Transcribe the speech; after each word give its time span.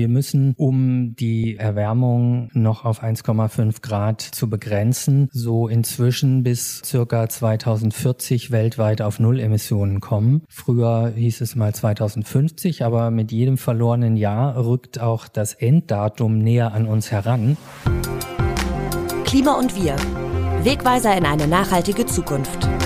Wir 0.00 0.08
müssen, 0.08 0.54
um 0.56 1.14
die 1.14 1.58
Erwärmung 1.58 2.48
noch 2.54 2.86
auf 2.86 3.04
1,5 3.04 3.82
Grad 3.82 4.22
zu 4.22 4.48
begrenzen, 4.48 5.28
so 5.30 5.68
inzwischen 5.68 6.42
bis 6.42 6.80
circa 6.82 7.28
2040 7.28 8.50
weltweit 8.50 9.02
auf 9.02 9.20
Null 9.20 9.38
Emissionen 9.38 10.00
kommen. 10.00 10.40
Früher 10.48 11.12
hieß 11.14 11.42
es 11.42 11.54
mal 11.54 11.74
2050, 11.74 12.82
aber 12.82 13.10
mit 13.10 13.30
jedem 13.30 13.58
verlorenen 13.58 14.16
Jahr 14.16 14.56
rückt 14.64 14.98
auch 14.98 15.28
das 15.28 15.52
Enddatum 15.52 16.38
näher 16.38 16.72
an 16.72 16.86
uns 16.86 17.12
heran. 17.12 17.58
Klima 19.24 19.52
und 19.58 19.76
wir. 19.76 19.96
Wegweiser 20.64 21.14
in 21.14 21.26
eine 21.26 21.46
nachhaltige 21.46 22.06
Zukunft. 22.06 22.79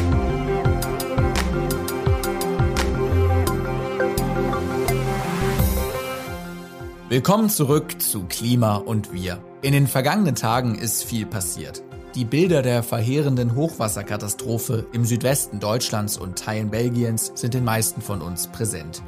Willkommen 7.11 7.51
zurück 7.51 8.01
zu 8.01 8.25
Klima 8.25 8.77
und 8.77 9.13
wir. 9.13 9.39
In 9.61 9.75
den 9.75 9.87
vergangenen 9.87 10.35
Tagen 10.35 10.75
ist 10.75 11.05
viel 11.05 11.27
passiert. 11.27 11.83
Die 12.15 12.25
Bilder 12.25 12.63
der 12.63 12.83
verheerenden 12.83 13.55
Hochwasserkatastrophe 13.55 14.87
im 14.95 15.05
Südwesten 15.05 15.61
Deutschlands 15.61 16.17
und 16.17 16.39
Teilen 16.39 16.71
Belgiens 16.71 17.31
sind 17.35 17.53
den 17.53 17.63
meisten 17.63 18.01
von 18.01 18.23
uns 18.23 18.47
präsent. 18.47 19.03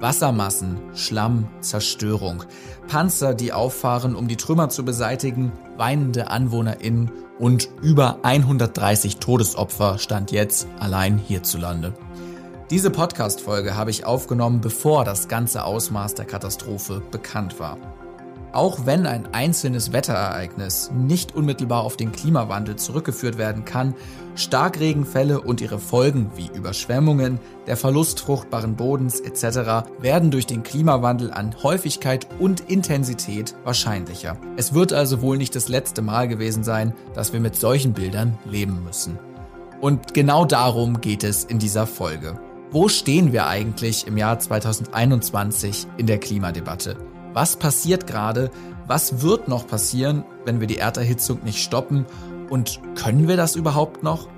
Wassermassen, 0.00 0.78
Schlamm, 0.94 1.46
Zerstörung, 1.60 2.42
Panzer, 2.88 3.34
die 3.34 3.52
auffahren, 3.52 4.16
um 4.16 4.28
die 4.28 4.36
Trümmer 4.36 4.70
zu 4.70 4.86
beseitigen, 4.86 5.52
weinende 5.76 6.30
AnwohnerInnen 6.30 7.12
und 7.38 7.68
über 7.82 8.20
130 8.22 9.18
Todesopfer 9.18 9.98
stand 9.98 10.32
jetzt 10.32 10.68
allein 10.78 11.18
hierzulande. 11.18 11.92
Diese 12.68 12.90
Podcast-Folge 12.90 13.76
habe 13.76 13.92
ich 13.92 14.04
aufgenommen, 14.04 14.60
bevor 14.60 15.04
das 15.04 15.28
ganze 15.28 15.62
Ausmaß 15.62 16.14
der 16.14 16.24
Katastrophe 16.24 17.00
bekannt 17.12 17.60
war. 17.60 17.78
Auch 18.50 18.86
wenn 18.86 19.06
ein 19.06 19.32
einzelnes 19.32 19.92
Wetterereignis 19.92 20.90
nicht 20.92 21.32
unmittelbar 21.32 21.84
auf 21.84 21.96
den 21.96 22.10
Klimawandel 22.10 22.74
zurückgeführt 22.74 23.38
werden 23.38 23.64
kann, 23.64 23.94
Starkregenfälle 24.34 25.42
und 25.42 25.60
ihre 25.60 25.78
Folgen 25.78 26.32
wie 26.34 26.50
Überschwemmungen, 26.52 27.38
der 27.68 27.76
Verlust 27.76 28.18
fruchtbaren 28.18 28.74
Bodens 28.74 29.20
etc. 29.20 29.88
werden 30.00 30.32
durch 30.32 30.46
den 30.46 30.64
Klimawandel 30.64 31.30
an 31.30 31.54
Häufigkeit 31.62 32.26
und 32.40 32.68
Intensität 32.68 33.54
wahrscheinlicher. 33.62 34.38
Es 34.56 34.74
wird 34.74 34.92
also 34.92 35.22
wohl 35.22 35.36
nicht 35.36 35.54
das 35.54 35.68
letzte 35.68 36.02
Mal 36.02 36.26
gewesen 36.26 36.64
sein, 36.64 36.94
dass 37.14 37.32
wir 37.32 37.38
mit 37.38 37.54
solchen 37.54 37.92
Bildern 37.92 38.36
leben 38.44 38.82
müssen. 38.82 39.20
Und 39.80 40.14
genau 40.14 40.44
darum 40.44 41.00
geht 41.00 41.22
es 41.22 41.44
in 41.44 41.60
dieser 41.60 41.86
Folge. 41.86 42.40
Wo 42.72 42.88
stehen 42.88 43.32
wir 43.32 43.46
eigentlich 43.46 44.08
im 44.08 44.16
Jahr 44.16 44.40
2021 44.40 45.86
in 45.98 46.06
der 46.06 46.18
Klimadebatte? 46.18 46.96
Was 47.32 47.56
passiert 47.56 48.08
gerade? 48.08 48.50
Was 48.88 49.22
wird 49.22 49.46
noch 49.46 49.68
passieren, 49.68 50.24
wenn 50.44 50.58
wir 50.58 50.66
die 50.66 50.78
Erderhitzung 50.78 51.44
nicht 51.44 51.62
stoppen? 51.62 52.06
Und 52.50 52.80
können 52.96 53.28
wir 53.28 53.36
das 53.36 53.54
überhaupt 53.54 54.02
noch? 54.02 54.28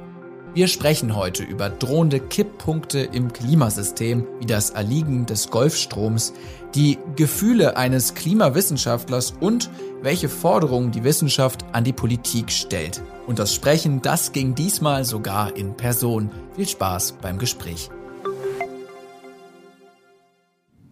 Wir 0.53 0.69
sprechen 0.69 1.17
heute 1.17 1.43
über 1.43 1.71
drohende 1.71 2.21
Kipppunkte 2.21 3.01
im 3.01 3.33
Klimasystem, 3.33 4.27
wie 4.41 4.47
das 4.47 4.71
Erliegen 4.71 5.25
des 5.25 5.51
Golfstroms, 5.51 6.34
die 6.75 6.99
Gefühle 7.17 7.79
eines 7.79 8.15
Klimawissenschaftlers 8.15 9.34
und 9.41 9.71
welche 10.03 10.29
Forderungen 10.29 10.91
die 10.91 11.05
Wissenschaft 11.05 11.65
an 11.73 11.84
die 11.84 11.93
Politik 11.93 12.53
stellt. 12.53 13.03
Und 13.27 13.39
das 13.39 13.55
Sprechen, 13.55 14.03
das 14.03 14.33
ging 14.33 14.55
diesmal 14.55 15.05
sogar 15.05 15.56
in 15.56 15.77
Person. 15.77 16.31
Viel 16.56 16.69
Spaß 16.69 17.12
beim 17.23 17.39
Gespräch. 17.39 17.91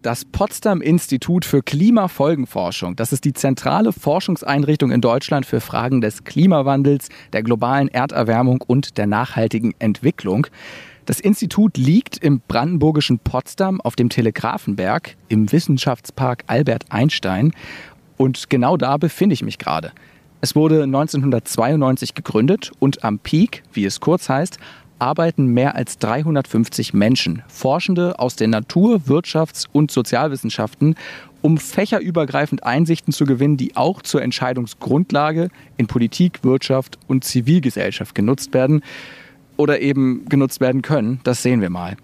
Das 0.03 0.25
Potsdam 0.25 0.81
Institut 0.81 1.43
für 1.43 1.63
Klimafolgenforschung, 1.63 2.95
das 2.95 3.11
ist 3.13 3.25
die 3.25 3.33
zentrale 3.33 3.91
Forschungseinrichtung 3.91 4.91
in 4.91 5.01
Deutschland 5.01 5.45
für 5.47 5.59
Fragen 5.59 6.01
des 6.01 6.23
Klimawandels, 6.23 7.09
der 7.33 7.41
globalen 7.41 7.87
Erderwärmung 7.87 8.61
und 8.61 8.99
der 8.99 9.07
nachhaltigen 9.07 9.73
Entwicklung. 9.79 10.47
Das 11.05 11.19
Institut 11.19 11.77
liegt 11.77 12.17
im 12.17 12.41
brandenburgischen 12.47 13.17
Potsdam 13.17 13.81
auf 13.81 13.95
dem 13.95 14.09
Telegrafenberg 14.09 15.15
im 15.29 15.51
Wissenschaftspark 15.51 16.43
Albert 16.45 16.85
Einstein 16.89 17.51
und 18.17 18.51
genau 18.51 18.77
da 18.77 18.97
befinde 18.97 19.33
ich 19.33 19.41
mich 19.41 19.57
gerade. 19.57 19.91
Es 20.41 20.55
wurde 20.55 20.83
1992 20.83 22.13
gegründet 22.13 22.71
und 22.77 23.03
am 23.03 23.17
Peak, 23.17 23.63
wie 23.73 23.85
es 23.85 23.99
kurz 23.99 24.29
heißt, 24.29 24.59
arbeiten 24.99 25.47
mehr 25.47 25.75
als 25.75 25.97
350 25.99 26.93
Menschen, 26.93 27.43
Forschende 27.47 28.19
aus 28.19 28.35
den 28.35 28.51
Natur-, 28.51 29.01
Wirtschafts- 29.07 29.67
und 29.71 29.91
Sozialwissenschaften, 29.91 30.95
um 31.41 31.57
fächerübergreifend 31.57 32.63
Einsichten 32.63 33.13
zu 33.13 33.25
gewinnen, 33.25 33.57
die 33.57 33.75
auch 33.75 34.01
zur 34.01 34.21
Entscheidungsgrundlage 34.21 35.49
in 35.77 35.87
Politik, 35.87 36.43
Wirtschaft 36.43 36.97
und 37.07 37.23
Zivilgesellschaft 37.23 38.15
genutzt 38.15 38.53
werden 38.53 38.81
oder 39.55 39.81
eben 39.81 40.25
genutzt 40.29 40.61
werden 40.61 40.81
können. 40.81 41.19
Das 41.23 41.43
sehen 41.43 41.61
wir 41.61 41.69
mal. 41.69 41.97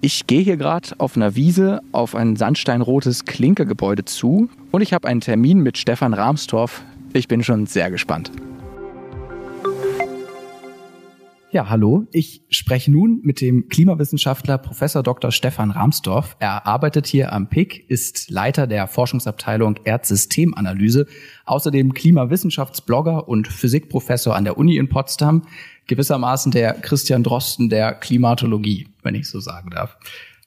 Ich 0.00 0.26
gehe 0.26 0.42
hier 0.42 0.56
gerade 0.56 0.90
auf 0.98 1.16
einer 1.16 1.34
Wiese 1.34 1.80
auf 1.92 2.14
ein 2.14 2.36
sandsteinrotes 2.36 3.24
Klinkergebäude 3.24 4.04
zu 4.04 4.50
und 4.70 4.82
ich 4.82 4.92
habe 4.92 5.08
einen 5.08 5.20
Termin 5.20 5.60
mit 5.60 5.78
Stefan 5.78 6.14
Rahmstorff. 6.14 6.84
Ich 7.12 7.28
bin 7.28 7.42
schon 7.42 7.66
sehr 7.66 7.90
gespannt. 7.90 8.30
Ja, 11.56 11.70
hallo. 11.70 12.06
Ich 12.12 12.42
spreche 12.50 12.92
nun 12.92 13.20
mit 13.22 13.40
dem 13.40 13.70
Klimawissenschaftler 13.70 14.58
Professor 14.58 15.02
Dr. 15.02 15.32
Stefan 15.32 15.70
Rahmsdorf. 15.70 16.36
Er 16.38 16.66
arbeitet 16.66 17.06
hier 17.06 17.32
am 17.32 17.48
PIC, 17.48 17.88
ist 17.88 18.28
Leiter 18.30 18.66
der 18.66 18.86
Forschungsabteilung 18.86 19.76
Erdsystemanalyse, 19.82 21.06
außerdem 21.46 21.94
Klimawissenschaftsblogger 21.94 23.26
und 23.26 23.48
Physikprofessor 23.48 24.36
an 24.36 24.44
der 24.44 24.58
Uni 24.58 24.76
in 24.76 24.90
Potsdam, 24.90 25.46
gewissermaßen 25.86 26.52
der 26.52 26.74
Christian 26.74 27.22
Drosten 27.22 27.70
der 27.70 27.94
Klimatologie, 27.94 28.88
wenn 29.02 29.14
ich 29.14 29.26
so 29.26 29.40
sagen 29.40 29.70
darf. 29.70 29.96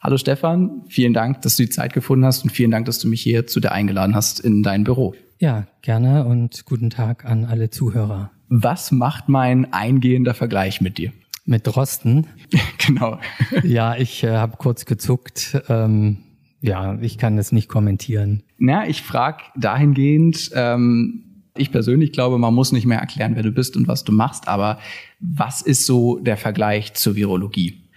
Hallo 0.02 0.18
Stefan, 0.18 0.84
vielen 0.90 1.16
Dank, 1.16 1.42
dass 1.42 1.58
du 1.58 1.64
die 1.64 1.72
Zeit 1.72 1.94
gefunden 1.94 2.24
hast 2.24 2.44
und 2.44 2.52
vielen 2.52 2.70
Dank, 2.70 2.86
dass 2.86 3.00
du 3.00 3.08
mich 3.08 3.24
hier 3.24 3.48
zu 3.48 3.60
dir 3.60 3.72
eingeladen 3.72 4.14
hast 4.14 4.42
in 4.42 4.62
dein 4.62 4.84
Büro. 4.84 5.16
Ja, 5.40 5.66
gerne 5.82 6.26
und 6.26 6.66
guten 6.66 6.92
Tag 6.92 7.26
an 7.26 7.46
alle 7.46 7.72
Zuhörer. 7.72 8.30
Was 8.50 8.92
macht 8.92 9.30
mein 9.30 9.72
eingehender 9.74 10.34
Vergleich 10.34 10.82
mit 10.82 10.98
dir? 10.98 11.14
Mit 11.46 11.68
Drosten? 11.68 12.28
genau. 12.86 13.20
ja, 13.64 13.96
ich 13.96 14.24
äh, 14.24 14.36
habe 14.36 14.58
kurz 14.58 14.86
gezuckt. 14.86 15.62
Ähm, 15.70 16.18
ja, 16.60 16.98
ich 17.00 17.18
kann 17.18 17.38
das 17.38 17.52
nicht 17.52 17.70
kommentieren. 17.70 18.44
Na, 18.58 18.88
ich 18.88 19.04
frage 19.04 19.44
dahingehend, 19.56 20.50
ähm, 20.56 21.44
ich 21.56 21.72
persönlich 21.72 22.12
glaube, 22.12 22.38
man 22.38 22.54
muss 22.54 22.72
nicht 22.72 22.86
mehr 22.86 23.00
erklären, 23.00 23.36
wer 23.36 23.44
du 23.44 23.52
bist 23.52 23.78
und 23.78 23.88
was 23.88 24.04
du 24.04 24.12
machst, 24.12 24.48
aber 24.48 24.80
was 25.20 25.62
ist 25.62 25.86
so 25.86 26.20
der 26.20 26.38
Vergleich 26.38 26.94
zur 26.96 27.16
Virologie? 27.16 27.89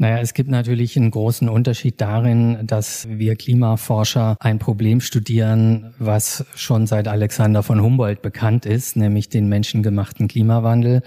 Naja, 0.00 0.18
es 0.20 0.32
gibt 0.32 0.48
natürlich 0.48 0.96
einen 0.96 1.10
großen 1.10 1.48
Unterschied 1.48 2.00
darin, 2.00 2.58
dass 2.64 3.08
wir 3.10 3.34
Klimaforscher 3.34 4.36
ein 4.38 4.60
Problem 4.60 5.00
studieren, 5.00 5.92
was 5.98 6.46
schon 6.54 6.86
seit 6.86 7.08
Alexander 7.08 7.64
von 7.64 7.82
Humboldt 7.82 8.22
bekannt 8.22 8.64
ist, 8.64 8.96
nämlich 8.96 9.28
den 9.28 9.48
menschengemachten 9.48 10.28
Klimawandel. 10.28 11.02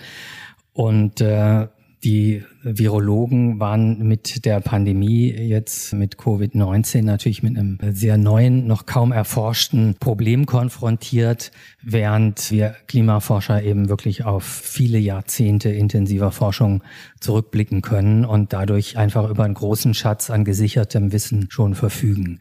Und 0.73 1.21
äh, 1.21 1.67
die 2.03 2.43
Virologen 2.63 3.59
waren 3.59 4.07
mit 4.07 4.45
der 4.45 4.59
Pandemie 4.59 5.29
jetzt 5.31 5.93
mit 5.93 6.15
Covid-19 6.15 7.03
natürlich 7.03 7.43
mit 7.43 7.57
einem 7.57 7.77
sehr 7.91 8.17
neuen, 8.17 8.65
noch 8.65 8.87
kaum 8.87 9.11
erforschten 9.11 9.95
Problem 9.99 10.47
konfrontiert, 10.47 11.51
während 11.83 12.49
wir 12.49 12.75
Klimaforscher 12.87 13.61
eben 13.61 13.87
wirklich 13.87 14.23
auf 14.25 14.43
viele 14.43 14.97
Jahrzehnte 14.97 15.69
intensiver 15.69 16.31
Forschung 16.31 16.83
zurückblicken 17.19 17.81
können 17.81 18.25
und 18.25 18.51
dadurch 18.51 18.97
einfach 18.97 19.29
über 19.29 19.43
einen 19.43 19.53
großen 19.53 19.93
Schatz 19.93 20.31
an 20.31 20.43
gesichertem 20.43 21.11
Wissen 21.11 21.47
schon 21.51 21.75
verfügen. 21.75 22.39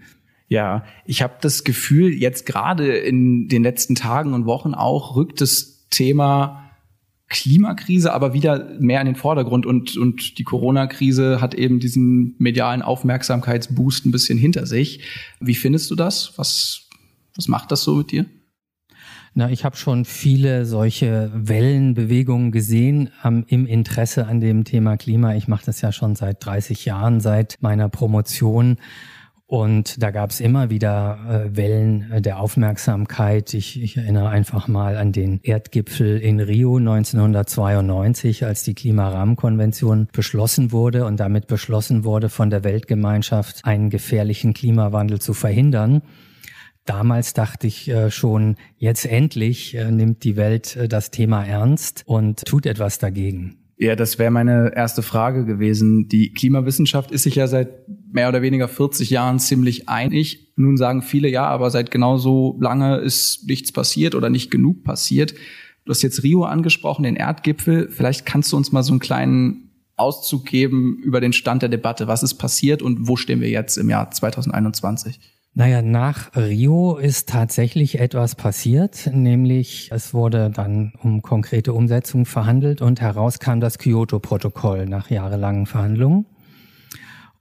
Ja, 0.49 0.85
ich 1.05 1.23
habe 1.23 1.35
das 1.41 1.65
Gefühl, 1.65 2.13
jetzt 2.13 2.47
gerade 2.47 2.97
in 2.97 3.49
den 3.49 3.63
letzten 3.63 3.95
Tagen 3.95 4.33
und 4.33 4.47
Wochen 4.47 4.75
auch 4.75 5.17
rückt 5.17 5.41
das 5.41 5.87
Thema 5.91 6.70
Klimakrise 7.31 8.13
aber 8.13 8.35
wieder 8.35 8.69
mehr 8.81 9.01
in 9.01 9.07
den 9.07 9.15
Vordergrund 9.15 9.65
und, 9.65 9.97
und 9.97 10.37
die 10.39 10.45
Corona-Krise 10.45 11.41
hat 11.41 11.55
eben 11.55 11.79
diesen 11.79 12.35
medialen 12.39 12.83
Aufmerksamkeitsboost 12.83 14.05
ein 14.05 14.11
bisschen 14.11 14.37
hinter 14.37 14.67
sich. 14.67 15.01
Wie 15.39 15.55
findest 15.55 15.91
du 15.91 15.95
das? 15.95 16.37
Was, 16.37 16.89
was 17.37 17.47
macht 17.47 17.71
das 17.71 17.85
so 17.85 17.95
mit 17.95 18.11
dir? 18.11 18.27
Na, 19.33 19.49
ich 19.49 19.65
habe 19.65 19.77
schon 19.77 20.05
viele 20.05 20.67
solche 20.67 21.31
Wellenbewegungen 21.33 22.51
gesehen 22.51 23.11
ähm, 23.25 23.45
im 23.47 23.65
Interesse 23.65 24.27
an 24.27 24.41
dem 24.41 24.65
Thema 24.65 24.97
Klima. 24.97 25.37
Ich 25.37 25.47
mache 25.47 25.67
das 25.67 25.81
ja 25.83 25.93
schon 25.93 26.17
seit 26.17 26.45
30 26.45 26.85
Jahren, 26.85 27.21
seit 27.21 27.59
meiner 27.61 27.89
Promotion. 27.89 28.79
Und 29.51 30.01
da 30.01 30.13
gab 30.13 30.31
es 30.31 30.39
immer 30.39 30.71
wieder 30.71 31.19
äh, 31.29 31.57
Wellen 31.57 32.13
äh, 32.13 32.23
der 32.23 32.39
Aufmerksamkeit. 32.39 33.53
Ich, 33.53 33.83
ich 33.83 33.97
erinnere 33.97 34.29
einfach 34.29 34.69
mal 34.69 34.97
an 34.97 35.11
den 35.11 35.41
Erdgipfel 35.43 36.19
in 36.19 36.39
Rio 36.39 36.77
1992, 36.77 38.45
als 38.45 38.63
die 38.63 38.75
Klimarahmenkonvention 38.75 40.07
beschlossen 40.13 40.71
wurde 40.71 41.05
und 41.05 41.19
damit 41.19 41.49
beschlossen 41.49 42.05
wurde, 42.05 42.29
von 42.29 42.49
der 42.49 42.63
Weltgemeinschaft 42.63 43.65
einen 43.65 43.91
gefährlichen 43.91 44.55
Klimawandel 44.55 45.21
zu 45.21 45.35
verhindern. 45.35 46.03
Damals 46.85 47.35
dachte 47.35 47.67
ich 47.67 47.89
äh, 47.89 48.13
schon, 48.13 48.55
jetzt 48.77 49.05
endlich 49.05 49.75
äh, 49.75 49.91
nimmt 49.91 50.23
die 50.23 50.37
Welt 50.37 50.79
das 50.89 51.11
Thema 51.11 51.45
ernst 51.45 52.05
und 52.07 52.45
tut 52.45 52.67
etwas 52.67 52.99
dagegen. 52.99 53.60
Ja, 53.83 53.97
das 53.97 54.19
wäre 54.19 54.31
meine 54.31 54.77
erste 54.77 55.01
Frage 55.01 55.47
gewesen. 55.47 56.07
Die 56.07 56.35
Klimawissenschaft 56.35 57.11
ist 57.11 57.23
sich 57.23 57.37
ja 57.37 57.47
seit 57.47 57.89
mehr 58.13 58.29
oder 58.29 58.43
weniger 58.43 58.69
40 58.69 59.09
Jahren 59.09 59.39
ziemlich 59.39 59.89
einig. 59.89 60.53
Nun 60.57 60.77
sagen 60.77 61.01
viele 61.01 61.31
ja, 61.31 61.47
aber 61.47 61.71
seit 61.71 61.91
genauso 61.91 62.59
lange 62.61 62.99
ist 62.99 63.47
nichts 63.47 63.73
passiert 63.73 64.15
oder 64.15 64.29
nicht 64.29 64.51
genug 64.51 64.85
passiert. 64.85 65.33
Du 65.87 65.93
hast 65.93 66.03
jetzt 66.03 66.23
Rio 66.23 66.45
angesprochen, 66.45 67.05
den 67.05 67.17
Erdgipfel. 67.17 67.89
Vielleicht 67.89 68.27
kannst 68.27 68.53
du 68.53 68.59
uns 68.59 68.71
mal 68.71 68.83
so 68.83 68.93
einen 68.93 69.01
kleinen 69.01 69.71
Auszug 69.97 70.45
geben 70.45 70.99
über 71.03 71.23
den 71.23 71.33
Stand 71.33 71.63
der 71.63 71.71
Debatte. 71.71 72.07
Was 72.07 72.23
ist 72.23 72.35
passiert 72.35 72.83
und 72.83 73.09
wo 73.09 73.17
stehen 73.17 73.41
wir 73.41 73.49
jetzt 73.49 73.79
im 73.79 73.89
Jahr 73.89 74.11
2021? 74.11 75.19
Naja, 75.53 75.83
nach 75.83 76.37
Rio 76.37 76.97
ist 76.97 77.29
tatsächlich 77.29 77.99
etwas 77.99 78.37
passiert, 78.37 79.11
nämlich 79.13 79.91
es 79.93 80.15
wurde 80.15 80.49
dann 80.51 80.93
um 81.03 81.23
konkrete 81.23 81.73
Umsetzung 81.73 82.25
verhandelt 82.25 82.81
und 82.81 83.01
heraus 83.01 83.41
kam 83.41 83.61
das 83.61 83.79
Kyoto-Protokoll 83.79 84.87
nach 84.87 85.11
jahrelangen 85.11 85.67
Verhandlungen. 85.67 86.27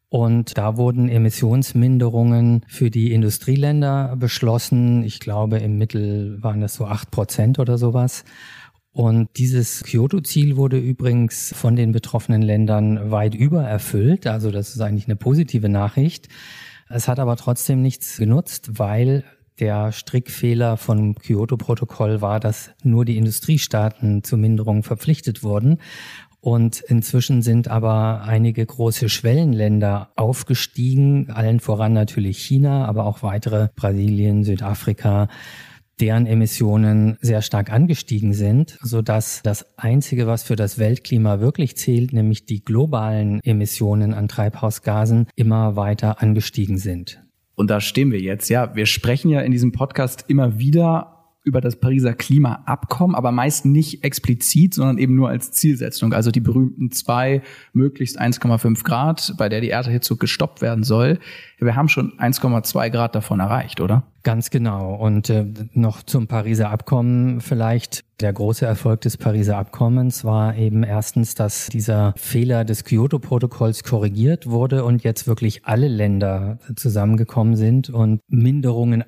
Und 0.09 0.57
da 0.57 0.75
wurden 0.75 1.07
Emissionsminderungen 1.07 2.65
für 2.67 2.89
die 2.89 3.13
Industrieländer 3.13 4.15
beschlossen. 4.17 5.03
Ich 5.03 5.19
glaube, 5.19 5.59
im 5.59 5.77
Mittel 5.77 6.41
waren 6.41 6.61
das 6.61 6.73
so 6.73 6.87
acht 6.87 7.11
Prozent 7.11 7.59
oder 7.59 7.77
sowas. 7.77 8.25
Und 8.91 9.29
dieses 9.37 9.83
Kyoto-Ziel 9.83 10.57
wurde 10.57 10.79
übrigens 10.79 11.53
von 11.55 11.75
den 11.75 11.91
betroffenen 11.91 12.41
Ländern 12.41 13.11
weit 13.11 13.35
übererfüllt. 13.35 14.25
Also 14.25 14.49
das 14.49 14.73
ist 14.73 14.81
eigentlich 14.81 15.05
eine 15.05 15.15
positive 15.15 15.69
Nachricht. 15.69 16.27
Es 16.91 17.07
hat 17.07 17.19
aber 17.19 17.35
trotzdem 17.35 17.83
nichts 17.83 18.17
genutzt, 18.17 18.79
weil 18.79 19.23
der 19.59 19.91
Strickfehler 19.91 20.75
vom 20.75 21.15
Kyoto-Protokoll 21.15 22.21
war, 22.21 22.39
dass 22.39 22.71
nur 22.83 23.05
die 23.05 23.17
Industriestaaten 23.17 24.23
zur 24.23 24.39
Minderung 24.39 24.81
verpflichtet 24.81 25.43
wurden. 25.43 25.77
Und 26.41 26.79
inzwischen 26.79 27.41
sind 27.41 27.67
aber 27.67 28.23
einige 28.23 28.65
große 28.65 29.09
Schwellenländer 29.09 30.11
aufgestiegen, 30.15 31.29
allen 31.29 31.59
voran 31.59 31.93
natürlich 31.93 32.39
China, 32.39 32.85
aber 32.85 33.05
auch 33.05 33.21
weitere 33.21 33.67
Brasilien, 33.75 34.43
Südafrika, 34.43 35.27
deren 35.99 36.25
Emissionen 36.25 37.17
sehr 37.21 37.41
stark 37.41 37.71
angestiegen 37.71 38.33
sind, 38.33 38.77
so 38.81 39.01
dass 39.01 39.41
das 39.43 39.77
einzige, 39.77 40.27
was 40.27 40.43
für 40.43 40.55
das 40.55 40.79
Weltklima 40.79 41.39
wirklich 41.39 41.77
zählt, 41.77 42.13
nämlich 42.13 42.45
die 42.45 42.63
globalen 42.63 43.41
Emissionen 43.43 44.13
an 44.13 44.27
Treibhausgasen, 44.27 45.27
immer 45.35 45.75
weiter 45.75 46.21
angestiegen 46.21 46.77
sind. 46.77 47.23
Und 47.55 47.69
da 47.69 47.81
stehen 47.81 48.11
wir 48.11 48.21
jetzt. 48.21 48.49
Ja, 48.49 48.73
wir 48.75 48.85
sprechen 48.85 49.29
ja 49.29 49.41
in 49.41 49.51
diesem 49.51 49.73
Podcast 49.73 50.25
immer 50.29 50.59
wieder 50.59 51.18
über 51.43 51.61
das 51.61 51.77
Pariser 51.77 52.13
Klimaabkommen, 52.13 53.15
aber 53.15 53.31
meist 53.31 53.65
nicht 53.65 54.03
explizit, 54.03 54.73
sondern 54.73 54.97
eben 54.97 55.15
nur 55.15 55.29
als 55.29 55.51
Zielsetzung. 55.51 56.13
Also 56.13 56.31
die 56.31 56.41
berühmten 56.41 56.91
zwei, 56.91 57.41
möglichst 57.73 58.19
1,5 58.19 58.83
Grad, 58.83 59.33
bei 59.37 59.47
der 59.47 59.61
die 59.61 59.69
Erderhitzung 59.69 60.19
gestoppt 60.19 60.61
werden 60.61 60.83
soll. 60.83 61.19
Wir 61.59 61.75
haben 61.75 61.87
schon 61.87 62.13
1,2 62.19 62.89
Grad 62.89 63.15
davon 63.15 63.39
erreicht, 63.39 63.79
oder? 63.79 64.03
Ganz 64.23 64.49
genau. 64.49 64.95
Und 64.95 65.29
äh, 65.29 65.45
noch 65.73 66.03
zum 66.03 66.27
Pariser 66.27 66.69
Abkommen 66.69 67.39
vielleicht. 67.39 68.03
Der 68.19 68.33
große 68.33 68.65
Erfolg 68.65 68.99
des 69.01 69.15
Pariser 69.15 69.57
Abkommens 69.57 70.25
war 70.25 70.57
eben 70.57 70.83
erstens, 70.83 71.35
dass 71.35 71.67
dieser 71.67 72.13
Fehler 72.17 72.65
des 72.65 72.83
Kyoto-Protokolls 72.83 73.83
korrigiert 73.85 74.47
wurde 74.47 74.83
und 74.83 75.03
jetzt 75.03 75.25
wirklich 75.25 75.65
alle 75.65 75.87
Länder 75.87 76.59
zusammengekommen 76.75 77.55
sind 77.55 77.89
und 77.89 78.19
Minderungen 78.27 79.05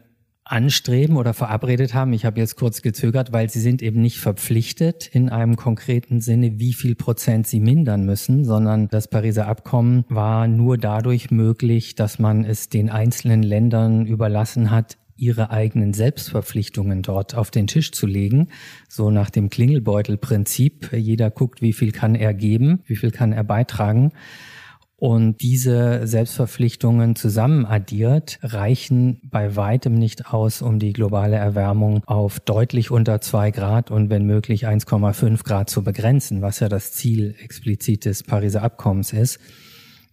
anstreben 0.51 1.15
oder 1.15 1.33
verabredet 1.33 1.94
haben. 1.94 2.13
Ich 2.13 2.25
habe 2.25 2.39
jetzt 2.39 2.57
kurz 2.57 2.81
gezögert, 2.81 3.31
weil 3.31 3.50
sie 3.50 3.62
sind 3.62 3.81
eben 3.81 4.01
nicht 4.01 4.19
verpflichtet 4.19 5.07
in 5.07 5.30
einem 5.30 5.56
konkreten 5.56 6.19
Sinne, 6.19 6.59
wie 6.59 6.74
viel 6.74 6.95
Prozent 6.95 7.48
sie 7.48 7.59
mindern 7.59 8.06
müssen, 8.06 8.44
sondern 8.44 8.88
das 8.89 9.07
Pariser 9.07 9.48
Abkommen 9.48 10.03
war 10.09 10.48
nur 10.48 10.77
dadurch 10.77 11.31
möglich, 11.31 11.95
dass 11.95 12.19
man 12.19 12.44
es 12.44 12.69
den 12.69 12.89
einzelnen 12.89 13.44
Ländern 13.44 14.06
überlassen 14.06 14.71
hat, 14.71 14.98
ihre 15.15 15.51
eigenen 15.51 15.94
Selbstverpflichtungen 15.94 17.03
dort 17.03 17.36
auf 17.36 17.51
den 17.51 17.68
Tisch 17.68 17.92
zu 17.92 18.07
legen, 18.07 18.50
so 18.89 19.12
nach 19.12 19.30
dem 19.30 19.50
Klingelbeutelprinzip. 19.50 20.92
Jeder 20.94 21.30
guckt, 21.30 21.62
wie 21.62 21.74
viel 21.74 21.92
kann 21.92 22.15
er 22.15 22.33
geben, 22.33 22.81
wie 22.88 22.95
viel 22.95 23.12
kann 23.12 23.31
er 23.31 23.44
beitragen. 23.44 24.12
Und 25.01 25.42
diese 25.42 26.06
Selbstverpflichtungen 26.06 27.15
zusammen 27.15 27.65
addiert 27.65 28.38
reichen 28.44 29.19
bei 29.24 29.56
weitem 29.56 29.95
nicht 29.95 30.31
aus, 30.31 30.62
um 30.62 30.77
die 30.77 30.94
globale 30.94 31.38
Erwärmung 31.38 32.03
auf 32.06 32.39
deutlich 32.39 32.92
unter 32.92 33.19
zwei 33.19 33.50
Grad 33.50 33.89
und 33.89 34.12
wenn 34.12 34.27
möglich 34.27 34.68
1,5 34.68 35.44
Grad 35.44 35.71
zu 35.71 35.83
begrenzen, 35.83 36.44
was 36.44 36.59
ja 36.59 36.69
das 36.69 36.92
Ziel 36.92 37.33
explizit 37.42 38.06
des 38.06 38.21
Pariser 38.21 38.62
Abkommens 38.62 39.12
ist. 39.12 39.39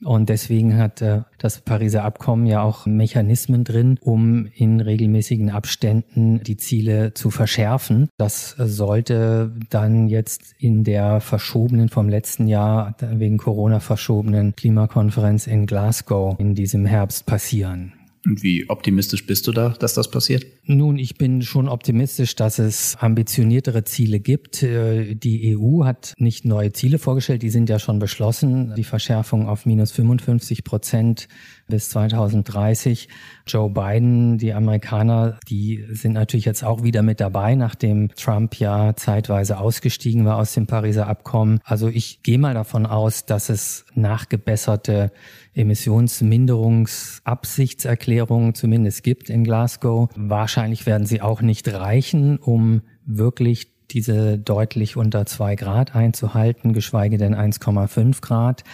Und 0.05 0.29
deswegen 0.29 0.77
hat 0.77 1.03
äh, 1.03 1.23
das 1.39 1.61
Pariser 1.61 2.05
Abkommen 2.05 2.47
ja 2.47 2.63
auch 2.63 2.87
Mechanismen 2.87 3.65
drin, 3.65 3.99
um 4.01 4.47
in 4.55 4.81
regelmäßigen 4.81 5.51
Abständen 5.51 6.41
die 6.43 6.57
Ziele 6.57 7.15
zu 7.15 7.31
verschärfen. 7.31 8.09
Das 8.17 8.51
sollte 8.51 9.53
dann 9.71 10.09
jetzt 10.09 10.55
in 10.59 10.85
der 10.85 11.21
verschobenen 11.21 11.89
vom 11.89 12.09
letzten 12.09 12.47
Jahr 12.47 12.95
wegen 13.01 13.39
Corona 13.39 13.81
verschobenen 13.81 14.55
Klimakonferenz 14.55 15.47
in 15.47 15.67
Glasgow 15.67 16.39
in 16.39 16.55
diesem 16.55 16.87
Herbst 16.87 17.27
passieren. 17.27 17.98
Und 18.29 18.43
wie 18.43 18.69
optimistisch 18.69 19.25
bist 19.25 19.47
du 19.47 19.53
da, 19.53 19.71
dass 19.71 19.95
das 19.95 20.11
passiert? 20.11 20.45
Nun, 20.65 20.99
ich 20.99 21.17
bin 21.17 21.41
schon 21.41 21.67
optimistisch, 21.67 22.37
dass 22.37 22.59
es 22.59 22.95
ambitioniertere 22.97 23.85
Ziele 23.85 24.21
gibt. 24.21 24.63
Äh, 24.63 25.15
die 25.15 25.57
EU 25.57 25.85
hat 25.85 26.13
nicht 26.19 26.45
neue 26.45 26.73
Ziele 26.73 26.99
vorgestellt, 26.99 27.43
die 27.43 27.49
sind 27.49 27.71
ja 27.71 27.79
schon 27.79 27.99
beschlossen. 27.99 28.75
Die 28.77 28.85
Verschärfung 28.85 29.49
auf 29.49 29.65
minus 29.65 29.93
55 29.93 30.63
Prozent 30.63 31.29
bis 31.69 31.91
2030. 31.91 33.09
Joe 33.47 33.71
Biden, 33.71 34.39
die 34.39 34.53
Amerikaner, 34.53 35.39
die 35.49 35.85
sind 35.91 36.15
natürlich 36.15 36.47
jetzt 36.47 36.65
auch 36.65 36.83
wieder 36.83 37.03
mit 37.03 37.21
dabei, 37.21 37.55
nachdem 37.55 38.09
Trump 38.15 38.59
ja 38.59 38.97
zeitweise 38.97 39.59
ausgestiegen 39.59 40.25
war 40.25 40.37
aus 40.37 40.55
dem 40.55 40.67
Pariser 40.67 41.07
Abkommen. 41.07 41.61
Also 41.65 41.89
ich 41.89 42.23
gehe 42.23 42.39
mal 42.39 42.55
davon 42.55 42.87
aus, 42.87 43.27
dass 43.27 43.51
es 43.51 43.85
nachgebesserte 43.95 45.13
Emissionsminderungsabsichtserklärungen 45.55 48.55
zumindest 48.55 49.03
gibt 49.03 49.29
in 49.31 49.45
Glasgow. 49.45 50.09
Wahrscheinlich 50.17 50.87
werden 50.87 51.07
sie 51.07 51.21
auch 51.21 51.43
nicht 51.43 51.73
reichen, 51.73 52.39
um 52.39 52.83
wirklich 53.05 53.69
diese 53.91 54.39
deutlich 54.39 54.97
unter 54.97 55.27
zwei 55.27 55.57
Grad 55.57 55.95
einzuhalten, 55.95 56.73
geschweige 56.73 57.19
denn 57.19 57.35
1,5 57.35 58.21
Grad. 58.21 58.65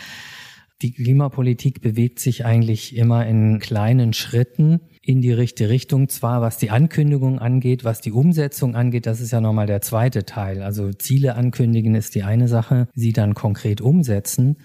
Die 0.82 0.92
Klimapolitik 0.92 1.80
bewegt 1.80 2.18
sich 2.18 2.44
eigentlich 2.44 2.96
immer 2.96 3.26
in 3.26 3.58
kleinen 3.60 4.12
Schritten 4.12 4.80
in 5.02 5.20
die 5.20 5.32
richtige 5.32 5.70
Richtung. 5.70 6.08
Zwar 6.08 6.40
was 6.42 6.58
die 6.58 6.70
Ankündigung 6.70 7.38
angeht, 7.38 7.84
was 7.84 8.00
die 8.00 8.12
Umsetzung 8.12 8.74
angeht, 8.74 9.06
das 9.06 9.20
ist 9.20 9.30
ja 9.30 9.40
nochmal 9.40 9.66
der 9.66 9.80
zweite 9.80 10.24
Teil. 10.24 10.62
Also 10.62 10.92
Ziele 10.92 11.36
ankündigen 11.36 11.94
ist 11.94 12.14
die 12.14 12.22
eine 12.22 12.48
Sache, 12.48 12.88
sie 12.94 13.12
dann 13.12 13.34
konkret 13.34 13.80
umsetzen. 13.80 14.56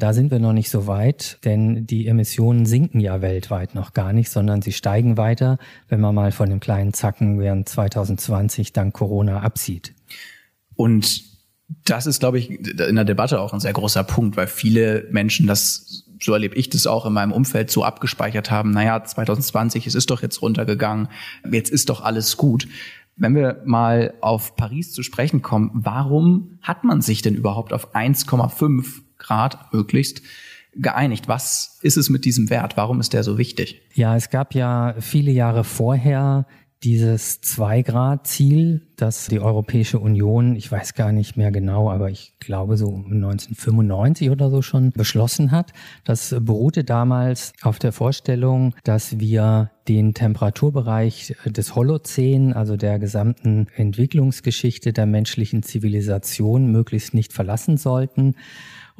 Da 0.00 0.12
sind 0.12 0.30
wir 0.30 0.38
noch 0.38 0.52
nicht 0.52 0.70
so 0.70 0.86
weit, 0.86 1.38
denn 1.44 1.84
die 1.84 2.06
Emissionen 2.06 2.66
sinken 2.66 3.00
ja 3.00 3.20
weltweit 3.20 3.74
noch 3.74 3.94
gar 3.94 4.12
nicht, 4.12 4.30
sondern 4.30 4.62
sie 4.62 4.72
steigen 4.72 5.16
weiter, 5.16 5.58
wenn 5.88 6.00
man 6.00 6.14
mal 6.14 6.30
von 6.30 6.48
dem 6.48 6.60
kleinen 6.60 6.92
Zacken 6.92 7.40
während 7.40 7.68
2020 7.68 8.72
dank 8.72 8.94
Corona 8.94 9.40
absieht. 9.40 9.94
Und 10.76 11.24
das 11.84 12.06
ist, 12.06 12.20
glaube 12.20 12.38
ich, 12.38 12.50
in 12.50 12.96
der 12.96 13.04
Debatte 13.04 13.40
auch 13.40 13.52
ein 13.52 13.60
sehr 13.60 13.72
großer 13.72 14.04
Punkt, 14.04 14.36
weil 14.36 14.46
viele 14.46 15.06
Menschen 15.10 15.46
das, 15.46 16.04
so 16.20 16.32
erlebe 16.32 16.56
ich 16.56 16.70
das 16.70 16.86
auch 16.86 17.04
in 17.06 17.12
meinem 17.12 17.32
Umfeld, 17.32 17.70
so 17.70 17.84
abgespeichert 17.84 18.50
haben, 18.50 18.70
naja, 18.70 19.04
2020, 19.04 19.86
es 19.86 19.94
ist 19.94 20.10
doch 20.10 20.22
jetzt 20.22 20.40
runtergegangen, 20.40 21.08
jetzt 21.50 21.70
ist 21.70 21.90
doch 21.90 22.02
alles 22.02 22.36
gut. 22.36 22.68
Wenn 23.16 23.34
wir 23.34 23.62
mal 23.66 24.14
auf 24.20 24.56
Paris 24.56 24.92
zu 24.92 25.02
sprechen 25.02 25.42
kommen, 25.42 25.70
warum 25.74 26.58
hat 26.62 26.84
man 26.84 27.02
sich 27.02 27.20
denn 27.20 27.34
überhaupt 27.34 27.72
auf 27.72 27.94
1,5 27.94 29.02
Grad 29.18 29.72
möglichst 29.72 30.22
geeinigt? 30.74 31.28
Was 31.28 31.78
ist 31.82 31.96
es 31.96 32.10
mit 32.10 32.24
diesem 32.24 32.48
Wert? 32.48 32.76
Warum 32.76 33.00
ist 33.00 33.12
der 33.12 33.24
so 33.24 33.36
wichtig? 33.36 33.82
Ja, 33.94 34.16
es 34.16 34.30
gab 34.30 34.54
ja 34.54 34.94
viele 35.00 35.32
Jahre 35.32 35.64
vorher 35.64 36.46
dieses 36.84 37.40
Zwei-Grad-Ziel, 37.40 38.82
das 38.96 39.26
die 39.26 39.40
Europäische 39.40 39.98
Union, 39.98 40.54
ich 40.54 40.70
weiß 40.70 40.94
gar 40.94 41.10
nicht 41.10 41.36
mehr 41.36 41.50
genau, 41.50 41.90
aber 41.90 42.10
ich 42.10 42.34
glaube 42.38 42.76
so 42.76 42.88
1995 42.88 44.30
oder 44.30 44.48
so 44.50 44.62
schon 44.62 44.90
beschlossen 44.90 45.50
hat. 45.50 45.72
Das 46.04 46.34
beruhte 46.40 46.84
damals 46.84 47.52
auf 47.62 47.78
der 47.78 47.92
Vorstellung, 47.92 48.74
dass 48.84 49.18
wir 49.18 49.72
den 49.88 50.14
Temperaturbereich 50.14 51.34
des 51.46 51.74
Holozän, 51.74 52.52
also 52.52 52.76
der 52.76 52.98
gesamten 52.98 53.66
Entwicklungsgeschichte 53.74 54.92
der 54.92 55.06
menschlichen 55.06 55.62
Zivilisation, 55.62 56.70
möglichst 56.70 57.14
nicht 57.14 57.32
verlassen 57.32 57.76
sollten 57.76 58.34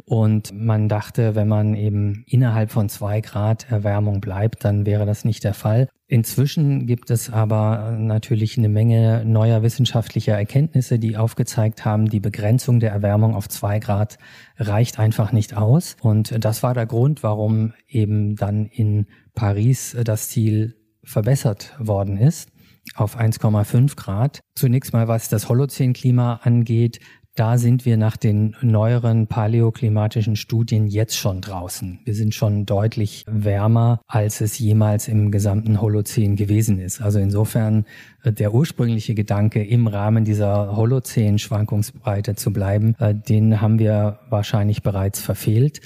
Und 0.04 0.52
man 0.52 0.88
dachte, 0.88 1.34
wenn 1.34 1.48
man 1.48 1.74
eben 1.74 2.24
innerhalb 2.26 2.70
von 2.70 2.88
zwei 2.88 3.20
Grad 3.20 3.70
Erwärmung 3.70 4.20
bleibt, 4.20 4.64
dann 4.64 4.86
wäre 4.86 5.06
das 5.06 5.24
nicht 5.24 5.44
der 5.44 5.54
Fall. 5.54 5.88
Inzwischen 6.06 6.86
gibt 6.86 7.10
es 7.10 7.30
aber 7.30 7.96
natürlich 7.98 8.56
eine 8.56 8.70
Menge 8.70 9.24
neuer 9.26 9.62
wissenschaftlicher 9.62 10.36
Erkenntnisse, 10.36 10.98
die 10.98 11.18
aufgezeigt 11.18 11.84
haben, 11.84 12.08
die 12.08 12.20
Begrenzung 12.20 12.80
der 12.80 12.92
Erwärmung 12.92 13.34
auf 13.34 13.48
zwei 13.48 13.78
Grad 13.78 14.18
reicht 14.56 14.98
einfach 14.98 15.32
nicht 15.32 15.56
aus. 15.56 15.96
Und 16.00 16.42
das 16.42 16.62
war 16.62 16.72
der 16.72 16.86
Grund, 16.86 17.22
warum 17.22 17.74
eben 17.86 18.36
dann 18.36 18.64
in 18.66 19.06
Paris 19.34 19.96
das 20.02 20.30
Ziel 20.30 20.76
verbessert 21.04 21.74
worden 21.78 22.16
ist 22.16 22.48
auf 22.94 23.18
1,5 23.18 23.96
Grad. 23.96 24.40
Zunächst 24.54 24.92
mal, 24.92 25.08
was 25.08 25.28
das 25.28 25.48
Holozän-Klima 25.48 26.40
angeht, 26.42 27.00
da 27.38 27.56
sind 27.56 27.84
wir 27.84 27.96
nach 27.96 28.16
den 28.16 28.56
neueren 28.62 29.28
paläoklimatischen 29.28 30.34
Studien 30.34 30.88
jetzt 30.88 31.16
schon 31.16 31.40
draußen. 31.40 32.00
Wir 32.04 32.14
sind 32.14 32.34
schon 32.34 32.66
deutlich 32.66 33.24
wärmer, 33.28 34.00
als 34.08 34.40
es 34.40 34.58
jemals 34.58 35.06
im 35.06 35.30
gesamten 35.30 35.80
Holozän 35.80 36.34
gewesen 36.34 36.80
ist. 36.80 37.00
Also 37.00 37.20
insofern 37.20 37.84
äh, 38.24 38.32
der 38.32 38.54
ursprüngliche 38.54 39.14
Gedanke, 39.14 39.64
im 39.64 39.86
Rahmen 39.86 40.24
dieser 40.24 40.76
Holozän-Schwankungsbreite 40.76 42.34
zu 42.34 42.52
bleiben, 42.52 42.96
äh, 42.98 43.14
den 43.14 43.60
haben 43.60 43.78
wir 43.78 44.18
wahrscheinlich 44.30 44.82
bereits 44.82 45.20
verfehlt. 45.20 45.80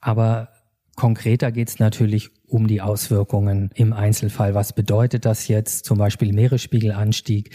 Aber 0.00 0.50
konkreter 0.94 1.50
geht 1.50 1.70
es 1.70 1.80
natürlich 1.80 2.30
um 2.46 2.68
die 2.68 2.80
Auswirkungen 2.80 3.70
im 3.74 3.92
Einzelfall. 3.92 4.54
Was 4.54 4.72
bedeutet 4.72 5.24
das 5.24 5.48
jetzt? 5.48 5.84
Zum 5.84 5.98
Beispiel 5.98 6.32
Meeresspiegelanstieg. 6.32 7.50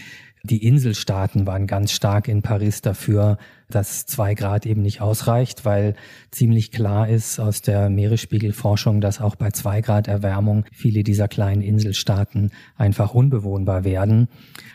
Die 0.46 0.68
Inselstaaten 0.68 1.48
waren 1.48 1.68
ganz 1.68 1.94
stark 1.94 2.28
in 2.28 2.42
Paris 2.42 2.82
dafür, 2.82 3.38
dass 3.70 4.06
zwei 4.06 4.34
Grad 4.34 4.66
eben 4.66 4.82
nicht 4.82 5.00
ausreicht, 5.00 5.64
weil 5.64 5.96
ziemlich 6.32 6.70
klar 6.70 7.08
ist 7.08 7.40
aus 7.40 7.62
der 7.62 7.90
Meeresspiegelforschung, 7.90 9.00
dass 9.00 9.22
auch 9.22 9.38
bei 9.38 9.52
zwei 9.52 9.80
Grad 9.80 10.10
Erwärmung 10.10 10.66
viele 10.74 11.04
dieser 11.04 11.30
kleinen 11.30 11.62
Inselstaaten 11.62 12.52
einfach 12.76 13.14
unbewohnbar 13.14 13.86
werden. 13.86 14.28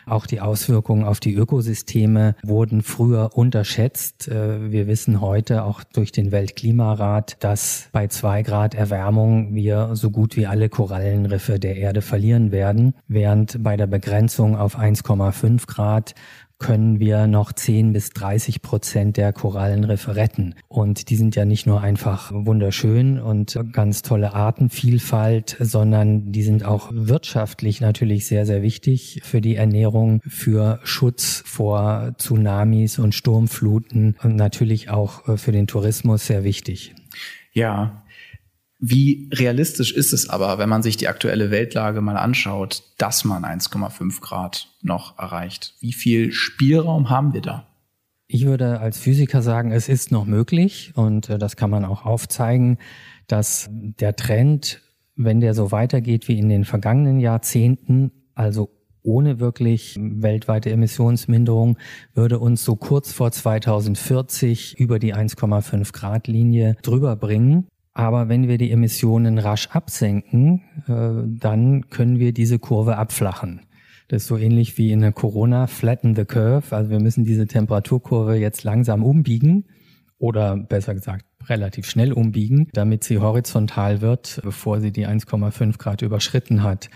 Auch 0.09 0.25
die 0.25 0.41
Auswirkungen 0.41 1.03
auf 1.03 1.19
die 1.19 1.35
Ökosysteme 1.35 2.35
wurden 2.43 2.81
früher 2.81 3.31
unterschätzt. 3.35 4.27
Äh, 4.27 4.71
wir 4.71 4.87
wissen 4.87 5.21
heute 5.21 5.63
auch 5.63 5.83
durch 5.83 6.11
den 6.11 6.31
Weltklimarat, 6.31 7.37
dass 7.41 7.89
bei 7.91 8.07
zwei 8.07 8.41
Grad 8.41 8.73
Erwärmung 8.73 9.53
wir 9.53 9.91
so 9.93 10.09
gut 10.09 10.35
wie 10.35 10.47
alle 10.47 10.69
Korallenriffe 10.69 11.59
der 11.59 11.75
Erde 11.77 12.01
verlieren 12.01 12.51
werden, 12.51 12.95
während 13.07 13.63
bei 13.63 13.77
der 13.77 13.87
Begrenzung 13.87 14.57
auf 14.57 14.79
1,5 14.79 15.67
Grad 15.67 16.15
können 16.59 16.99
wir 16.99 17.25
noch 17.25 17.53
10 17.53 17.93
bis 17.93 18.09
30 18.11 18.61
Prozent 18.61 19.17
der 19.17 19.31
Korallenriffe 19.33 20.15
retten. 20.15 20.55
Und 20.67 21.09
die 21.09 21.15
sind 21.15 21.35
ja 21.35 21.45
nicht 21.45 21.65
nur 21.65 21.81
einfach 21.81 22.31
wunderschön 22.33 23.19
und 23.19 23.57
ganz 23.71 24.01
tolle 24.01 24.33
Artenvielfalt, 24.33 25.55
sondern 25.59 26.31
die 26.31 26.43
sind 26.43 26.65
auch 26.65 26.89
wirtschaftlich 26.91 27.79
natürlich 27.79 28.27
sehr, 28.27 28.45
sehr 28.45 28.61
wichtig 28.61 29.21
für 29.23 29.39
die 29.39 29.55
Ernährung, 29.55 30.21
für 30.27 30.79
Schutz 30.83 31.41
vor 31.45 32.13
Tsunamis 32.17 32.99
und 32.99 33.15
Sturmfluten 33.15 34.17
und 34.21 34.35
natürlich 34.35 34.89
auch 34.89 35.37
für 35.37 35.53
den 35.53 35.65
Tourismus 35.65 36.27
sehr 36.27 36.43
wichtig. 36.43 36.93
Ja, 37.53 38.03
wie 38.79 39.29
realistisch 39.33 39.91
ist 39.91 40.13
es 40.13 40.29
aber, 40.29 40.57
wenn 40.57 40.69
man 40.69 40.83
sich 40.83 40.95
die 40.95 41.09
aktuelle 41.09 41.51
Weltlage 41.51 41.99
mal 41.99 42.15
anschaut, 42.15 42.83
dass 42.97 43.25
man 43.25 43.43
1,5 43.43 44.21
Grad 44.21 44.69
noch 44.81 45.19
erreicht? 45.19 45.75
Wie 45.81 45.91
viel 45.91 46.31
Spielraum 46.31 47.09
haben 47.09 47.33
wir 47.33 47.41
da? 47.41 47.67
Ich 48.27 48.45
würde 48.45 48.79
als 48.79 48.97
Physiker 48.99 49.41
sagen, 49.41 49.71
es 49.71 49.89
ist 49.89 50.11
noch 50.11 50.25
möglich 50.25 50.93
und 50.95 51.29
äh, 51.29 51.37
das 51.37 51.55
kann 51.55 51.69
man 51.69 51.83
auch 51.83 52.05
aufzeigen, 52.05 52.77
dass 53.27 53.67
der 53.71 54.15
Trend, 54.15 54.81
wenn 55.15 55.41
der 55.41 55.53
so 55.53 55.71
weitergeht 55.71 56.27
wie 56.27 56.37
in 56.37 56.47
den 56.47 56.63
vergangenen 56.63 57.19
Jahrzehnten, 57.19 58.11
also 58.35 58.69
ohne 59.01 59.39
wirklich 59.39 59.97
weltweite 59.99 60.69
Emissionsminderung, 60.69 61.77
würde 62.13 62.39
uns 62.39 62.63
so 62.63 62.75
kurz 62.75 63.11
vor 63.11 63.31
2040 63.31 64.79
über 64.79 64.99
die 64.99 65.15
1,5 65.15 65.91
Grad 65.91 66.27
Linie 66.27 66.77
drüber 66.81 67.15
bringen. 67.15 67.67
Aber 67.93 68.29
wenn 68.29 68.47
wir 68.47 68.57
die 68.57 68.71
Emissionen 68.71 69.39
rasch 69.39 69.67
absenken, 69.71 70.61
äh, 70.87 71.39
dann 71.39 71.89
können 71.89 72.19
wir 72.19 72.33
diese 72.33 72.59
Kurve 72.59 72.97
abflachen. 72.97 73.61
Das 74.07 74.23
ist 74.23 74.27
so 74.27 74.37
ähnlich 74.37 74.77
wie 74.77 74.91
in 74.91 75.01
der 75.01 75.11
Corona, 75.11 75.67
flatten 75.67 76.15
the 76.15 76.25
curve. 76.25 76.75
Also 76.75 76.89
wir 76.89 76.99
müssen 76.99 77.25
diese 77.25 77.45
Temperaturkurve 77.45 78.35
jetzt 78.35 78.63
langsam 78.63 79.03
umbiegen 79.03 79.65
oder 80.17 80.57
besser 80.57 80.95
gesagt 80.95 81.25
relativ 81.47 81.89
schnell 81.89 82.11
umbiegen, 82.11 82.69
damit 82.73 83.03
sie 83.03 83.19
horizontal 83.19 84.01
wird, 84.01 84.41
bevor 84.43 84.81
sie 84.81 84.91
die 84.91 85.07
1,5 85.07 85.77
Grad 85.77 86.01
überschritten 86.01 86.63
hat. 86.63 86.89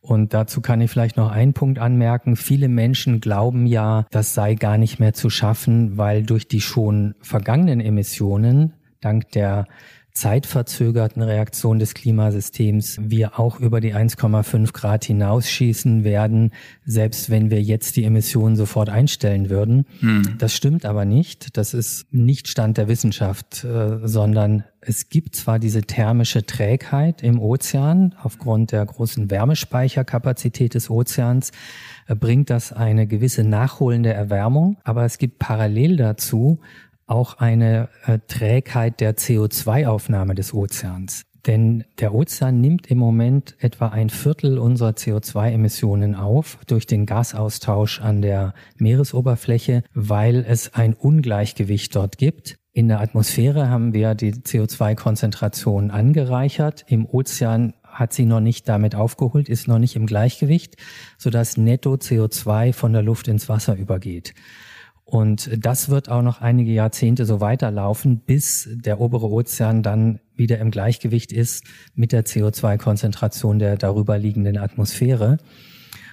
Und 0.00 0.34
dazu 0.34 0.60
kann 0.60 0.80
ich 0.80 0.90
vielleicht 0.90 1.16
noch 1.16 1.30
einen 1.30 1.52
Punkt 1.52 1.78
anmerken. 1.78 2.36
Viele 2.36 2.68
Menschen 2.68 3.20
glauben 3.20 3.66
ja, 3.66 4.06
das 4.10 4.34
sei 4.34 4.54
gar 4.54 4.78
nicht 4.78 5.00
mehr 5.00 5.12
zu 5.12 5.30
schaffen, 5.30 5.96
weil 5.96 6.22
durch 6.22 6.46
die 6.46 6.60
schon 6.60 7.14
vergangenen 7.20 7.80
Emissionen, 7.80 8.74
dank 9.00 9.30
der 9.32 9.66
zeitverzögerten 10.16 11.22
Reaktion 11.22 11.78
des 11.78 11.94
Klimasystems 11.94 12.98
wir 13.00 13.38
auch 13.38 13.60
über 13.60 13.80
die 13.80 13.94
1,5 13.94 14.72
Grad 14.72 15.04
hinausschießen 15.04 16.04
werden, 16.04 16.52
selbst 16.84 17.28
wenn 17.28 17.50
wir 17.50 17.62
jetzt 17.62 17.96
die 17.96 18.04
Emissionen 18.04 18.56
sofort 18.56 18.88
einstellen 18.88 19.50
würden. 19.50 19.86
Hm. 20.00 20.36
Das 20.38 20.54
stimmt 20.54 20.86
aber 20.86 21.04
nicht. 21.04 21.56
Das 21.56 21.74
ist 21.74 22.12
nicht 22.12 22.48
Stand 22.48 22.78
der 22.78 22.88
Wissenschaft, 22.88 23.62
äh, 23.64 23.98
sondern 24.06 24.64
es 24.80 25.08
gibt 25.08 25.34
zwar 25.34 25.58
diese 25.58 25.82
thermische 25.82 26.46
Trägheit 26.46 27.22
im 27.22 27.40
Ozean 27.40 28.14
aufgrund 28.22 28.72
der 28.72 28.86
großen 28.86 29.30
Wärmespeicherkapazität 29.30 30.74
des 30.74 30.88
Ozeans, 30.90 31.50
äh, 32.06 32.14
bringt 32.14 32.50
das 32.50 32.72
eine 32.72 33.06
gewisse 33.06 33.44
nachholende 33.44 34.12
Erwärmung, 34.12 34.78
aber 34.84 35.04
es 35.04 35.18
gibt 35.18 35.38
parallel 35.38 35.96
dazu 35.96 36.60
auch 37.06 37.38
eine 37.38 37.88
äh, 38.04 38.18
Trägheit 38.26 39.00
der 39.00 39.16
CO2-Aufnahme 39.16 40.34
des 40.34 40.52
Ozeans. 40.52 41.22
Denn 41.46 41.84
der 42.00 42.12
Ozean 42.12 42.60
nimmt 42.60 42.88
im 42.88 42.98
Moment 42.98 43.54
etwa 43.60 43.88
ein 43.88 44.10
Viertel 44.10 44.58
unserer 44.58 44.90
CO2-Emissionen 44.90 46.16
auf 46.16 46.58
durch 46.66 46.86
den 46.86 47.06
Gasaustausch 47.06 48.00
an 48.00 48.20
der 48.20 48.52
Meeresoberfläche, 48.78 49.84
weil 49.94 50.44
es 50.46 50.74
ein 50.74 50.94
Ungleichgewicht 50.94 51.94
dort 51.94 52.18
gibt. 52.18 52.56
In 52.72 52.88
der 52.88 53.00
Atmosphäre 53.00 53.70
haben 53.70 53.94
wir 53.94 54.16
die 54.16 54.32
CO2-Konzentration 54.32 55.92
angereichert. 55.92 56.84
Im 56.88 57.06
Ozean 57.06 57.74
hat 57.84 58.12
sie 58.12 58.26
noch 58.26 58.40
nicht 58.40 58.68
damit 58.68 58.96
aufgeholt, 58.96 59.48
ist 59.48 59.68
noch 59.68 59.78
nicht 59.78 59.94
im 59.96 60.06
Gleichgewicht, 60.06 60.76
sodass 61.16 61.56
netto 61.56 61.94
CO2 61.94 62.72
von 62.72 62.92
der 62.92 63.02
Luft 63.02 63.28
ins 63.28 63.48
Wasser 63.48 63.76
übergeht. 63.76 64.34
Und 65.08 65.48
das 65.64 65.88
wird 65.88 66.08
auch 66.08 66.22
noch 66.22 66.40
einige 66.40 66.72
Jahrzehnte 66.72 67.26
so 67.26 67.40
weiterlaufen, 67.40 68.18
bis 68.18 68.68
der 68.72 69.00
obere 69.00 69.30
Ozean 69.30 69.84
dann 69.84 70.18
wieder 70.34 70.58
im 70.58 70.72
Gleichgewicht 70.72 71.32
ist 71.32 71.64
mit 71.94 72.10
der 72.10 72.24
CO2-Konzentration 72.24 73.60
der 73.60 73.76
darüber 73.76 74.18
liegenden 74.18 74.58
Atmosphäre. 74.58 75.38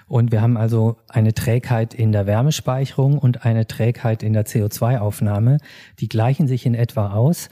Und 0.08 0.32
wir 0.32 0.44
haben 0.44 0.58
also 0.58 0.98
eine 1.10 1.34
Trägheit 1.34 1.96
in 1.96 2.12
der 2.12 2.28
Wärmespeicherung 2.28 3.18
und 3.18 3.46
eine 3.46 3.66
Trägheit 3.66 4.22
in 4.22 4.34
der 4.34 4.46
CO2-Aufnahme. 4.46 5.58
Die 6.00 6.08
gleichen 6.08 6.48
sich 6.48 6.68
in 6.68 6.76
etwa 6.76 7.14
aus. 7.14 7.50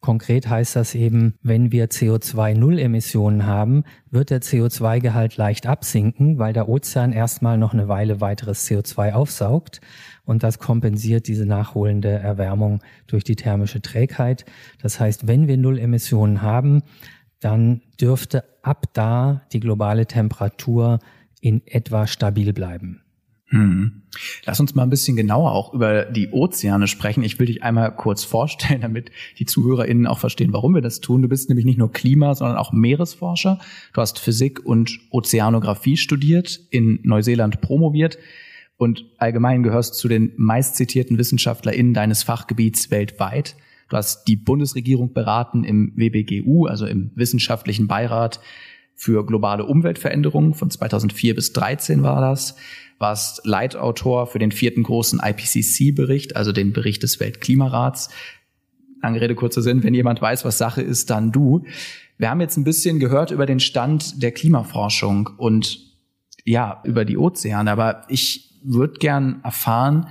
Konkret 0.00 0.48
heißt 0.48 0.76
das 0.76 0.94
eben, 0.94 1.34
wenn 1.42 1.72
wir 1.72 1.88
CO2-Null-Emissionen 1.88 3.46
haben, 3.46 3.82
wird 4.10 4.30
der 4.30 4.40
CO2-Gehalt 4.40 5.36
leicht 5.36 5.66
absinken, 5.66 6.38
weil 6.38 6.52
der 6.52 6.68
Ozean 6.68 7.12
erstmal 7.12 7.58
noch 7.58 7.72
eine 7.72 7.88
Weile 7.88 8.20
weiteres 8.20 8.64
CO2 8.68 9.12
aufsaugt 9.12 9.80
und 10.24 10.44
das 10.44 10.60
kompensiert 10.60 11.26
diese 11.26 11.46
nachholende 11.46 12.10
Erwärmung 12.10 12.80
durch 13.08 13.24
die 13.24 13.34
thermische 13.34 13.82
Trägheit. 13.82 14.44
Das 14.80 15.00
heißt, 15.00 15.26
wenn 15.26 15.48
wir 15.48 15.56
Null 15.56 15.78
Emissionen 15.78 16.42
haben, 16.42 16.82
dann 17.40 17.82
dürfte 18.00 18.44
ab 18.62 18.86
da 18.92 19.42
die 19.52 19.60
globale 19.60 20.06
Temperatur 20.06 21.00
in 21.40 21.66
etwa 21.66 22.06
stabil 22.06 22.52
bleiben. 22.52 23.02
Hm. 23.50 24.02
Lass 24.44 24.60
uns 24.60 24.74
mal 24.74 24.82
ein 24.82 24.90
bisschen 24.90 25.16
genauer 25.16 25.52
auch 25.52 25.72
über 25.72 26.04
die 26.04 26.28
Ozeane 26.30 26.86
sprechen. 26.86 27.22
Ich 27.22 27.38
will 27.38 27.46
dich 27.46 27.62
einmal 27.62 27.94
kurz 27.94 28.24
vorstellen, 28.24 28.82
damit 28.82 29.10
die 29.38 29.46
ZuhörerInnen 29.46 30.06
auch 30.06 30.18
verstehen, 30.18 30.52
warum 30.52 30.74
wir 30.74 30.82
das 30.82 31.00
tun. 31.00 31.22
Du 31.22 31.28
bist 31.28 31.48
nämlich 31.48 31.64
nicht 31.64 31.78
nur 31.78 31.90
Klima, 31.90 32.34
sondern 32.34 32.58
auch 32.58 32.72
Meeresforscher. 32.72 33.58
Du 33.94 34.00
hast 34.00 34.18
Physik 34.18 34.64
und 34.64 34.98
Ozeanographie 35.10 35.96
studiert, 35.96 36.60
in 36.70 37.00
Neuseeland 37.04 37.62
promoviert 37.62 38.18
und 38.76 39.06
allgemein 39.16 39.62
gehörst 39.62 39.94
zu 39.94 40.08
den 40.08 40.32
meistzitierten 40.36 41.18
WissenschaftlerInnen 41.18 41.94
deines 41.94 42.22
Fachgebiets 42.22 42.90
weltweit. 42.90 43.56
Du 43.88 43.96
hast 43.96 44.24
die 44.28 44.36
Bundesregierung 44.36 45.14
beraten 45.14 45.64
im 45.64 45.92
WBGU, 45.96 46.66
also 46.66 46.84
im 46.84 47.10
Wissenschaftlichen 47.14 47.86
Beirat 47.86 48.40
für 48.98 49.24
globale 49.24 49.64
Umweltveränderungen 49.64 50.54
von 50.54 50.70
2004 50.70 51.36
bis 51.36 51.52
2013 51.52 52.02
war 52.02 52.20
das. 52.20 52.56
Warst 52.98 53.46
Leitautor 53.46 54.26
für 54.26 54.40
den 54.40 54.50
vierten 54.50 54.82
großen 54.82 55.20
IPCC-Bericht, 55.24 56.34
also 56.34 56.50
den 56.50 56.72
Bericht 56.72 57.04
des 57.04 57.20
Weltklimarats. 57.20 58.10
Lange 59.00 59.20
Rede, 59.20 59.36
kurzer 59.36 59.62
Sinn, 59.62 59.84
wenn 59.84 59.94
jemand 59.94 60.20
weiß, 60.20 60.44
was 60.44 60.58
Sache 60.58 60.82
ist, 60.82 61.10
dann 61.10 61.30
du. 61.30 61.64
Wir 62.18 62.28
haben 62.28 62.40
jetzt 62.40 62.56
ein 62.56 62.64
bisschen 62.64 62.98
gehört 62.98 63.30
über 63.30 63.46
den 63.46 63.60
Stand 63.60 64.20
der 64.20 64.32
Klimaforschung 64.32 65.30
und 65.36 65.78
ja, 66.44 66.82
über 66.84 67.04
die 67.04 67.18
Ozeane, 67.18 67.70
aber 67.70 68.04
ich 68.08 68.58
würde 68.64 68.94
gern 68.94 69.40
erfahren, 69.44 70.08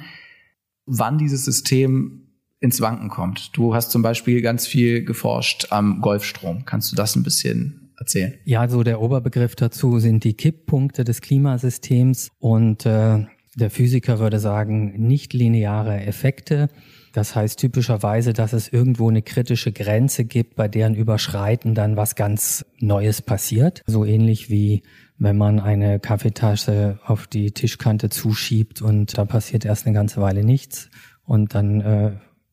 wann 0.85 1.17
dieses 1.17 1.43
System 1.43 2.29
ins 2.61 2.79
Wanken 2.79 3.09
kommt. 3.09 3.49
Du 3.57 3.75
hast 3.75 3.91
zum 3.91 4.01
Beispiel 4.01 4.41
ganz 4.41 4.65
viel 4.65 5.03
geforscht 5.03 5.67
am 5.71 5.99
Golfstrom. 5.99 6.63
Kannst 6.63 6.89
du 6.89 6.95
das 6.95 7.17
ein 7.17 7.23
bisschen 7.23 7.86
erzählen? 7.97 8.35
Ja, 8.45 8.67
so 8.67 8.83
der 8.83 9.01
Oberbegriff 9.01 9.55
dazu 9.55 9.99
sind 9.99 10.23
die 10.23 10.33
Kipppunkte 10.33 11.03
des 11.03 11.21
Klimasystems 11.21 12.29
und 12.39 12.85
äh, 12.85 13.25
der 13.55 13.69
Physiker 13.69 14.19
würde 14.19 14.39
sagen, 14.39 14.93
nicht 15.07 15.33
lineare 15.33 16.01
Effekte. 16.01 16.69
Das 17.13 17.35
heißt 17.35 17.59
typischerweise, 17.59 18.33
dass 18.33 18.53
es 18.53 18.67
irgendwo 18.71 19.09
eine 19.09 19.23
kritische 19.23 19.71
Grenze 19.71 20.25
gibt, 20.25 20.55
bei 20.55 20.67
deren 20.67 20.93
Überschreiten 20.93 21.73
dann 21.73 21.97
was 21.97 22.15
ganz 22.15 22.65
Neues 22.79 23.23
passiert. 23.23 23.81
So 23.87 24.05
ähnlich 24.05 24.51
wie 24.51 24.83
wenn 25.17 25.37
man 25.37 25.59
eine 25.59 25.99
Kaffeetasse 25.99 26.99
auf 27.03 27.25
die 27.25 27.51
Tischkante 27.51 28.09
zuschiebt 28.09 28.81
und 28.81 29.17
da 29.17 29.25
passiert 29.25 29.65
erst 29.65 29.87
eine 29.87 29.95
ganze 29.95 30.21
Weile 30.21 30.43
nichts 30.43 30.89
und 31.25 31.55
dann 31.55 31.81
äh, 31.81 32.11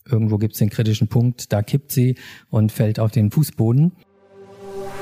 irgendwo 0.08 0.38
gibt 0.38 0.54
es 0.54 0.58
den 0.58 0.70
kritischen 0.70 1.08
Punkt, 1.08 1.52
da 1.52 1.62
kippt 1.62 1.92
sie 1.92 2.16
und 2.50 2.72
fällt 2.72 2.98
auf 2.98 3.10
den 3.10 3.30
Fußboden. 3.30 3.92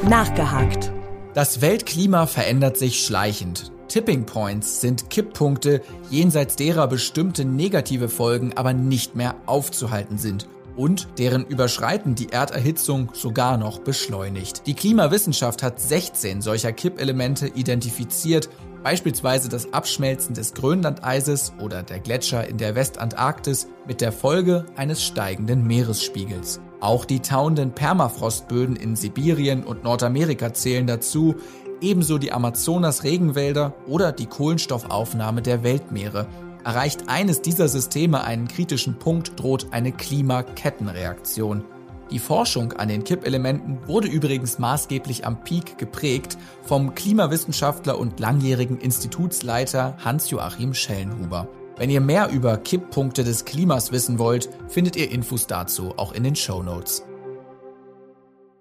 Nachgehakt. 0.08 0.90
Das 1.32 1.60
Weltklima 1.60 2.26
verändert 2.26 2.76
sich 2.76 3.04
schleichend. 3.04 3.70
Tipping 3.86 4.26
Points 4.26 4.80
sind 4.80 5.10
Kipppunkte, 5.10 5.80
jenseits 6.10 6.56
derer 6.56 6.88
bestimmte 6.88 7.44
negative 7.44 8.08
Folgen 8.08 8.52
aber 8.54 8.72
nicht 8.72 9.14
mehr 9.14 9.36
aufzuhalten 9.46 10.18
sind 10.18 10.48
und 10.76 11.06
deren 11.18 11.46
Überschreiten 11.46 12.16
die 12.16 12.30
Erderhitzung 12.30 13.10
sogar 13.12 13.56
noch 13.58 13.78
beschleunigt. 13.78 14.66
Die 14.66 14.74
Klimawissenschaft 14.74 15.62
hat 15.62 15.80
16 15.80 16.42
solcher 16.42 16.72
Kippelemente 16.72 17.46
identifiziert, 17.46 18.48
beispielsweise 18.82 19.48
das 19.48 19.72
Abschmelzen 19.72 20.34
des 20.34 20.54
Grönlandeises 20.54 21.52
oder 21.60 21.84
der 21.84 22.00
Gletscher 22.00 22.48
in 22.48 22.58
der 22.58 22.74
Westantarktis 22.74 23.68
mit 23.86 24.00
der 24.00 24.10
Folge 24.10 24.66
eines 24.74 25.04
steigenden 25.04 25.64
Meeresspiegels. 25.64 26.60
Auch 26.82 27.04
die 27.04 27.20
tauenden 27.20 27.70
Permafrostböden 27.70 28.74
in 28.74 28.96
Sibirien 28.96 29.62
und 29.62 29.84
Nordamerika 29.84 30.52
zählen 30.52 30.84
dazu, 30.84 31.36
ebenso 31.80 32.18
die 32.18 32.32
Amazonas-Regenwälder 32.32 33.74
oder 33.86 34.10
die 34.10 34.26
Kohlenstoffaufnahme 34.26 35.42
der 35.42 35.62
Weltmeere. 35.62 36.26
Erreicht 36.64 37.08
eines 37.08 37.40
dieser 37.40 37.68
Systeme 37.68 38.24
einen 38.24 38.48
kritischen 38.48 38.98
Punkt, 38.98 39.38
droht 39.38 39.68
eine 39.70 39.92
Klimakettenreaktion. 39.92 41.62
Die 42.10 42.18
Forschung 42.18 42.72
an 42.72 42.88
den 42.88 43.04
Kippelementen 43.04 43.78
wurde 43.86 44.08
übrigens 44.08 44.58
maßgeblich 44.58 45.24
am 45.24 45.44
Peak 45.44 45.78
geprägt 45.78 46.36
vom 46.64 46.96
Klimawissenschaftler 46.96 47.96
und 47.96 48.18
langjährigen 48.18 48.78
Institutsleiter 48.78 49.96
Hans-Joachim 50.04 50.74
Schellenhuber. 50.74 51.46
Wenn 51.82 51.90
ihr 51.90 52.00
mehr 52.00 52.30
über 52.30 52.58
Kipppunkte 52.58 53.24
des 53.24 53.44
Klimas 53.44 53.90
wissen 53.90 54.20
wollt, 54.20 54.48
findet 54.68 54.94
ihr 54.94 55.10
Infos 55.10 55.48
dazu 55.48 55.98
auch 55.98 56.12
in 56.12 56.22
den 56.22 56.36
Show 56.36 56.62
Notes. 56.62 57.04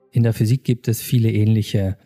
In 0.10 0.24
der 0.24 0.34
Physik 0.34 0.64
gibt 0.64 0.88
es 0.88 1.04
viele 1.04 1.32
ähnliche 1.32 2.00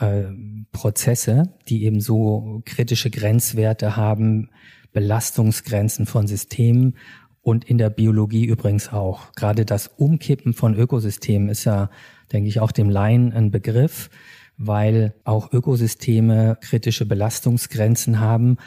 äh, 0.00 0.24
Prozesse, 0.70 1.54
die 1.68 1.84
eben 1.84 2.02
so 2.02 2.60
kritische 2.66 3.08
Grenzwerte 3.08 3.96
haben, 3.96 4.50
Belastungsgrenzen 4.92 6.04
von 6.04 6.26
Systemen 6.26 6.98
und 7.40 7.64
in 7.64 7.78
der 7.78 7.88
Biologie 7.88 8.44
übrigens 8.44 8.92
auch. 8.92 9.32
Gerade 9.32 9.64
das 9.64 9.88
Umkippen 9.88 10.52
von 10.52 10.74
Ökosystemen 10.74 11.48
ist 11.48 11.64
ja, 11.64 11.88
denke 12.32 12.50
ich, 12.50 12.60
auch 12.60 12.72
dem 12.72 12.90
Laien 12.90 13.32
ein 13.32 13.50
Begriff, 13.50 14.10
weil 14.58 15.14
auch 15.24 15.54
Ökosysteme 15.54 16.58
kritische 16.60 17.06
Belastungsgrenzen 17.06 18.20
haben, 18.20 18.58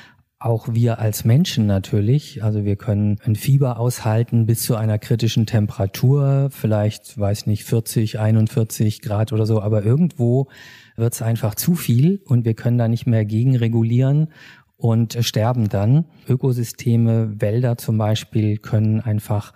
auch 0.43 0.67
wir 0.71 0.99
als 0.99 1.23
Menschen 1.23 1.65
natürlich. 1.67 2.43
Also 2.43 2.65
wir 2.65 2.75
können 2.75 3.17
ein 3.23 3.35
Fieber 3.35 3.79
aushalten 3.79 4.45
bis 4.45 4.63
zu 4.63 4.75
einer 4.75 4.99
kritischen 4.99 5.45
Temperatur, 5.45 6.49
vielleicht, 6.51 7.17
weiß 7.17 7.45
nicht, 7.47 7.63
40, 7.63 8.19
41 8.19 9.01
Grad 9.01 9.31
oder 9.31 9.45
so, 9.45 9.61
aber 9.61 9.83
irgendwo 9.83 10.49
wird 10.97 11.13
es 11.13 11.21
einfach 11.21 11.55
zu 11.55 11.75
viel 11.75 12.21
und 12.25 12.43
wir 12.43 12.55
können 12.55 12.77
da 12.77 12.89
nicht 12.89 13.07
mehr 13.07 13.23
gegenregulieren 13.23 14.33
und 14.75 15.17
sterben 15.21 15.69
dann. 15.69 16.05
Ökosysteme, 16.27 17.39
Wälder 17.39 17.77
zum 17.77 17.97
Beispiel 17.97 18.57
können 18.57 18.99
einfach 18.99 19.53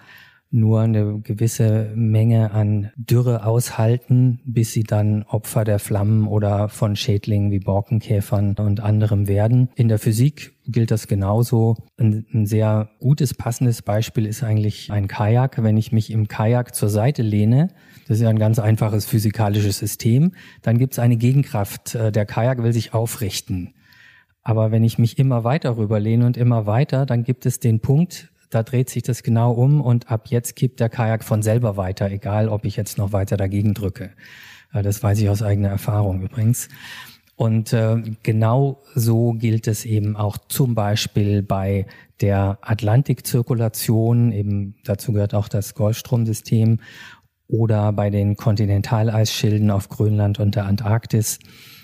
nur 0.49 0.81
eine 0.81 1.19
gewisse 1.19 1.91
Menge 1.95 2.51
an 2.51 2.91
Dürre 2.95 3.45
aushalten, 3.45 4.39
bis 4.45 4.71
sie 4.71 4.83
dann 4.83 5.23
Opfer 5.23 5.63
der 5.63 5.79
Flammen 5.79 6.27
oder 6.27 6.69
von 6.69 6.95
Schädlingen 6.95 7.51
wie 7.51 7.59
Borkenkäfern 7.59 8.55
und 8.57 8.79
anderem 8.79 9.27
werden. 9.27 9.69
In 9.75 9.89
der 9.89 9.99
Physik 9.99 10.53
gilt 10.65 10.91
das 10.91 11.07
genauso. 11.07 11.75
Ein, 11.97 12.25
ein, 12.33 12.45
sehr 12.45 12.89
gutes, 12.99 13.33
passendes 13.33 13.81
Beispiel 13.81 14.25
ist 14.25 14.43
eigentlich 14.43 14.91
ein 14.91 15.07
Kajak. 15.07 15.61
Wenn 15.63 15.77
ich 15.77 15.91
mich 15.91 16.11
im 16.11 16.27
Kajak 16.27 16.73
zur 16.73 16.89
Seite 16.89 17.23
lehne, 17.23 17.69
das 18.07 18.17
ist 18.17 18.23
ja 18.23 18.29
ein 18.29 18.39
ganz 18.39 18.59
einfaches 18.59 19.05
physikalisches 19.05 19.79
System, 19.79 20.31
dann 20.61 20.77
gibt 20.77 20.93
es 20.93 20.99
eine 20.99 21.17
Gegenkraft. 21.17 21.95
Äh, 21.95 22.11
der 22.11 22.25
Kajak 22.25 22.63
will 22.63 22.73
sich 22.73 22.93
aufrichten. 22.93 23.73
Aber 24.43 24.71
wenn 24.71 24.85
ich 24.85 24.97
mich 24.97 25.19
immer 25.19 25.43
weiter 25.43 25.75
rüberlehne 25.75 26.25
und 26.25 26.37
immer 26.37 26.65
weiter, 26.65 27.05
dann 27.05 27.25
gibt 27.25 27.45
es 27.45 27.59
den 27.59 27.81
Punkt, 27.81 28.31
da 28.49 28.63
dreht 28.63 28.89
sich 28.89 29.03
das 29.03 29.23
genau 29.23 29.51
um 29.51 29.81
und 29.81 30.09
ab 30.11 30.27
jetzt 30.29 30.55
kippt 30.55 30.79
der 30.79 30.89
Kajak 30.89 31.23
von 31.23 31.41
selber 31.41 31.77
weiter, 31.77 32.09
egal 32.09 32.49
ob 32.49 32.65
ich 32.65 32.75
jetzt 32.75 32.97
noch 32.97 33.11
weiter 33.11 33.37
dagegen 33.37 33.73
drücke. 33.73 34.11
Äh, 34.73 34.83
das 34.83 35.01
weiß 35.03 35.19
ich 35.19 35.29
aus 35.29 35.41
eigener 35.41 35.69
Erfahrung 35.69 36.21
übrigens. 36.21 36.69
Und 37.35 37.71
äh, 37.71 38.01
genau 38.23 38.81
so 38.95 39.33
gilt 39.33 39.67
es 39.67 39.85
eben 39.85 40.15
auch 40.15 40.37
zum 40.47 40.73
Beispiel 40.73 41.43
bei 41.43 41.85
der 42.19 42.57
Atlantikzirkulation, 42.61 44.31
eben 44.31 44.75
dazu 44.83 45.13
gehört 45.13 45.35
auch 45.35 45.47
das 45.47 45.75
Golfstromsystem 45.75 46.79
oder 47.47 47.93
bei 47.93 48.09
den 48.09 48.37
Kontinentaleisschilden 48.37 49.69
auf 49.69 49.87
Grönland 49.87 50.39
und 50.39 50.55
der 50.55 50.65
Antarktis 50.65 51.37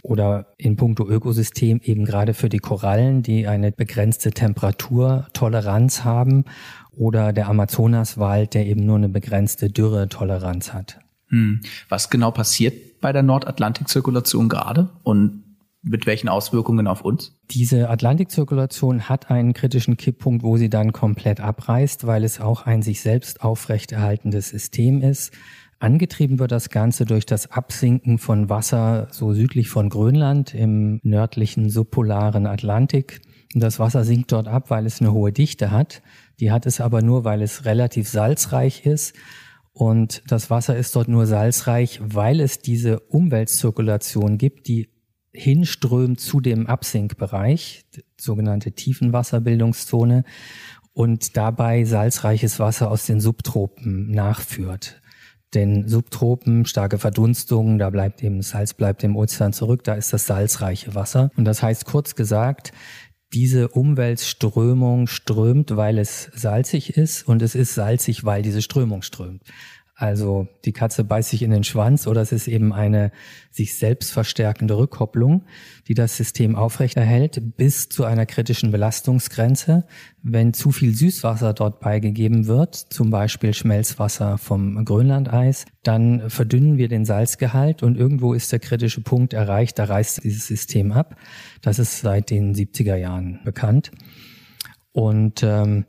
oder 0.04 0.54
in 0.58 0.76
puncto 0.76 1.08
Ökosystem 1.08 1.80
eben 1.82 2.06
gerade 2.06 2.34
für 2.34 2.50
die 2.50 2.60
Korallen, 2.60 3.24
die 3.24 3.48
eine 3.48 3.72
begrenzte 3.72 4.32
Temperaturtoleranz 4.32 6.04
haben 6.04 6.44
oder 6.92 7.34
der 7.34 7.48
Amazonaswald, 7.48 8.54
der 8.54 8.68
eben 8.68 8.86
nur 8.86 8.98
eine 8.98 9.10
begrenzte 9.10 9.70
Dürretoleranz 9.70 10.74
hat. 10.74 11.00
Hm. 11.30 11.62
Was 11.90 12.10
genau 12.10 12.32
passiert 12.32 13.00
bei 13.00 13.12
der 13.14 13.24
Nordatlantikzirkulation 13.24 14.50
gerade 14.50 14.90
und 15.04 15.44
mit 15.86 16.06
welchen 16.06 16.30
Auswirkungen 16.30 16.88
auf 16.88 17.02
uns? 17.02 17.34
Diese 17.52 17.90
Atlantikzirkulation 17.90 19.10
hat 19.10 19.30
einen 19.30 19.54
kritischen 19.54 19.98
Kipppunkt, 19.98 20.44
wo 20.44 20.56
sie 20.58 20.70
dann 20.70 20.94
komplett 20.94 21.42
abreißt, 21.42 22.08
weil 22.08 22.24
es 22.24 22.40
auch 22.40 22.66
ein 22.66 22.82
sich 22.82 23.02
selbst 23.02 23.42
aufrechterhaltendes 23.42 24.50
System 24.50 25.02
ist. 25.02 25.34
Angetrieben 25.84 26.40
wird 26.40 26.54
das 26.54 26.70
Ganze 26.70 27.04
durch 27.04 27.26
das 27.26 27.52
Absinken 27.52 28.18
von 28.18 28.48
Wasser 28.48 29.10
so 29.12 29.34
südlich 29.34 29.68
von 29.68 29.90
Grönland 29.90 30.54
im 30.54 31.02
nördlichen 31.04 31.70
subpolaren 31.70 32.48
Atlantik. 32.48 33.20
Und 33.54 33.62
das 33.62 33.80
Wasser 33.80 34.06
sinkt 34.06 34.32
dort 34.32 34.48
ab, 34.48 34.70
weil 34.70 34.86
es 34.86 35.02
eine 35.02 35.12
hohe 35.12 35.34
Dichte 35.34 35.72
hat. 35.72 36.02
Die 36.40 36.54
hat 36.54 36.66
es 36.66 36.80
aber 36.80 37.02
nur, 37.02 37.26
weil 37.26 37.42
es 37.42 37.66
relativ 37.66 38.08
salzreich 38.08 38.86
ist. 38.86 39.14
Und 39.74 40.24
das 40.26 40.50
Wasser 40.50 40.78
ist 40.78 40.96
dort 40.96 41.10
nur 41.10 41.26
salzreich, 41.26 42.00
weil 42.02 42.40
es 42.40 42.60
diese 42.60 43.02
Umweltzirkulation 43.02 44.38
gibt, 44.38 44.70
die 44.70 44.88
hinströmt 45.34 46.22
zu 46.22 46.40
dem 46.40 46.66
Absinkbereich, 46.66 47.84
sogenannte 48.18 48.72
Tiefenwasserbildungszone, 48.72 50.24
und 50.94 51.36
dabei 51.36 51.84
salzreiches 51.84 52.60
Wasser 52.60 52.90
aus 52.90 53.06
den 53.06 53.20
Subtropen 53.20 54.12
nachführt. 54.12 55.02
Denn 55.54 55.88
Subtropen, 55.88 56.66
starke 56.66 56.98
Verdunstungen, 56.98 57.78
da 57.78 57.90
bleibt 57.90 58.24
eben 58.24 58.42
Salz 58.42 58.74
bleibt 58.74 59.04
im 59.04 59.16
Ozean 59.16 59.54
zurück, 59.54 59.84
da 59.84 59.94
ist 59.94 60.14
das 60.14 60.26
salzreiche 60.26 60.96
Wasser. 60.96 61.30
Und 61.36 61.46
das 61.46 61.62
heißt 61.62 61.86
kurz 61.86 62.16
gesagt, 62.16 62.72
diese 63.34 63.68
Umweltströmung 63.70 65.08
strömt, 65.08 65.76
weil 65.76 65.98
es 65.98 66.30
salzig 66.36 66.96
ist 66.98 67.28
und 67.28 67.42
es 67.42 67.56
ist 67.56 67.74
salzig, 67.74 68.24
weil 68.24 68.44
diese 68.44 68.62
Strömung 68.62 69.02
strömt. 69.02 69.42
Also 70.04 70.50
die 70.66 70.74
Katze 70.74 71.06
beißt 71.06 71.30
sich 71.30 71.44
in 71.44 71.52
den 71.52 71.64
Schwanz 71.64 72.08
oder 72.08 72.20
es 72.20 72.34
ist 72.34 72.50
eben 72.50 72.74
eine 72.74 73.14
sich 73.52 73.78
selbst 73.78 74.12
verstärkende 74.12 74.78
Rückkopplung, 74.78 75.46
die 75.88 75.94
das 75.94 76.18
System 76.18 76.58
aufrechterhält 76.58 77.56
bis 77.56 77.88
zu 77.88 78.04
einer 78.04 78.26
kritischen 78.26 78.72
Belastungsgrenze. 78.72 79.86
Wenn 80.22 80.54
zu 80.54 80.72
viel 80.72 80.94
Süßwasser 80.94 81.54
dort 81.54 81.80
beigegeben 81.80 82.48
wird, 82.48 82.76
zum 82.76 83.12
Beispiel 83.12 83.54
Schmelzwasser 83.54 84.38
vom 84.38 84.84
Grönlandeis, 84.84 85.64
dann 85.84 86.30
verdünnen 86.30 86.78
wir 86.78 86.90
den 86.90 87.06
Salzgehalt 87.06 87.82
und 87.82 87.98
irgendwo 87.98 88.34
ist 88.34 88.52
der 88.52 88.60
kritische 88.60 89.00
Punkt 89.00 89.32
erreicht, 89.32 89.80
da 89.80 89.86
reißt 89.86 90.22
dieses 90.26 90.48
System 90.48 90.92
ab. 90.92 91.16
Das 91.62 91.80
ist 91.80 92.02
seit 92.02 92.30
den 92.30 92.54
70er 92.54 92.98
Jahren 92.98 93.40
bekannt. 93.46 93.92
Und 94.92 95.44
ähm, 95.44 95.86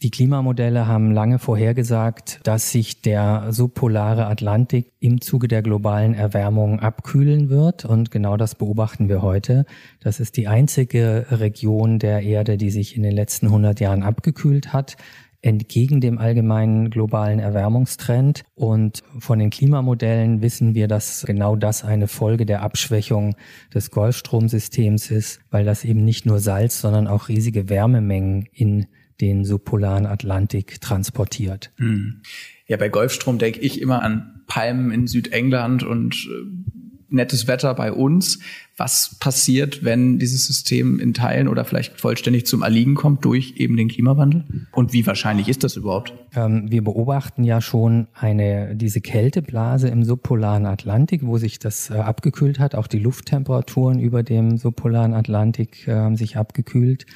Die 0.00 0.12
Klimamodelle 0.12 0.86
haben 0.86 1.10
lange 1.10 1.40
vorhergesagt, 1.40 2.38
dass 2.44 2.70
sich 2.70 3.02
der 3.02 3.46
subpolare 3.50 4.26
Atlantik 4.26 4.92
im 5.00 5.20
Zuge 5.20 5.48
der 5.48 5.60
globalen 5.60 6.14
Erwärmung 6.14 6.78
abkühlen 6.78 7.48
wird. 7.48 7.84
Und 7.84 8.12
genau 8.12 8.36
das 8.36 8.54
beobachten 8.54 9.08
wir 9.08 9.22
heute. 9.22 9.66
Das 9.98 10.20
ist 10.20 10.36
die 10.36 10.46
einzige 10.46 11.26
Region 11.30 11.98
der 11.98 12.22
Erde, 12.22 12.56
die 12.58 12.70
sich 12.70 12.96
in 12.96 13.02
den 13.02 13.10
letzten 13.10 13.46
100 13.46 13.80
Jahren 13.80 14.04
abgekühlt 14.04 14.72
hat 14.72 14.96
entgegen 15.40 16.00
dem 16.00 16.18
allgemeinen 16.18 16.90
globalen 16.90 17.38
Erwärmungstrend. 17.38 18.42
Und 18.54 19.02
von 19.18 19.38
den 19.38 19.50
Klimamodellen 19.50 20.42
wissen 20.42 20.74
wir, 20.74 20.88
dass 20.88 21.24
genau 21.26 21.54
das 21.54 21.84
eine 21.84 22.08
Folge 22.08 22.44
der 22.44 22.62
Abschwächung 22.62 23.36
des 23.72 23.90
Golfstromsystems 23.90 25.10
ist, 25.10 25.40
weil 25.50 25.64
das 25.64 25.84
eben 25.84 26.04
nicht 26.04 26.26
nur 26.26 26.40
Salz, 26.40 26.80
sondern 26.80 27.06
auch 27.06 27.28
riesige 27.28 27.68
Wärmemengen 27.68 28.48
in 28.52 28.86
den 29.20 29.44
subpolaren 29.44 30.06
Atlantik 30.06 30.80
transportiert. 30.80 31.70
Hm. 31.76 32.22
Ja, 32.66 32.76
bei 32.76 32.88
Golfstrom 32.88 33.38
denke 33.38 33.60
ich 33.60 33.80
immer 33.80 34.02
an 34.02 34.42
Palmen 34.46 34.90
in 34.90 35.06
Südengland 35.06 35.82
und 35.82 36.14
äh, 36.30 36.68
nettes 37.10 37.46
Wetter 37.46 37.74
bei 37.74 37.92
uns. 37.92 38.38
Was 38.76 39.16
passiert, 39.18 39.82
wenn 39.82 40.18
dieses 40.18 40.46
System 40.46 41.00
in 41.00 41.14
Teilen 41.14 41.48
oder 41.48 41.64
vielleicht 41.64 42.00
vollständig 42.00 42.46
zum 42.46 42.62
Erliegen 42.62 42.94
kommt 42.94 43.24
durch 43.24 43.54
eben 43.56 43.76
den 43.76 43.88
Klimawandel? 43.88 44.44
Und 44.72 44.92
wie 44.92 45.06
wahrscheinlich 45.06 45.48
ist 45.48 45.64
das 45.64 45.76
überhaupt? 45.76 46.14
Ähm, 46.34 46.70
wir 46.70 46.84
beobachten 46.84 47.44
ja 47.44 47.60
schon 47.60 48.06
eine, 48.14 48.76
diese 48.76 49.00
Kälteblase 49.00 49.88
im 49.88 50.04
subpolaren 50.04 50.66
Atlantik, 50.66 51.24
wo 51.24 51.38
sich 51.38 51.58
das 51.58 51.90
äh, 51.90 51.94
abgekühlt 51.94 52.58
hat. 52.58 52.74
Auch 52.74 52.86
die 52.86 53.00
Lufttemperaturen 53.00 53.98
über 53.98 54.22
dem 54.22 54.58
subpolaren 54.58 55.14
Atlantik 55.14 55.88
äh, 55.88 55.94
haben 55.94 56.16
sich 56.16 56.36
abgekühlt 56.36 57.06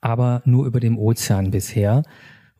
aber 0.00 0.42
nur 0.44 0.66
über 0.66 0.80
dem 0.80 0.98
Ozean 0.98 1.50
bisher. 1.50 2.02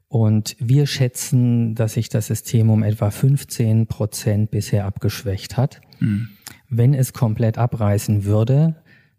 Und 0.09 0.57
wir 0.59 0.87
schätzen, 0.87 1.74
dass 1.74 1.94
sich 1.94 2.09
das 2.09 2.27
System 2.27 2.70
um 2.70 2.83
etwa 2.83 3.11
15 3.11 3.87
Prozent 3.87 4.51
bisher 4.51 4.87
abgeschwächt 4.87 5.57
hat. 5.57 5.81
Mhm. 6.01 6.29
Wenn 6.70 6.94
es 6.94 7.12
komplett 7.12 7.59
abreißen 7.59 8.24
würde, 8.24 8.77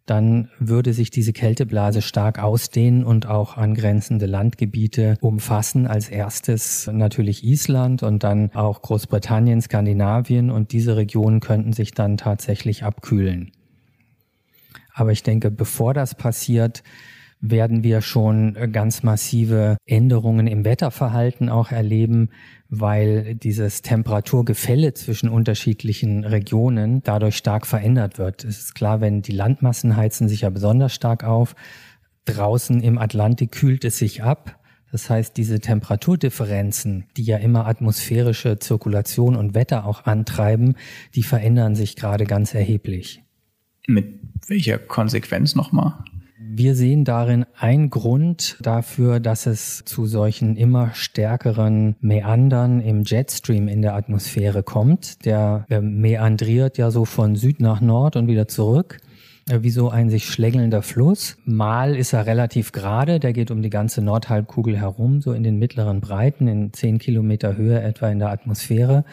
dann 0.09 0.49
würde 0.57 0.93
sich 0.93 1.11
diese 1.11 1.33
Kälteblase 1.33 2.01
stark 2.01 2.39
ausdehnen 2.39 3.03
und 3.03 3.27
auch 3.27 3.57
angrenzende 3.57 4.25
Landgebiete 4.25 5.15
umfassen. 5.21 5.85
Als 5.85 6.09
erstes 6.09 6.89
natürlich 6.91 7.43
Island 7.43 8.01
und 8.01 8.23
dann 8.23 8.51
auch 8.55 8.81
Großbritannien, 8.81 9.61
Skandinavien 9.61 10.49
und 10.49 10.71
diese 10.71 10.97
Regionen 10.97 11.41
könnten 11.41 11.73
sich 11.73 11.91
dann 11.91 12.17
tatsächlich 12.17 12.83
abkühlen. 12.83 13.51
Aber 14.95 15.11
ich 15.11 15.21
denke, 15.21 15.51
bevor 15.51 15.93
das 15.93 16.15
passiert, 16.15 16.83
werden 17.41 17.83
wir 17.83 18.01
schon 18.01 18.55
äh, 18.55 18.67
ganz 18.67 19.03
massive 19.03 19.77
Änderungen 19.85 20.47
im 20.47 20.65
Wetterverhalten 20.65 21.49
auch 21.49 21.71
erleben, 21.71 22.29
weil 22.67 23.35
dieses 23.35 23.81
Temperaturgefälle 23.81 24.93
zwischen 24.93 25.29
unterschiedlichen 25.29 26.25
Regionen 26.25 27.01
dadurch 27.03 27.37
stark 27.37 27.65
verändert 27.65 28.17
wird. 28.17 28.43
Es 28.43 28.59
ist 28.59 28.75
klar, 28.75 29.01
wenn 29.01 29.21
die 29.21 29.31
Landmassen 29.31 29.95
heizen 29.95 30.27
sich 30.27 30.41
ja 30.41 30.49
besonders 30.49 30.93
stark 30.93 31.23
auf. 31.23 31.55
Draußen 32.25 32.81
im 32.81 32.97
Atlantik 32.97 33.51
kühlt 33.51 33.85
es 33.85 33.97
sich 33.97 34.21
ab. 34.21 34.59
Das 34.91 35.09
heißt, 35.09 35.37
diese 35.37 35.59
Temperaturdifferenzen, 35.59 37.05
die 37.15 37.23
ja 37.23 37.37
immer 37.37 37.67
atmosphärische 37.67 38.57
Zirkulation 38.59 39.35
und 39.35 39.53
Wetter 39.53 39.85
auch 39.85 40.05
antreiben, 40.05 40.75
die 41.15 41.23
verändern 41.23 41.75
sich 41.75 41.95
gerade 41.95 42.25
ganz 42.25 42.53
erheblich. 42.53 43.23
Mit 43.87 44.19
welcher 44.47 44.79
Konsequenz 44.79 45.55
nochmal? 45.55 45.93
Wir 46.51 46.73
sehen 46.73 47.05
darin 47.05 47.45
einen 47.59 47.91
Grund 47.91 48.57
dafür, 48.59 49.19
dass 49.19 49.45
es 49.45 49.83
zu 49.85 50.07
solchen 50.07 50.55
immer 50.55 50.95
stärkeren 50.95 51.95
Meandern 52.01 52.81
im 52.81 53.03
Jetstream 53.03 53.67
in 53.67 53.83
der 53.83 53.93
Atmosphäre 53.93 54.63
kommt. 54.63 55.25
Der, 55.25 55.67
der 55.69 55.83
meandriert 55.83 56.79
ja 56.79 56.89
so 56.89 57.05
von 57.05 57.35
Süd 57.35 57.59
nach 57.59 57.81
Nord 57.81 58.15
und 58.15 58.27
wieder 58.27 58.47
zurück 58.47 58.97
äh, 59.47 59.61
wie 59.61 59.69
so 59.69 59.89
ein 59.89 60.09
sich 60.09 60.25
schlängelnder 60.25 60.81
Fluss. 60.81 61.37
Mal 61.45 61.95
ist 61.95 62.13
er 62.13 62.25
relativ 62.25 62.71
gerade, 62.71 63.19
der 63.19 63.33
geht 63.33 63.51
um 63.51 63.61
die 63.61 63.69
ganze 63.69 64.01
Nordhalbkugel 64.01 64.75
herum, 64.75 65.21
so 65.21 65.33
in 65.33 65.43
den 65.43 65.59
mittleren 65.59 66.01
Breiten, 66.01 66.47
in 66.47 66.73
zehn 66.73 66.97
Kilometer 66.97 67.57
Höhe 67.57 67.79
etwa 67.79 68.09
in 68.09 68.17
der 68.17 68.29
Atmosphäre 68.29 69.05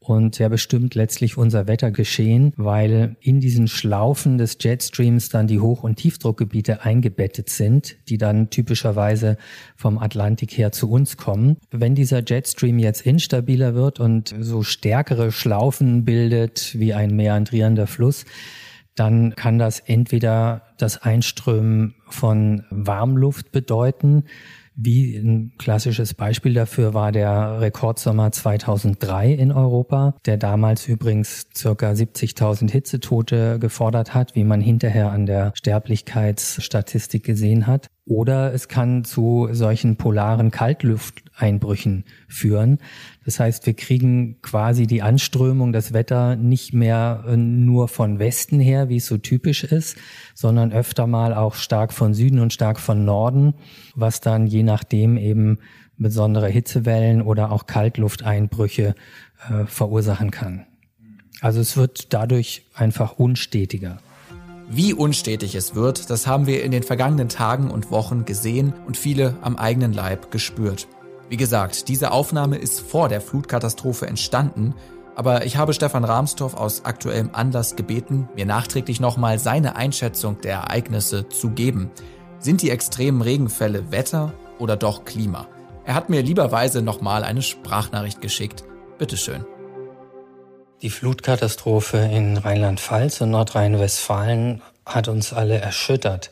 und 0.00 0.38
der 0.38 0.48
bestimmt 0.48 0.94
letztlich 0.94 1.36
unser 1.36 1.66
Wettergeschehen, 1.66 2.54
weil 2.56 3.16
in 3.20 3.38
diesen 3.38 3.68
Schlaufen 3.68 4.38
des 4.38 4.56
Jetstreams 4.58 5.28
dann 5.28 5.46
die 5.46 5.60
Hoch- 5.60 5.82
und 5.82 5.96
Tiefdruckgebiete 5.96 6.84
eingebettet 6.84 7.50
sind, 7.50 7.96
die 8.08 8.16
dann 8.16 8.48
typischerweise 8.48 9.36
vom 9.76 9.98
Atlantik 9.98 10.56
her 10.56 10.72
zu 10.72 10.90
uns 10.90 11.18
kommen. 11.18 11.58
Wenn 11.70 11.94
dieser 11.94 12.22
Jetstream 12.26 12.78
jetzt 12.78 13.02
instabiler 13.02 13.74
wird 13.74 14.00
und 14.00 14.34
so 14.40 14.62
stärkere 14.62 15.32
Schlaufen 15.32 16.04
bildet 16.06 16.78
wie 16.78 16.94
ein 16.94 17.14
meandrierender 17.14 17.86
Fluss, 17.86 18.24
dann 18.94 19.34
kann 19.36 19.58
das 19.58 19.80
entweder 19.80 20.62
das 20.78 21.02
Einströmen 21.02 21.94
von 22.08 22.64
Warmluft 22.70 23.52
bedeuten, 23.52 24.24
wie 24.74 25.16
ein 25.16 25.52
klassisches 25.58 26.14
Beispiel 26.14 26.54
dafür 26.54 26.94
war 26.94 27.12
der 27.12 27.60
Rekordsommer 27.60 28.32
2003 28.32 29.32
in 29.32 29.52
Europa, 29.52 30.14
der 30.26 30.36
damals 30.36 30.88
übrigens 30.88 31.48
circa 31.54 31.90
70.000 31.90 32.70
Hitzetote 32.70 33.58
gefordert 33.58 34.14
hat, 34.14 34.34
wie 34.34 34.44
man 34.44 34.60
hinterher 34.60 35.10
an 35.10 35.26
der 35.26 35.52
Sterblichkeitsstatistik 35.54 37.24
gesehen 37.24 37.66
hat. 37.66 37.88
Oder 38.10 38.52
es 38.52 38.66
kann 38.66 39.04
zu 39.04 39.50
solchen 39.52 39.94
polaren 39.94 40.50
Kaltlufteinbrüchen 40.50 42.02
führen. 42.26 42.78
Das 43.24 43.38
heißt, 43.38 43.66
wir 43.66 43.74
kriegen 43.74 44.42
quasi 44.42 44.88
die 44.88 45.00
Anströmung, 45.00 45.72
das 45.72 45.92
Wetter 45.92 46.34
nicht 46.34 46.74
mehr 46.74 47.22
äh, 47.28 47.36
nur 47.36 47.86
von 47.86 48.18
Westen 48.18 48.58
her, 48.58 48.88
wie 48.88 48.96
es 48.96 49.06
so 49.06 49.16
typisch 49.16 49.62
ist, 49.62 49.96
sondern 50.34 50.72
öfter 50.72 51.06
mal 51.06 51.32
auch 51.32 51.54
stark 51.54 51.92
von 51.92 52.12
Süden 52.12 52.40
und 52.40 52.52
stark 52.52 52.80
von 52.80 53.04
Norden, 53.04 53.54
was 53.94 54.20
dann 54.20 54.48
je 54.48 54.64
nachdem 54.64 55.16
eben 55.16 55.60
besondere 55.96 56.48
Hitzewellen 56.48 57.22
oder 57.22 57.52
auch 57.52 57.66
Kaltlufteinbrüche 57.66 58.96
äh, 59.48 59.66
verursachen 59.66 60.32
kann. 60.32 60.66
Also 61.40 61.60
es 61.60 61.76
wird 61.76 62.12
dadurch 62.12 62.66
einfach 62.74 63.20
unstetiger. 63.20 63.98
Wie 64.72 64.94
unstetig 64.94 65.56
es 65.56 65.74
wird, 65.74 66.10
das 66.10 66.28
haben 66.28 66.46
wir 66.46 66.62
in 66.62 66.70
den 66.70 66.84
vergangenen 66.84 67.28
Tagen 67.28 67.72
und 67.72 67.90
Wochen 67.90 68.24
gesehen 68.24 68.72
und 68.86 68.96
viele 68.96 69.34
am 69.40 69.56
eigenen 69.56 69.92
Leib 69.92 70.30
gespürt. 70.30 70.86
Wie 71.28 71.36
gesagt, 71.36 71.88
diese 71.88 72.12
Aufnahme 72.12 72.56
ist 72.56 72.78
vor 72.78 73.08
der 73.08 73.20
Flutkatastrophe 73.20 74.06
entstanden, 74.06 74.76
aber 75.16 75.44
ich 75.44 75.56
habe 75.56 75.74
Stefan 75.74 76.04
Rahmstorff 76.04 76.54
aus 76.54 76.84
aktuellem 76.84 77.30
Anlass 77.32 77.74
gebeten, 77.74 78.28
mir 78.36 78.46
nachträglich 78.46 79.00
nochmal 79.00 79.40
seine 79.40 79.74
Einschätzung 79.74 80.40
der 80.40 80.52
Ereignisse 80.52 81.28
zu 81.28 81.50
geben. 81.50 81.90
Sind 82.38 82.62
die 82.62 82.70
extremen 82.70 83.22
Regenfälle 83.22 83.90
Wetter 83.90 84.32
oder 84.60 84.76
doch 84.76 85.04
Klima? 85.04 85.48
Er 85.84 85.94
hat 85.94 86.10
mir 86.10 86.22
lieberweise 86.22 86.80
nochmal 86.80 87.24
eine 87.24 87.42
Sprachnachricht 87.42 88.20
geschickt. 88.20 88.62
Bitteschön. 88.98 89.44
Die 90.82 90.88
Flutkatastrophe 90.88 91.98
in 91.98 92.38
Rheinland-Pfalz 92.38 93.20
und 93.20 93.32
Nordrhein-Westfalen 93.32 94.62
hat 94.86 95.08
uns 95.08 95.34
alle 95.34 95.58
erschüttert. 95.58 96.30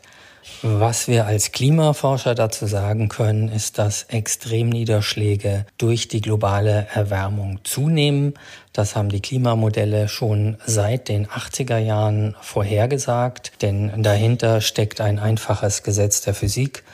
Was 0.62 1.06
wir 1.06 1.26
als 1.26 1.52
Klimaforscher 1.52 2.34
dazu 2.34 2.64
sagen 2.64 3.10
können, 3.10 3.50
ist, 3.50 3.76
dass 3.76 4.04
Extremniederschläge 4.04 5.66
durch 5.76 6.08
die 6.08 6.22
globale 6.22 6.86
Erwärmung 6.94 7.60
zunehmen. 7.64 8.32
Das 8.72 8.96
haben 8.96 9.10
die 9.10 9.20
Klimamodelle 9.20 10.08
schon 10.08 10.56
seit 10.64 11.08
den 11.08 11.26
80er 11.26 11.76
Jahren 11.76 12.34
vorhergesagt, 12.40 13.52
denn 13.60 14.02
dahinter 14.02 14.62
steckt 14.62 15.02
ein 15.02 15.18
einfaches 15.18 15.82
Gesetz 15.82 16.22
der 16.22 16.32
Physik 16.32 16.84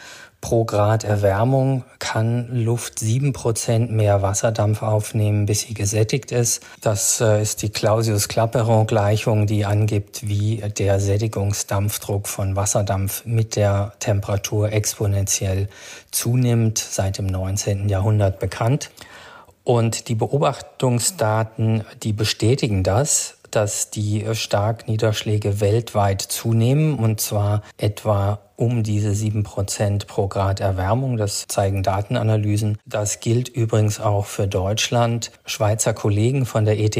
pro 0.44 0.66
Grad 0.66 1.04
Erwärmung 1.04 1.84
kann 1.98 2.54
Luft 2.54 2.98
sieben 2.98 3.32
Prozent 3.32 3.90
mehr 3.90 4.20
Wasserdampf 4.20 4.82
aufnehmen, 4.82 5.46
bis 5.46 5.62
sie 5.62 5.72
gesättigt 5.72 6.32
ist. 6.32 6.62
Das 6.82 7.22
äh, 7.22 7.40
ist 7.40 7.62
die 7.62 7.70
Clausius-Clapeyron-Gleichung, 7.70 9.46
die 9.46 9.64
angibt, 9.64 10.28
wie 10.28 10.56
der 10.76 11.00
Sättigungsdampfdruck 11.00 12.28
von 12.28 12.56
Wasserdampf 12.56 13.24
mit 13.24 13.56
der 13.56 13.94
Temperatur 14.00 14.70
exponentiell 14.70 15.70
zunimmt, 16.10 16.76
seit 16.76 17.16
dem 17.16 17.26
19. 17.26 17.88
Jahrhundert 17.88 18.38
bekannt. 18.38 18.90
Und 19.62 20.08
die 20.08 20.14
Beobachtungsdaten, 20.14 21.84
die 22.02 22.12
bestätigen 22.12 22.82
das 22.82 23.38
dass 23.54 23.90
die 23.90 24.24
Starkniederschläge 24.32 25.60
weltweit 25.60 26.20
zunehmen 26.20 26.98
und 26.98 27.20
zwar 27.20 27.62
etwa 27.78 28.40
um 28.56 28.82
diese 28.82 29.14
sieben 29.14 29.42
Prozent 29.42 30.06
pro 30.06 30.28
Grad 30.28 30.60
Erwärmung. 30.60 31.16
Das 31.16 31.46
zeigen 31.48 31.82
Datenanalysen. 31.82 32.78
Das 32.86 33.20
gilt 33.20 33.48
übrigens 33.48 34.00
auch 34.00 34.26
für 34.26 34.46
Deutschland. 34.46 35.30
Schweizer 35.44 35.94
Kollegen 35.94 36.46
von 36.46 36.64
der 36.64 36.78
ETH 36.78 36.94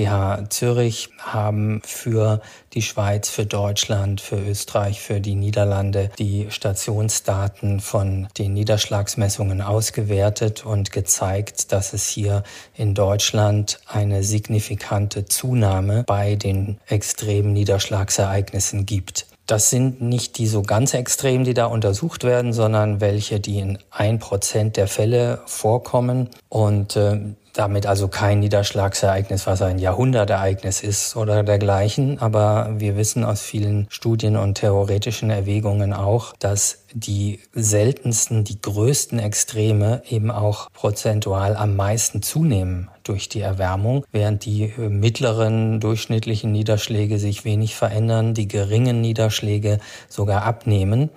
Zürich 0.50 1.10
haben 1.18 1.80
für 1.84 2.40
die 2.72 2.82
Schweiz, 2.82 3.28
für 3.28 3.46
Deutschland, 3.46 4.20
für 4.20 4.36
Österreich, 4.36 5.00
für 5.00 5.20
die 5.20 5.34
Niederlande 5.34 6.10
die 6.18 6.46
Stationsdaten 6.50 7.80
von 7.80 8.28
den 8.36 8.54
Niederschlagsmessungen 8.54 9.60
ausgewertet 9.60 10.66
und 10.66 10.92
gezeigt, 10.92 11.72
dass 11.72 11.92
es 11.92 12.08
hier 12.08 12.42
in 12.74 12.94
Deutschland 12.94 13.80
eine 13.86 14.24
signifikante 14.24 15.26
Zunahme 15.26 16.04
bei 16.06 16.34
den 16.34 16.78
extremen 16.86 17.52
Niederschlagsereignissen 17.52 18.86
gibt. 18.86 19.26
Das 19.46 19.68
sind 19.68 20.00
nicht 20.00 20.38
die 20.38 20.46
so 20.46 20.62
ganz 20.62 20.94
extremen, 20.94 21.44
die 21.44 21.54
da 21.54 21.66
untersucht 21.66 22.24
werden, 22.24 22.52
sondern 22.52 23.00
welche, 23.00 23.40
die 23.40 23.58
in 23.58 23.78
ein 23.90 24.18
Prozent 24.18 24.76
der 24.76 24.88
Fälle 24.88 25.42
vorkommen 25.46 26.30
und 26.48 26.96
äh, 26.96 27.20
damit 27.54 27.86
also 27.86 28.08
kein 28.08 28.40
Niederschlagsereignis, 28.40 29.46
was 29.46 29.62
ein 29.62 29.78
Jahrhundertereignis 29.78 30.82
ist 30.82 31.14
oder 31.14 31.42
dergleichen. 31.42 32.18
Aber 32.20 32.74
wir 32.78 32.96
wissen 32.96 33.24
aus 33.24 33.42
vielen 33.42 33.86
Studien 33.90 34.36
und 34.36 34.54
theoretischen 34.54 35.30
Erwägungen 35.30 35.92
auch, 35.92 36.34
dass 36.38 36.84
die 36.92 37.40
seltensten, 37.52 38.44
die 38.44 38.60
größten 38.60 39.18
Extreme 39.18 40.02
eben 40.08 40.30
auch 40.30 40.68
prozentual 40.72 41.56
am 41.56 41.76
meisten 41.76 42.22
zunehmen 42.22 42.90
durch 43.04 43.28
die 43.28 43.40
Erwärmung, 43.40 44.04
während 44.12 44.44
die 44.44 44.64
äh, 44.64 44.88
mittleren 44.88 45.80
durchschnittlichen 45.80 46.50
Niederschläge 46.50 47.18
sich 47.18 47.44
wenig 47.44 47.76
verändern, 47.76 48.34
die 48.34 48.48
geringen 48.48 49.00
Niederschläge 49.00 49.78
sogar 50.08 50.42
abnehmen. 50.42 51.10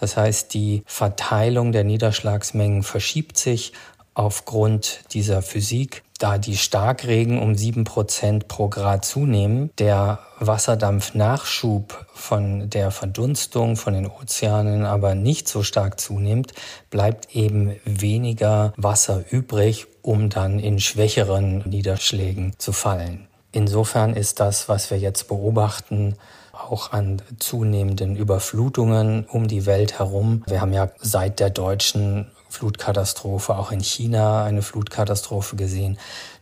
Das 0.00 0.16
heißt, 0.16 0.52
die 0.54 0.82
Verteilung 0.86 1.72
der 1.72 1.84
Niederschlagsmengen 1.84 2.82
verschiebt 2.82 3.38
sich 3.38 3.72
aufgrund 4.14 5.00
dieser 5.12 5.42
Physik 5.42 6.02
da 6.18 6.38
die 6.38 6.56
Starkregen 6.56 7.40
um 7.40 7.56
sieben 7.56 7.84
Prozent 7.84 8.48
pro 8.48 8.68
Grad 8.68 9.04
zunehmen, 9.04 9.70
der 9.78 10.20
Wasserdampfnachschub 10.38 12.06
von 12.14 12.70
der 12.70 12.90
Verdunstung 12.90 13.76
von 13.76 13.94
den 13.94 14.06
Ozeanen 14.06 14.84
aber 14.84 15.14
nicht 15.14 15.48
so 15.48 15.62
stark 15.62 15.98
zunimmt, 15.98 16.54
bleibt 16.90 17.34
eben 17.34 17.76
weniger 17.84 18.72
Wasser 18.76 19.24
übrig, 19.30 19.86
um 20.04 20.28
dann 20.28 20.58
in 20.58 20.78
schwächeren 20.80 21.58
Niederschlägen 21.66 22.54
zu 22.58 22.72
fallen. 22.72 23.26
Insofern 23.52 24.14
ist 24.14 24.38
das, 24.38 24.68
was 24.68 24.90
wir 24.90 24.98
jetzt 24.98 25.28
beobachten, 25.28 26.16
auch 26.52 26.92
an 26.92 27.22
zunehmenden 27.38 28.14
Überflutungen 28.14 29.24
um 29.24 29.48
die 29.48 29.64
Welt 29.64 29.98
herum. 29.98 30.44
Wir 30.46 30.60
haben 30.60 30.74
ja 30.74 30.90
seit 31.00 31.40
der 31.40 31.50
deutschen 31.50 32.30
Flutkatastrophe, 32.50 33.56
auch 33.56 33.72
in 33.72 33.80
China 33.80 34.44
eine 34.44 34.62
Flutkatastrophe 34.62 35.56
gesehen. 35.56 35.98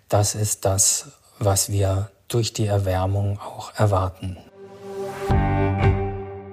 Das 0.08 0.34
ist 0.34 0.64
das, 0.64 1.12
was 1.38 1.70
wir 1.70 2.10
durch 2.28 2.52
die 2.52 2.66
Erwärmung 2.66 3.38
auch 3.38 3.72
erwarten. 3.76 4.38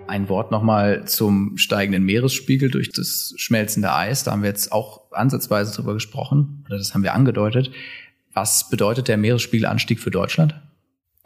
Ein 0.10 0.28
Wort 0.28 0.50
nochmal 0.50 1.06
zum 1.06 1.56
steigenden 1.58 2.04
Meeresspiegel 2.04 2.72
durch 2.72 2.92
das 2.92 3.36
schmelzende 3.38 3.94
Eis. 3.94 4.24
Da 4.24 4.32
haben 4.32 4.42
wir 4.42 4.50
jetzt 4.50 4.72
auch 4.72 5.12
ansatzweise 5.12 5.76
drüber 5.76 5.94
gesprochen, 5.94 6.66
oder 6.68 6.80
das 6.80 6.96
haben 6.96 7.04
wir 7.04 7.14
angedeutet. 7.14 7.70
Was 8.34 8.70
bedeutet 8.70 9.08
der 9.08 9.18
Meeresspiegelanstieg 9.18 10.00
für 10.00 10.10
Deutschland? 10.10 10.56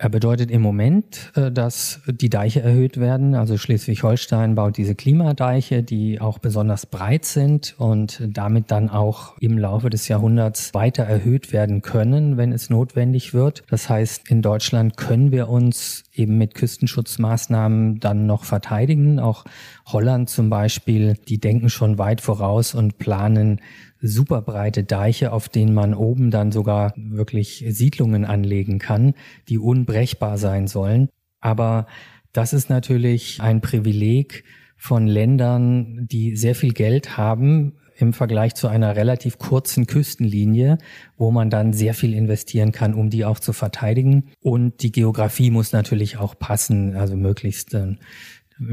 Er 0.03 0.09
bedeutet 0.09 0.51
im 0.51 0.61
Moment, 0.61 1.31
äh, 1.35 1.49
dass 1.49 2.01
die 2.07 2.29
Deiche 2.29 2.61
erhöht 2.61 2.99
werden. 2.99 3.35
Also 3.35 3.57
Schleswig-Holstein 3.57 4.55
baut 4.55 4.75
diese 4.75 4.95
Klimadeiche, 4.95 5.81
die 5.81 6.19
auch 6.19 6.39
besonders 6.39 6.87
breit 6.87 7.23
sind 7.23 7.75
und 7.77 8.21
damit 8.27 8.69
dann 8.69 8.89
auch 8.89 9.37
im 9.37 9.57
Laufe 9.57 9.89
des 9.89 10.09
Jahrhunderts 10.09 10.73
weiter 10.73 11.03
erhöht 11.03 11.53
werden 11.53 11.83
können, 11.83 12.35
wenn 12.35 12.51
es 12.51 12.69
notwendig 12.69 13.33
wird. 13.33 13.63
Das 13.69 13.87
heißt, 13.87 14.29
in 14.29 14.41
Deutschland 14.41 14.97
können 14.97 15.31
wir 15.31 15.47
uns 15.47 16.03
eben 16.13 16.37
mit 16.37 16.53
Küstenschutzmaßnahmen 16.53 17.99
dann 17.99 18.25
noch 18.25 18.43
verteidigen. 18.43 19.19
Auch 19.19 19.45
Holland 19.85 20.29
zum 20.29 20.49
Beispiel, 20.49 21.15
die 21.27 21.39
denken 21.39 21.69
schon 21.69 21.97
weit 21.97 22.21
voraus 22.21 22.75
und 22.75 22.97
planen 22.97 23.61
super 23.99 24.41
breite 24.41 24.83
Deiche, 24.83 25.31
auf 25.31 25.49
denen 25.49 25.73
man 25.73 25.93
oben 25.93 26.29
dann 26.29 26.51
sogar 26.51 26.93
wirklich 26.95 27.65
Siedlungen 27.67 28.25
anlegen 28.25 28.79
kann, 28.79 29.13
die 29.49 29.57
unbrechbar 29.57 30.37
sein 30.37 30.67
sollen. 30.67 31.09
Aber 31.39 31.87
das 32.31 32.53
ist 32.53 32.69
natürlich 32.69 33.41
ein 33.41 33.61
Privileg 33.61 34.43
von 34.77 35.07
Ländern, 35.07 36.07
die 36.07 36.35
sehr 36.35 36.55
viel 36.55 36.73
Geld 36.73 37.17
haben 37.17 37.73
im 38.03 38.13
Vergleich 38.13 38.53
zu 38.53 38.67
einer 38.67 38.95
relativ 38.95 39.39
kurzen 39.39 39.87
Küstenlinie, 39.87 40.77
wo 41.17 41.31
man 41.31 41.49
dann 41.49 41.73
sehr 41.73 41.93
viel 41.93 42.13
investieren 42.13 42.71
kann, 42.71 42.93
um 42.93 43.09
die 43.09 43.25
auch 43.25 43.39
zu 43.39 43.53
verteidigen. 43.53 44.29
Und 44.41 44.83
die 44.83 44.91
Geografie 44.91 45.49
muss 45.49 45.71
natürlich 45.71 46.17
auch 46.17 46.37
passen, 46.37 46.95
also 46.95 47.15
möglichst 47.15 47.73
äh, 47.73 47.95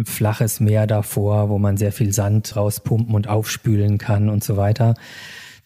flaches 0.04 0.60
Meer 0.60 0.86
davor, 0.86 1.48
wo 1.48 1.58
man 1.58 1.76
sehr 1.76 1.92
viel 1.92 2.12
Sand 2.12 2.54
rauspumpen 2.54 3.14
und 3.14 3.28
aufspülen 3.28 3.98
kann 3.98 4.28
und 4.28 4.44
so 4.44 4.56
weiter. 4.56 4.94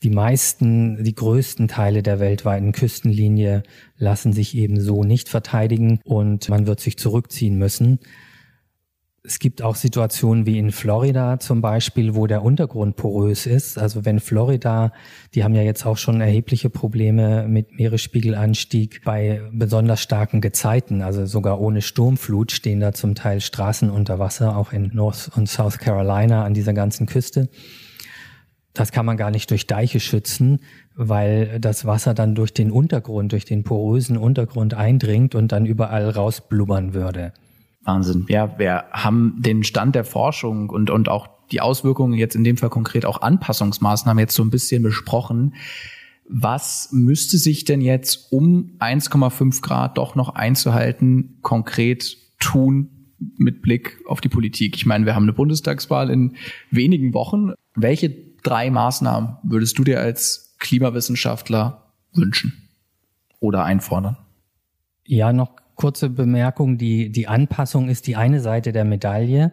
Die 0.02 0.10
meisten, 0.10 1.02
die 1.02 1.14
größten 1.14 1.66
Teile 1.66 2.02
der 2.02 2.20
weltweiten 2.20 2.72
Küstenlinie 2.72 3.62
lassen 3.96 4.34
sich 4.34 4.54
eben 4.54 4.78
so 4.78 5.02
nicht 5.02 5.30
verteidigen 5.30 5.98
und 6.04 6.48
man 6.50 6.66
wird 6.66 6.80
sich 6.80 6.98
zurückziehen 6.98 7.56
müssen. 7.56 8.00
Es 9.26 9.38
gibt 9.38 9.62
auch 9.62 9.74
Situationen 9.74 10.44
wie 10.44 10.58
in 10.58 10.70
Florida 10.70 11.40
zum 11.40 11.62
Beispiel, 11.62 12.14
wo 12.14 12.26
der 12.26 12.42
Untergrund 12.42 12.96
porös 12.96 13.46
ist. 13.46 13.78
Also 13.78 14.04
wenn 14.04 14.20
Florida, 14.20 14.92
die 15.34 15.44
haben 15.44 15.54
ja 15.54 15.62
jetzt 15.62 15.86
auch 15.86 15.96
schon 15.96 16.20
erhebliche 16.20 16.68
Probleme 16.68 17.48
mit 17.48 17.72
Meeresspiegelanstieg 17.72 19.00
bei 19.02 19.40
besonders 19.50 20.02
starken 20.02 20.42
Gezeiten, 20.42 21.00
also 21.00 21.24
sogar 21.24 21.58
ohne 21.58 21.80
Sturmflut 21.80 22.52
stehen 22.52 22.80
da 22.80 22.92
zum 22.92 23.14
Teil 23.14 23.40
Straßen 23.40 23.88
unter 23.88 24.18
Wasser, 24.18 24.58
auch 24.58 24.74
in 24.74 24.90
North 24.92 25.30
und 25.34 25.48
South 25.48 25.78
Carolina 25.78 26.44
an 26.44 26.52
dieser 26.52 26.74
ganzen 26.74 27.06
Küste. 27.06 27.48
Das 28.74 28.92
kann 28.92 29.06
man 29.06 29.16
gar 29.16 29.30
nicht 29.30 29.50
durch 29.50 29.66
Deiche 29.66 30.00
schützen, 30.00 30.60
weil 30.96 31.60
das 31.60 31.86
Wasser 31.86 32.12
dann 32.12 32.34
durch 32.34 32.52
den 32.52 32.70
Untergrund, 32.70 33.32
durch 33.32 33.46
den 33.46 33.64
porösen 33.64 34.18
Untergrund 34.18 34.74
eindringt 34.74 35.34
und 35.34 35.50
dann 35.50 35.64
überall 35.64 36.10
rausblubbern 36.10 36.92
würde. 36.92 37.32
Wahnsinn. 37.84 38.26
Ja, 38.28 38.58
wir 38.58 38.84
haben 38.92 39.36
den 39.38 39.64
Stand 39.64 39.94
der 39.94 40.04
Forschung 40.04 40.70
und, 40.70 40.90
und 40.90 41.08
auch 41.08 41.28
die 41.50 41.60
Auswirkungen 41.60 42.14
jetzt 42.14 42.34
in 42.34 42.44
dem 42.44 42.56
Fall 42.56 42.70
konkret 42.70 43.04
auch 43.04 43.20
Anpassungsmaßnahmen 43.22 44.20
jetzt 44.20 44.34
so 44.34 44.42
ein 44.42 44.50
bisschen 44.50 44.82
besprochen. 44.82 45.54
Was 46.26 46.88
müsste 46.90 47.36
sich 47.36 47.64
denn 47.64 47.82
jetzt, 47.82 48.32
um 48.32 48.72
1,5 48.78 49.60
Grad 49.60 49.98
doch 49.98 50.14
noch 50.14 50.34
einzuhalten, 50.34 51.38
konkret 51.42 52.16
tun 52.40 53.10
mit 53.36 53.60
Blick 53.60 54.00
auf 54.06 54.22
die 54.22 54.30
Politik? 54.30 54.76
Ich 54.76 54.86
meine, 54.86 55.04
wir 55.04 55.14
haben 55.14 55.24
eine 55.24 55.34
Bundestagswahl 55.34 56.08
in 56.08 56.36
wenigen 56.70 57.12
Wochen. 57.12 57.52
Welche 57.74 58.10
drei 58.42 58.70
Maßnahmen 58.70 59.36
würdest 59.42 59.78
du 59.78 59.84
dir 59.84 60.00
als 60.00 60.56
Klimawissenschaftler 60.60 61.92
wünschen 62.14 62.70
oder 63.40 63.64
einfordern? 63.64 64.16
Ja, 65.04 65.32
noch 65.34 65.50
kurze 65.74 66.10
Bemerkung, 66.10 66.78
die, 66.78 67.10
die 67.10 67.28
Anpassung 67.28 67.88
ist 67.88 68.06
die 68.06 68.16
eine 68.16 68.40
Seite 68.40 68.72
der 68.72 68.84
Medaille. 68.84 69.52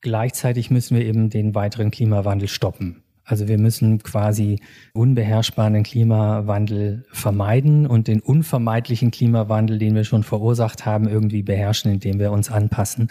Gleichzeitig 0.00 0.70
müssen 0.70 0.96
wir 0.96 1.04
eben 1.04 1.30
den 1.30 1.54
weiteren 1.54 1.90
Klimawandel 1.90 2.48
stoppen. 2.48 3.04
Also 3.26 3.48
wir 3.48 3.58
müssen 3.58 4.02
quasi 4.02 4.60
unbeherrschbaren 4.92 5.82
Klimawandel 5.82 7.04
vermeiden 7.10 7.86
und 7.86 8.06
den 8.06 8.20
unvermeidlichen 8.20 9.10
Klimawandel, 9.10 9.78
den 9.78 9.94
wir 9.94 10.04
schon 10.04 10.24
verursacht 10.24 10.84
haben, 10.84 11.08
irgendwie 11.08 11.42
beherrschen, 11.42 11.90
indem 11.90 12.18
wir 12.18 12.32
uns 12.32 12.50
anpassen. 12.50 13.08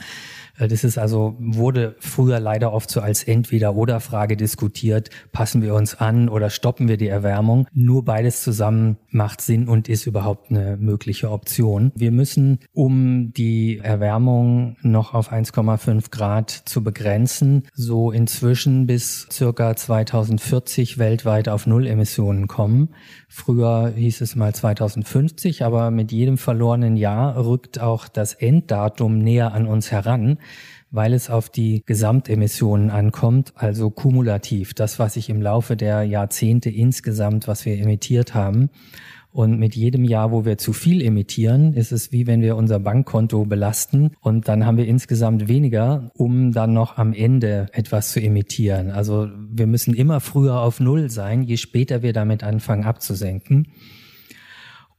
Äh, 0.57 0.67
das 0.67 0.83
ist 0.83 0.97
also, 0.97 1.35
wurde 1.39 1.95
früher 1.99 2.39
leider 2.39 2.73
oft 2.73 2.89
so 2.89 3.01
als 3.01 3.23
Entweder-Oder-Frage 3.23 4.37
diskutiert. 4.37 5.09
Passen 5.31 5.61
wir 5.61 5.75
uns 5.75 5.95
an 5.95 6.29
oder 6.29 6.49
stoppen 6.49 6.87
wir 6.87 6.97
die 6.97 7.07
Erwärmung? 7.07 7.67
Nur 7.73 8.05
beides 8.05 8.43
zusammen 8.43 8.97
macht 9.09 9.41
Sinn 9.41 9.67
und 9.67 9.89
ist 9.89 10.05
überhaupt 10.05 10.49
eine 10.49 10.77
mögliche 10.77 11.31
Option. 11.31 11.91
Wir 11.95 12.11
müssen, 12.11 12.59
um 12.73 13.33
die 13.33 13.79
Erwärmung 13.79 14.77
noch 14.81 15.13
auf 15.13 15.31
1,5 15.31 16.11
Grad 16.11 16.49
zu 16.51 16.83
begrenzen, 16.83 17.63
so 17.73 18.11
inzwischen 18.11 18.87
bis 18.87 19.27
circa 19.31 19.75
2040 19.75 20.97
weltweit 20.97 21.49
auf 21.49 21.67
Null 21.67 21.87
Emissionen 21.87 22.47
kommen. 22.47 22.89
Früher 23.27 23.93
hieß 23.95 24.21
es 24.21 24.35
mal 24.35 24.53
2050, 24.53 25.63
aber 25.63 25.89
mit 25.91 26.11
jedem 26.11 26.37
verlorenen 26.37 26.95
Jahr 26.97 27.43
rückt 27.43 27.79
auch 27.79 28.07
das 28.07 28.33
Enddatum 28.33 29.17
näher 29.17 29.53
an 29.53 29.65
uns 29.65 29.91
heran, 29.91 30.37
weil 30.93 31.13
es 31.13 31.29
auf 31.31 31.49
die 31.49 31.81
Gesamtemissionen 31.85 32.91
ankommt, 32.91 33.51
also 33.55 33.89
kumulativ, 33.89 34.75
das, 34.75 34.99
was 34.99 35.15
sich 35.15 35.27
im 35.27 35.41
Laufe 35.41 35.75
der 35.75 36.03
Jahrzehnte 36.03 36.69
insgesamt, 36.69 37.47
was 37.47 37.65
wir 37.65 37.77
emittiert 37.79 38.35
haben. 38.35 38.69
Und 39.31 39.57
mit 39.57 39.75
jedem 39.75 40.03
Jahr, 40.03 40.31
wo 40.31 40.45
wir 40.45 40.59
zu 40.59 40.71
viel 40.71 41.01
emittieren, 41.01 41.73
ist 41.73 41.91
es 41.91 42.11
wie 42.11 42.27
wenn 42.27 42.41
wir 42.41 42.55
unser 42.55 42.79
Bankkonto 42.79 43.45
belasten 43.45 44.11
und 44.21 44.47
dann 44.47 44.67
haben 44.67 44.77
wir 44.77 44.85
insgesamt 44.85 45.47
weniger, 45.47 46.11
um 46.13 46.51
dann 46.51 46.73
noch 46.73 46.97
am 46.99 47.13
Ende 47.13 47.65
etwas 47.73 48.11
zu 48.11 48.21
emittieren. 48.21 48.91
Also 48.91 49.29
wir 49.49 49.65
müssen 49.65 49.95
immer 49.95 50.19
früher 50.19 50.59
auf 50.59 50.79
Null 50.79 51.09
sein, 51.09 51.41
je 51.41 51.57
später 51.57 52.03
wir 52.03 52.13
damit 52.13 52.43
anfangen 52.43 52.83
abzusenken. 52.83 53.69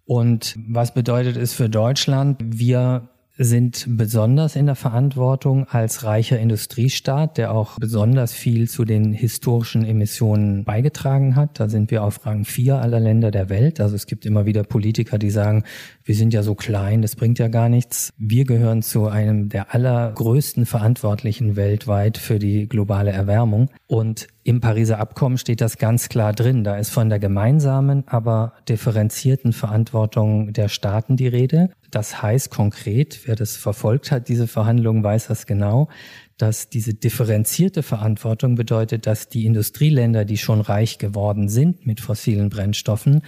Und 0.06 0.58
was 0.66 0.92
bedeutet 0.92 1.36
es 1.36 1.54
für 1.54 1.68
Deutschland? 1.68 2.42
Wir 2.44 3.13
sind 3.36 3.86
besonders 3.88 4.54
in 4.54 4.66
der 4.66 4.76
Verantwortung 4.76 5.66
als 5.68 6.04
reicher 6.04 6.38
Industriestaat, 6.38 7.36
der 7.36 7.52
auch 7.52 7.78
besonders 7.78 8.32
viel 8.32 8.68
zu 8.68 8.84
den 8.84 9.12
historischen 9.12 9.84
Emissionen 9.84 10.64
beigetragen 10.64 11.34
hat. 11.34 11.58
Da 11.58 11.68
sind 11.68 11.90
wir 11.90 12.04
auf 12.04 12.24
Rang 12.26 12.44
4 12.44 12.76
aller 12.76 13.00
Länder 13.00 13.32
der 13.32 13.48
Welt. 13.48 13.80
Also 13.80 13.96
es 13.96 14.06
gibt 14.06 14.24
immer 14.24 14.46
wieder 14.46 14.62
Politiker, 14.62 15.18
die 15.18 15.30
sagen, 15.30 15.64
wir 16.04 16.14
sind 16.14 16.32
ja 16.32 16.42
so 16.44 16.54
klein, 16.54 17.02
das 17.02 17.16
bringt 17.16 17.38
ja 17.40 17.48
gar 17.48 17.68
nichts. 17.68 18.12
Wir 18.18 18.44
gehören 18.44 18.82
zu 18.82 19.08
einem 19.08 19.48
der 19.48 19.74
allergrößten 19.74 20.64
Verantwortlichen 20.64 21.56
weltweit 21.56 22.18
für 22.18 22.38
die 22.38 22.68
globale 22.68 23.10
Erwärmung. 23.10 23.68
Und 23.86 24.28
im 24.44 24.60
Pariser 24.60 24.98
Abkommen 24.98 25.38
steht 25.38 25.62
das 25.62 25.78
ganz 25.78 26.10
klar 26.10 26.34
drin. 26.34 26.64
Da 26.64 26.76
ist 26.76 26.90
von 26.90 27.08
der 27.08 27.18
gemeinsamen, 27.18 28.06
aber 28.06 28.52
differenzierten 28.68 29.54
Verantwortung 29.54 30.52
der 30.52 30.68
Staaten 30.68 31.16
die 31.16 31.28
Rede. 31.28 31.70
Das 31.90 32.20
heißt 32.22 32.50
konkret, 32.50 33.22
wer 33.24 33.36
das 33.36 33.56
verfolgt 33.56 34.10
hat, 34.10 34.28
diese 34.28 34.46
Verhandlungen, 34.46 35.02
weiß 35.02 35.28
das 35.28 35.46
genau, 35.46 35.88
dass 36.36 36.68
diese 36.68 36.92
differenzierte 36.92 37.82
Verantwortung 37.82 38.54
bedeutet, 38.54 39.06
dass 39.06 39.30
die 39.30 39.46
Industrieländer, 39.46 40.26
die 40.26 40.36
schon 40.36 40.60
reich 40.60 40.98
geworden 40.98 41.48
sind 41.48 41.86
mit 41.86 42.02
fossilen 42.02 42.50
Brennstoffen 42.50 43.22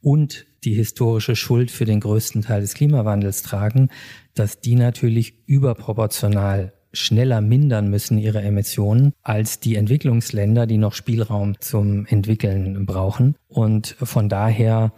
und 0.00 0.46
die 0.62 0.74
historische 0.74 1.34
Schuld 1.34 1.72
für 1.72 1.86
den 1.86 1.98
größten 1.98 2.42
Teil 2.42 2.60
des 2.60 2.74
Klimawandels 2.74 3.42
tragen, 3.42 3.88
dass 4.34 4.60
die 4.60 4.76
natürlich 4.76 5.44
überproportional 5.46 6.72
schneller 6.92 7.40
mindern 7.40 7.88
müssen 7.88 8.18
ihre 8.18 8.42
Emissionen 8.42 9.12
als 9.22 9.60
die 9.60 9.76
Entwicklungsländer, 9.76 10.66
die 10.66 10.78
noch 10.78 10.94
Spielraum 10.94 11.60
zum 11.60 12.06
Entwickeln 12.06 12.86
brauchen. 12.86 13.34
Und 13.48 13.96
von 14.00 14.28
daher 14.28 14.92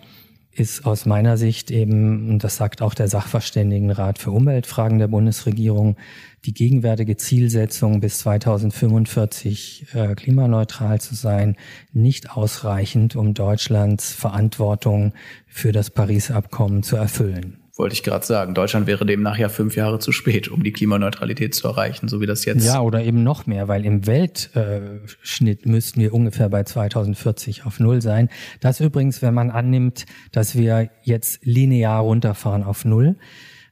ist 0.56 0.86
aus 0.86 1.04
meiner 1.04 1.36
Sicht 1.36 1.70
eben, 1.70 2.30
und 2.30 2.44
das 2.44 2.56
sagt 2.56 2.80
auch 2.80 2.94
der 2.94 3.08
Sachverständigenrat 3.08 4.18
für 4.18 4.30
Umweltfragen 4.30 4.98
der 4.98 5.08
Bundesregierung, 5.08 5.96
die 6.44 6.54
gegenwärtige 6.54 7.16
Zielsetzung 7.16 8.00
bis 8.00 8.18
2045 8.18 9.86
äh, 9.94 10.14
klimaneutral 10.14 11.00
zu 11.00 11.14
sein, 11.14 11.56
nicht 11.92 12.30
ausreichend, 12.30 13.16
um 13.16 13.34
Deutschlands 13.34 14.12
Verantwortung 14.12 15.12
für 15.46 15.72
das 15.72 15.90
Paris-Abkommen 15.90 16.82
zu 16.82 16.96
erfüllen 16.96 17.63
wollte 17.76 17.94
ich 17.94 18.02
gerade 18.02 18.24
sagen. 18.24 18.54
Deutschland 18.54 18.86
wäre 18.86 19.04
demnach 19.04 19.36
ja 19.36 19.48
fünf 19.48 19.74
Jahre 19.76 19.98
zu 19.98 20.12
spät, 20.12 20.48
um 20.48 20.62
die 20.62 20.72
Klimaneutralität 20.72 21.54
zu 21.54 21.66
erreichen, 21.66 22.08
so 22.08 22.20
wie 22.20 22.26
das 22.26 22.44
jetzt. 22.44 22.64
Ja, 22.64 22.80
oder 22.80 23.02
eben 23.02 23.22
noch 23.22 23.46
mehr, 23.46 23.66
weil 23.66 23.84
im 23.84 24.06
Weltschnitt 24.06 25.66
müssten 25.66 26.00
wir 26.00 26.14
ungefähr 26.14 26.48
bei 26.48 26.62
2040 26.62 27.66
auf 27.66 27.80
Null 27.80 28.00
sein. 28.00 28.28
Das 28.60 28.80
übrigens, 28.80 29.22
wenn 29.22 29.34
man 29.34 29.50
annimmt, 29.50 30.06
dass 30.30 30.54
wir 30.54 30.90
jetzt 31.02 31.44
linear 31.44 32.00
runterfahren 32.00 32.62
auf 32.62 32.84
Null. 32.84 33.16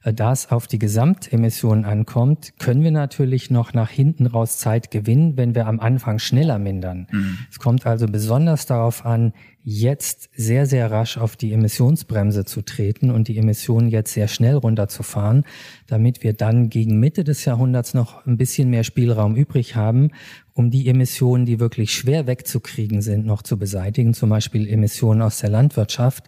Äh, 0.03 0.13
da 0.13 0.31
es 0.31 0.51
auf 0.51 0.67
die 0.67 0.79
Gesamtemissionen 0.79 1.85
ankommt, 1.85 2.53
können 2.59 2.83
wir 2.83 2.91
natürlich 2.91 3.49
noch 3.49 3.73
nach 3.73 3.89
hinten 3.89 4.27
raus 4.27 4.57
Zeit 4.57 4.91
gewinnen, 4.91 5.37
wenn 5.37 5.55
wir 5.55 5.67
am 5.67 5.79
Anfang 5.79 6.19
schneller 6.19 6.59
mindern. 6.59 7.07
Mhm. 7.11 7.37
Es 7.49 7.59
kommt 7.59 7.85
also 7.85 8.07
besonders 8.07 8.65
darauf 8.65 9.05
an, 9.05 9.33
jetzt 9.63 10.29
sehr, 10.35 10.65
sehr 10.65 10.91
rasch 10.91 11.17
auf 11.17 11.37
die 11.37 11.53
Emissionsbremse 11.53 12.43
zu 12.43 12.61
treten 12.61 13.11
und 13.11 13.29
die 13.29 13.37
Emissionen 13.37 13.87
jetzt 13.87 14.13
sehr 14.13 14.27
schnell 14.27 14.55
runterzufahren, 14.55 15.45
damit 15.87 16.23
wir 16.23 16.33
dann 16.33 16.69
gegen 16.69 16.99
Mitte 16.99 17.23
des 17.23 17.45
Jahrhunderts 17.45 17.93
noch 17.93 18.25
ein 18.25 18.37
bisschen 18.37 18.69
mehr 18.69 18.83
Spielraum 18.83 19.35
übrig 19.35 19.75
haben, 19.75 20.11
um 20.53 20.69
die 20.69 20.87
Emissionen, 20.87 21.45
die 21.45 21.59
wirklich 21.59 21.93
schwer 21.93 22.27
wegzukriegen 22.27 23.01
sind, 23.01 23.25
noch 23.25 23.41
zu 23.41 23.57
beseitigen, 23.57 24.13
zum 24.13 24.29
Beispiel 24.29 24.67
Emissionen 24.67 25.21
aus 25.21 25.39
der 25.39 25.49
Landwirtschaft. 25.49 26.25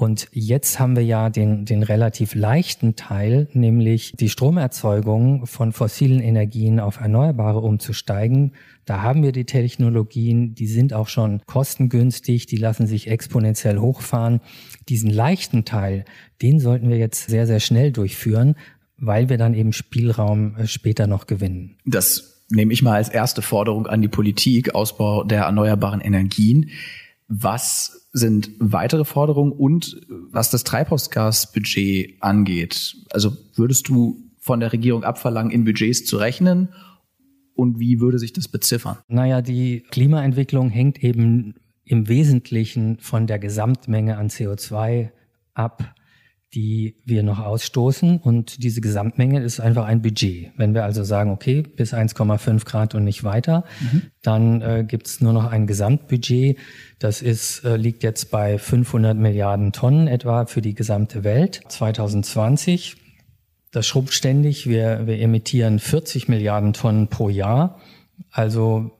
Und 0.00 0.28
jetzt 0.32 0.80
haben 0.80 0.96
wir 0.96 1.04
ja 1.04 1.28
den, 1.28 1.66
den 1.66 1.82
relativ 1.82 2.34
leichten 2.34 2.96
Teil, 2.96 3.48
nämlich 3.52 4.14
die 4.18 4.30
Stromerzeugung 4.30 5.44
von 5.44 5.72
fossilen 5.72 6.20
Energien 6.20 6.80
auf 6.80 7.00
Erneuerbare 7.00 7.58
umzusteigen. 7.58 8.52
Da 8.86 9.02
haben 9.02 9.22
wir 9.22 9.32
die 9.32 9.44
Technologien, 9.44 10.54
die 10.54 10.68
sind 10.68 10.94
auch 10.94 11.08
schon 11.08 11.42
kostengünstig, 11.44 12.46
die 12.46 12.56
lassen 12.56 12.86
sich 12.86 13.08
exponentiell 13.08 13.78
hochfahren. 13.78 14.40
Diesen 14.88 15.10
leichten 15.10 15.66
Teil, 15.66 16.06
den 16.40 16.60
sollten 16.60 16.88
wir 16.88 16.96
jetzt 16.96 17.28
sehr, 17.28 17.46
sehr 17.46 17.60
schnell 17.60 17.92
durchführen, 17.92 18.54
weil 18.96 19.28
wir 19.28 19.36
dann 19.36 19.52
eben 19.52 19.74
Spielraum 19.74 20.56
äh, 20.56 20.66
später 20.66 21.08
noch 21.08 21.26
gewinnen. 21.26 21.76
Das 21.84 22.46
nehme 22.48 22.72
ich 22.72 22.80
mal 22.80 22.94
als 22.94 23.10
erste 23.10 23.42
Forderung 23.42 23.86
an 23.86 24.00
die 24.00 24.08
Politik, 24.08 24.74
Ausbau 24.74 25.24
der 25.24 25.42
erneuerbaren 25.42 26.00
Energien. 26.00 26.70
Was 27.30 28.00
sind 28.12 28.50
weitere 28.58 29.04
Forderungen 29.04 29.52
und 29.52 30.00
was 30.08 30.50
das 30.50 30.64
Treibhausgasbudget 30.64 32.16
angeht. 32.20 32.96
Also 33.12 33.36
würdest 33.54 33.88
du 33.88 34.30
von 34.38 34.60
der 34.60 34.72
Regierung 34.72 35.04
abverlangen, 35.04 35.52
in 35.52 35.64
Budgets 35.64 36.04
zu 36.04 36.16
rechnen? 36.16 36.70
Und 37.54 37.78
wie 37.78 38.00
würde 38.00 38.18
sich 38.18 38.32
das 38.32 38.48
beziffern? 38.48 38.98
Naja, 39.08 39.42
die 39.42 39.80
Klimaentwicklung 39.90 40.70
hängt 40.70 41.04
eben 41.04 41.54
im 41.84 42.08
Wesentlichen 42.08 42.98
von 42.98 43.26
der 43.26 43.38
Gesamtmenge 43.38 44.16
an 44.16 44.28
CO2 44.28 45.10
ab, 45.54 45.94
die 46.54 46.96
wir 47.04 47.22
noch 47.22 47.38
ausstoßen. 47.38 48.18
Und 48.18 48.62
diese 48.62 48.80
Gesamtmenge 48.80 49.40
ist 49.40 49.60
einfach 49.60 49.84
ein 49.84 50.02
Budget. 50.02 50.50
Wenn 50.56 50.74
wir 50.74 50.84
also 50.84 51.04
sagen, 51.04 51.30
okay, 51.30 51.62
bis 51.62 51.94
1,5 51.94 52.64
Grad 52.64 52.94
und 52.94 53.04
nicht 53.04 53.22
weiter, 53.22 53.64
mhm. 53.80 54.02
dann 54.22 54.60
äh, 54.62 54.84
gibt 54.86 55.06
es 55.06 55.20
nur 55.20 55.32
noch 55.32 55.50
ein 55.50 55.66
Gesamtbudget. 55.66 56.58
Das 56.98 57.22
ist, 57.22 57.64
äh, 57.64 57.76
liegt 57.76 58.02
jetzt 58.02 58.30
bei 58.30 58.58
500 58.58 59.16
Milliarden 59.16 59.72
Tonnen 59.72 60.08
etwa 60.08 60.46
für 60.46 60.60
die 60.60 60.74
gesamte 60.74 61.22
Welt. 61.22 61.62
2020, 61.68 62.96
das 63.70 63.86
schrumpft 63.86 64.14
ständig. 64.14 64.68
Wir, 64.68 65.06
wir 65.06 65.20
emittieren 65.20 65.78
40 65.78 66.28
Milliarden 66.28 66.72
Tonnen 66.72 67.06
pro 67.08 67.28
Jahr. 67.28 67.80
Also 68.32 68.90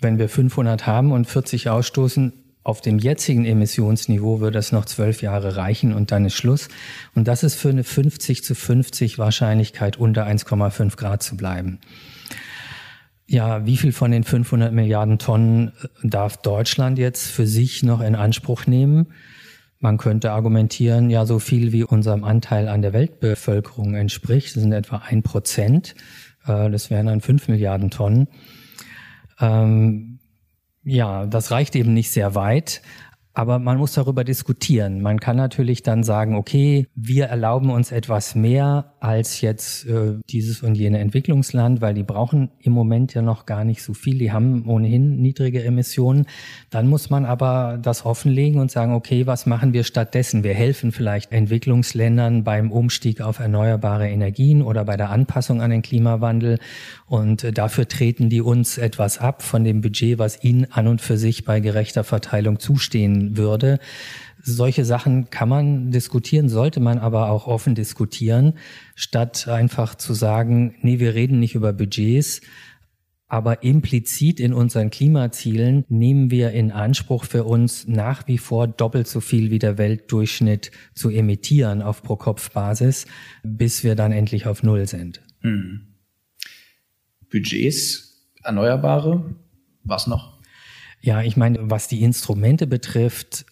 wenn 0.00 0.18
wir 0.18 0.30
500 0.30 0.86
haben 0.86 1.12
und 1.12 1.26
40 1.26 1.68
ausstoßen, 1.68 2.32
auf 2.62 2.80
dem 2.80 2.98
jetzigen 2.98 3.46
Emissionsniveau 3.46 4.40
würde 4.40 4.58
es 4.58 4.72
noch 4.72 4.84
zwölf 4.84 5.22
Jahre 5.22 5.56
reichen 5.56 5.94
und 5.94 6.12
dann 6.12 6.26
ist 6.26 6.34
Schluss. 6.34 6.68
Und 7.14 7.26
das 7.26 7.42
ist 7.42 7.54
für 7.54 7.70
eine 7.70 7.84
50 7.84 8.44
zu 8.44 8.54
50 8.54 9.18
Wahrscheinlichkeit 9.18 9.96
unter 9.96 10.26
1,5 10.26 10.96
Grad 10.96 11.22
zu 11.22 11.36
bleiben. 11.36 11.78
Ja, 13.26 13.64
wie 13.64 13.76
viel 13.76 13.92
von 13.92 14.10
den 14.10 14.24
500 14.24 14.72
Milliarden 14.72 15.18
Tonnen 15.18 15.68
äh, 15.68 16.08
darf 16.08 16.36
Deutschland 16.38 16.98
jetzt 16.98 17.30
für 17.30 17.46
sich 17.46 17.82
noch 17.82 18.00
in 18.00 18.16
Anspruch 18.16 18.66
nehmen? 18.66 19.12
Man 19.78 19.96
könnte 19.96 20.32
argumentieren, 20.32 21.08
ja, 21.08 21.24
so 21.24 21.38
viel 21.38 21.72
wie 21.72 21.84
unserem 21.84 22.24
Anteil 22.24 22.68
an 22.68 22.82
der 22.82 22.92
Weltbevölkerung 22.92 23.94
entspricht, 23.94 24.56
das 24.56 24.62
sind 24.62 24.72
etwa 24.72 24.98
ein 25.06 25.22
Prozent, 25.22 25.94
äh, 26.44 26.68
das 26.70 26.90
wären 26.90 27.06
dann 27.06 27.20
fünf 27.20 27.48
Milliarden 27.48 27.90
Tonnen. 27.90 28.26
Ja, 30.82 31.26
das 31.26 31.50
reicht 31.50 31.76
eben 31.76 31.92
nicht 31.92 32.10
sehr 32.10 32.34
weit. 32.34 32.80
Aber 33.32 33.60
man 33.60 33.78
muss 33.78 33.92
darüber 33.92 34.24
diskutieren. 34.24 35.02
Man 35.02 35.20
kann 35.20 35.36
natürlich 35.36 35.84
dann 35.84 36.02
sagen, 36.02 36.34
okay, 36.34 36.88
wir 36.96 37.26
erlauben 37.26 37.70
uns 37.70 37.92
etwas 37.92 38.34
mehr 38.34 38.94
als 38.98 39.40
jetzt 39.40 39.86
äh, 39.86 40.18
dieses 40.28 40.64
und 40.64 40.74
jene 40.74 40.98
Entwicklungsland, 40.98 41.80
weil 41.80 41.94
die 41.94 42.02
brauchen 42.02 42.50
im 42.58 42.72
Moment 42.72 43.14
ja 43.14 43.22
noch 43.22 43.46
gar 43.46 43.64
nicht 43.64 43.84
so 43.84 43.94
viel. 43.94 44.18
Die 44.18 44.32
haben 44.32 44.66
ohnehin 44.66 45.20
niedrige 45.20 45.62
Emissionen. 45.62 46.26
Dann 46.70 46.88
muss 46.88 47.08
man 47.08 47.24
aber 47.24 47.78
das 47.80 48.04
offenlegen 48.04 48.60
und 48.60 48.72
sagen, 48.72 48.94
okay, 48.94 49.28
was 49.28 49.46
machen 49.46 49.72
wir 49.72 49.84
stattdessen? 49.84 50.42
Wir 50.42 50.54
helfen 50.54 50.90
vielleicht 50.90 51.30
Entwicklungsländern 51.30 52.42
beim 52.42 52.72
Umstieg 52.72 53.20
auf 53.20 53.38
erneuerbare 53.38 54.08
Energien 54.08 54.60
oder 54.60 54.84
bei 54.84 54.96
der 54.96 55.10
Anpassung 55.10 55.62
an 55.62 55.70
den 55.70 55.82
Klimawandel. 55.82 56.58
Und 57.06 57.44
äh, 57.44 57.52
dafür 57.52 57.86
treten 57.86 58.28
die 58.28 58.40
uns 58.40 58.76
etwas 58.76 59.18
ab 59.18 59.42
von 59.42 59.62
dem 59.62 59.82
Budget, 59.82 60.18
was 60.18 60.42
ihnen 60.42 60.66
an 60.72 60.88
und 60.88 61.00
für 61.00 61.16
sich 61.16 61.44
bei 61.44 61.60
gerechter 61.60 62.02
Verteilung 62.02 62.58
zustehen 62.58 63.19
würde. 63.36 63.78
Solche 64.42 64.84
Sachen 64.84 65.30
kann 65.30 65.48
man 65.48 65.90
diskutieren, 65.90 66.48
sollte 66.48 66.80
man 66.80 66.98
aber 66.98 67.30
auch 67.30 67.46
offen 67.46 67.74
diskutieren, 67.74 68.54
statt 68.94 69.48
einfach 69.48 69.94
zu 69.94 70.14
sagen, 70.14 70.76
nee, 70.80 70.98
wir 70.98 71.14
reden 71.14 71.38
nicht 71.38 71.54
über 71.54 71.72
Budgets, 71.72 72.40
aber 73.30 73.62
implizit 73.62 74.40
in 74.40 74.52
unseren 74.52 74.90
Klimazielen 74.90 75.84
nehmen 75.88 76.32
wir 76.32 76.50
in 76.50 76.72
Anspruch 76.72 77.24
für 77.24 77.44
uns 77.44 77.86
nach 77.86 78.26
wie 78.26 78.38
vor 78.38 78.66
doppelt 78.66 79.06
so 79.06 79.20
viel 79.20 79.52
wie 79.52 79.60
der 79.60 79.78
Weltdurchschnitt 79.78 80.72
zu 80.94 81.10
emittieren 81.10 81.80
auf 81.80 82.02
Pro-Kopf-Basis, 82.02 83.06
bis 83.44 83.84
wir 83.84 83.94
dann 83.94 84.10
endlich 84.10 84.48
auf 84.48 84.64
Null 84.64 84.88
sind. 84.88 85.22
Hm. 85.42 85.94
Budgets, 87.30 88.26
Erneuerbare, 88.42 89.36
was 89.84 90.08
noch? 90.08 90.39
Ja, 91.00 91.22
ich 91.22 91.36
meine, 91.36 91.58
was 91.70 91.88
die 91.88 92.02
Instrumente 92.02 92.66
betrifft, 92.66 93.46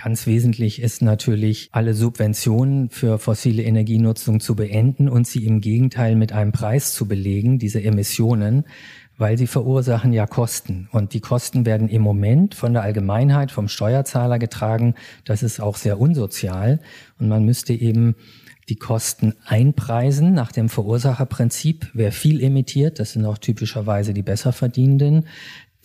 Ganz 0.00 0.28
wesentlich 0.28 0.80
ist 0.80 1.02
natürlich, 1.02 1.70
alle 1.72 1.92
Subventionen 1.92 2.88
für 2.88 3.18
fossile 3.18 3.64
Energienutzung 3.64 4.38
zu 4.38 4.54
beenden 4.54 5.08
und 5.08 5.26
sie 5.26 5.44
im 5.44 5.60
Gegenteil 5.60 6.14
mit 6.14 6.32
einem 6.32 6.52
Preis 6.52 6.94
zu 6.94 7.08
belegen, 7.08 7.58
diese 7.58 7.82
Emissionen, 7.82 8.62
weil 9.16 9.36
sie 9.36 9.48
verursachen 9.48 10.12
ja 10.12 10.28
Kosten. 10.28 10.88
Und 10.92 11.14
die 11.14 11.20
Kosten 11.20 11.66
werden 11.66 11.88
im 11.88 12.00
Moment 12.00 12.54
von 12.54 12.74
der 12.74 12.82
Allgemeinheit, 12.82 13.50
vom 13.50 13.66
Steuerzahler 13.66 14.38
getragen. 14.38 14.94
Das 15.24 15.42
ist 15.42 15.58
auch 15.58 15.74
sehr 15.74 15.98
unsozial. 15.98 16.78
Und 17.18 17.26
man 17.26 17.44
müsste 17.44 17.72
eben 17.72 18.14
die 18.68 18.76
Kosten 18.76 19.34
einpreisen 19.44 20.32
nach 20.32 20.52
dem 20.52 20.68
Verursacherprinzip. 20.68 21.90
Wer 21.92 22.12
viel 22.12 22.40
emittiert, 22.40 23.00
das 23.00 23.14
sind 23.14 23.24
auch 23.24 23.38
typischerweise 23.38 24.14
die 24.14 24.22
Besserverdienenden, 24.22 25.26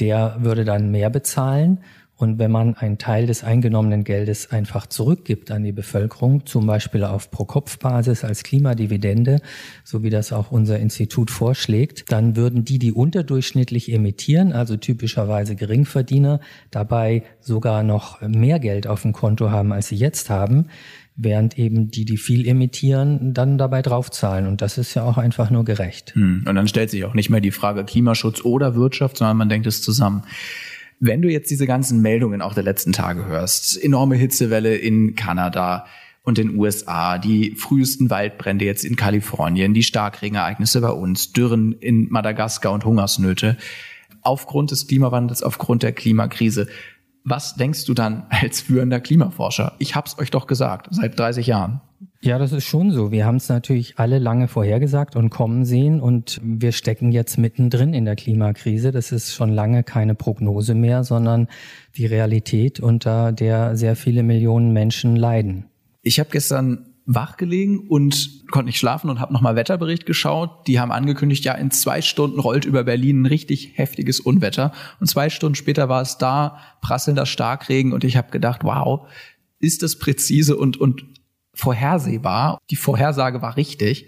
der 0.03 0.35
würde 0.39 0.65
dann 0.65 0.91
mehr 0.91 1.09
bezahlen. 1.09 1.79
Und 2.15 2.37
wenn 2.37 2.51
man 2.51 2.75
einen 2.75 2.97
Teil 2.97 3.25
des 3.25 3.43
eingenommenen 3.43 4.03
Geldes 4.03 4.51
einfach 4.51 4.85
zurückgibt 4.85 5.49
an 5.49 5.63
die 5.63 5.71
Bevölkerung, 5.71 6.45
zum 6.45 6.67
Beispiel 6.67 7.03
auf 7.05 7.31
Pro-Kopf-Basis 7.31 8.23
als 8.23 8.43
Klimadividende, 8.43 9.39
so 9.83 10.03
wie 10.03 10.09
das 10.09 10.31
auch 10.31 10.51
unser 10.51 10.77
Institut 10.77 11.31
vorschlägt, 11.31 12.11
dann 12.11 12.35
würden 12.35 12.65
die, 12.65 12.79
die 12.79 12.91
unterdurchschnittlich 12.91 13.91
emittieren, 13.91 14.53
also 14.53 14.77
typischerweise 14.77 15.55
Geringverdiener, 15.55 16.39
dabei 16.69 17.23
sogar 17.39 17.81
noch 17.81 18.21
mehr 18.21 18.59
Geld 18.59 18.87
auf 18.87 19.01
dem 19.01 19.13
Konto 19.13 19.49
haben, 19.51 19.73
als 19.73 19.87
sie 19.87 19.95
jetzt 19.95 20.29
haben 20.29 20.67
während 21.15 21.59
eben 21.59 21.91
die, 21.91 22.05
die 22.05 22.17
viel 22.17 22.47
emittieren, 22.47 23.33
dann 23.33 23.57
dabei 23.57 23.81
draufzahlen. 23.81 24.47
Und 24.47 24.61
das 24.61 24.77
ist 24.77 24.93
ja 24.95 25.03
auch 25.03 25.17
einfach 25.17 25.49
nur 25.49 25.63
gerecht. 25.63 26.15
Hm. 26.15 26.43
Und 26.47 26.55
dann 26.55 26.67
stellt 26.67 26.89
sich 26.89 27.05
auch 27.05 27.13
nicht 27.13 27.29
mehr 27.29 27.41
die 27.41 27.51
Frage 27.51 27.83
Klimaschutz 27.83 28.41
oder 28.43 28.75
Wirtschaft, 28.75 29.17
sondern 29.17 29.37
man 29.37 29.49
denkt 29.49 29.67
es 29.67 29.81
zusammen. 29.81 30.23
Wenn 30.99 31.21
du 31.21 31.29
jetzt 31.29 31.51
diese 31.51 31.67
ganzen 31.67 32.01
Meldungen 32.01 32.41
auch 32.41 32.53
der 32.53 32.63
letzten 32.63 32.93
Tage 32.93 33.25
hörst, 33.25 33.81
enorme 33.81 34.15
Hitzewelle 34.15 34.75
in 34.75 35.15
Kanada 35.15 35.85
und 36.23 36.37
den 36.37 36.57
USA, 36.57 37.17
die 37.17 37.55
frühesten 37.55 38.09
Waldbrände 38.09 38.65
jetzt 38.65 38.85
in 38.85 38.95
Kalifornien, 38.95 39.73
die 39.73 39.83
Starkregenereignisse 39.83 40.79
bei 40.81 40.91
uns, 40.91 41.33
Dürren 41.33 41.73
in 41.73 42.09
Madagaskar 42.09 42.71
und 42.71 42.85
Hungersnöte, 42.85 43.57
aufgrund 44.21 44.71
des 44.71 44.87
Klimawandels, 44.87 45.43
aufgrund 45.43 45.83
der 45.83 45.91
Klimakrise. 45.91 46.67
Was 47.23 47.55
denkst 47.55 47.85
du 47.85 47.93
dann 47.93 48.25
als 48.29 48.61
führender 48.61 48.99
Klimaforscher? 48.99 49.73
Ich 49.79 49.95
hab's 49.95 50.17
euch 50.19 50.29
doch 50.29 50.47
gesagt, 50.47 50.87
seit 50.91 51.17
30 51.17 51.47
Jahren. 51.47 51.81
Ja, 52.21 52.37
das 52.37 52.51
ist 52.51 52.65
schon 52.65 52.91
so. 52.91 53.11
Wir 53.11 53.25
haben 53.25 53.37
es 53.37 53.49
natürlich 53.49 53.97
alle 53.97 54.19
lange 54.19 54.47
vorhergesagt 54.47 55.15
und 55.15 55.29
kommen 55.29 55.65
sehen 55.65 55.99
und 55.99 56.39
wir 56.43 56.71
stecken 56.71 57.11
jetzt 57.11 57.37
mittendrin 57.37 57.93
in 57.93 58.05
der 58.05 58.15
Klimakrise. 58.15 58.91
Das 58.91 59.11
ist 59.11 59.33
schon 59.33 59.49
lange 59.49 59.83
keine 59.83 60.15
Prognose 60.15 60.73
mehr, 60.73 61.03
sondern 61.03 61.47
die 61.95 62.05
Realität, 62.05 62.79
unter 62.79 63.31
der 63.31 63.75
sehr 63.75 63.95
viele 63.95 64.23
Millionen 64.23 64.71
Menschen 64.71 65.15
leiden. 65.15 65.65
Ich 66.01 66.19
habe 66.19 66.29
gestern 66.31 66.92
wach 67.05 67.37
gelegen 67.37 67.87
und 67.87 68.43
konnte 68.49 68.67
nicht 68.67 68.79
schlafen 68.79 69.09
und 69.09 69.19
habe 69.19 69.33
nochmal 69.33 69.55
Wetterbericht 69.55 70.05
geschaut. 70.05 70.67
Die 70.67 70.79
haben 70.79 70.91
angekündigt, 70.91 71.43
ja, 71.43 71.53
in 71.53 71.71
zwei 71.71 72.01
Stunden 72.01 72.39
rollt 72.39 72.65
über 72.65 72.83
Berlin 72.83 73.23
ein 73.23 73.25
richtig 73.25 73.71
heftiges 73.75 74.19
Unwetter. 74.19 74.71
Und 74.99 75.07
zwei 75.07 75.29
Stunden 75.29 75.55
später 75.55 75.89
war 75.89 76.01
es 76.01 76.17
da, 76.17 76.59
prasselnder 76.81 77.25
Starkregen 77.25 77.91
und 77.93 78.03
ich 78.03 78.15
habe 78.15 78.31
gedacht, 78.31 78.63
wow, 78.63 79.07
ist 79.59 79.83
das 79.83 79.99
präzise 79.99 80.55
und, 80.55 80.77
und 80.77 81.05
vorhersehbar. 81.53 82.59
Die 82.69 82.75
Vorhersage 82.75 83.41
war 83.41 83.57
richtig. 83.57 84.07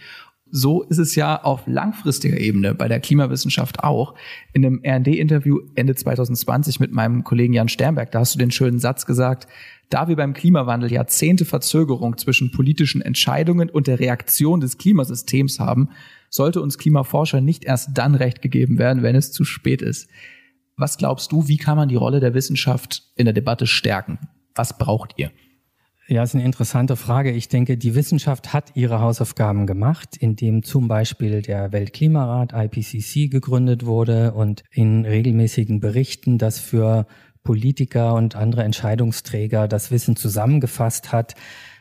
So 0.57 0.83
ist 0.83 0.99
es 0.99 1.15
ja 1.15 1.43
auf 1.43 1.63
langfristiger 1.67 2.39
Ebene 2.39 2.73
bei 2.73 2.87
der 2.87 3.01
Klimawissenschaft 3.01 3.83
auch. 3.83 4.15
In 4.53 4.65
einem 4.65 4.81
RD-Interview 4.85 5.59
Ende 5.75 5.95
2020 5.95 6.79
mit 6.79 6.93
meinem 6.93 7.25
Kollegen 7.25 7.51
Jan 7.51 7.67
Sternberg, 7.67 8.09
da 8.13 8.19
hast 8.19 8.35
du 8.35 8.39
den 8.39 8.51
schönen 8.51 8.79
Satz 8.79 9.05
gesagt, 9.05 9.49
da 9.89 10.07
wir 10.07 10.15
beim 10.15 10.33
Klimawandel 10.33 10.93
Jahrzehnte 10.93 11.43
Verzögerung 11.43 12.17
zwischen 12.17 12.53
politischen 12.53 13.01
Entscheidungen 13.01 13.69
und 13.69 13.87
der 13.87 13.99
Reaktion 13.99 14.61
des 14.61 14.77
Klimasystems 14.77 15.59
haben, 15.59 15.89
sollte 16.29 16.61
uns 16.61 16.77
Klimaforscher 16.77 17.41
nicht 17.41 17.65
erst 17.65 17.89
dann 17.93 18.15
recht 18.15 18.41
gegeben 18.41 18.77
werden, 18.77 19.03
wenn 19.03 19.17
es 19.17 19.33
zu 19.33 19.43
spät 19.43 19.81
ist. 19.81 20.07
Was 20.77 20.97
glaubst 20.97 21.33
du, 21.33 21.49
wie 21.49 21.57
kann 21.57 21.75
man 21.75 21.89
die 21.89 21.97
Rolle 21.97 22.21
der 22.21 22.33
Wissenschaft 22.33 23.03
in 23.17 23.25
der 23.25 23.33
Debatte 23.33 23.67
stärken? 23.67 24.19
Was 24.55 24.77
braucht 24.77 25.15
ihr? 25.17 25.31
Ja, 26.07 26.21
ist 26.21 26.35
eine 26.35 26.43
interessante 26.43 26.95
Frage. 26.97 27.31
Ich 27.31 27.49
denke, 27.49 27.77
die 27.77 27.95
Wissenschaft 27.95 28.53
hat 28.53 28.75
ihre 28.75 28.99
Hausaufgaben 28.99 29.65
gemacht, 29.65 30.15
indem 30.15 30.61
zum 30.61 30.87
Beispiel 30.87 31.41
der 31.41 31.71
Weltklimarat 31.71 32.53
IPCC 32.53 33.31
gegründet 33.31 33.87
wurde 33.87 34.33
und 34.33 34.63
in 34.69 35.03
regelmäßigen 35.03 35.79
Berichten 35.79 36.37
das 36.37 36.59
für 36.59 37.07
Politiker 37.43 38.13
und 38.13 38.35
andere 38.35 38.63
Entscheidungsträger 38.63 39.67
das 39.67 39.89
Wissen 39.89 40.15
zusammengefasst 40.15 41.11
hat, 41.11 41.33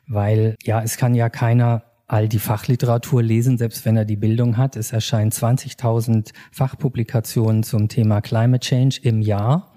weil 0.07 0.57
ja, 0.63 0.83
es 0.83 0.97
kann 0.97 1.15
ja 1.15 1.29
keiner 1.29 1.83
all 2.07 2.27
die 2.27 2.39
Fachliteratur 2.39 3.23
lesen, 3.23 3.59
selbst 3.59 3.85
wenn 3.85 3.97
er 3.97 4.05
die 4.07 4.17
Bildung 4.17 4.57
hat. 4.57 4.77
Es 4.77 4.93
erscheinen 4.93 5.33
20.000 5.33 6.33
Fachpublikationen 6.51 7.63
zum 7.63 7.89
Thema 7.89 8.23
Climate 8.23 8.67
Change 8.67 9.01
im 9.03 9.21
Jahr. 9.21 9.74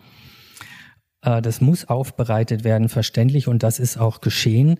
Äh, 1.28 1.42
das 1.42 1.62
muss 1.62 1.90
aufbereitet 1.90 2.64
werden, 2.64 2.90
verständlich, 2.90 3.48
und 3.48 3.64
das 3.64 3.80
ist 3.80 3.98
auch 3.98 4.22
geschehen. 4.22 4.80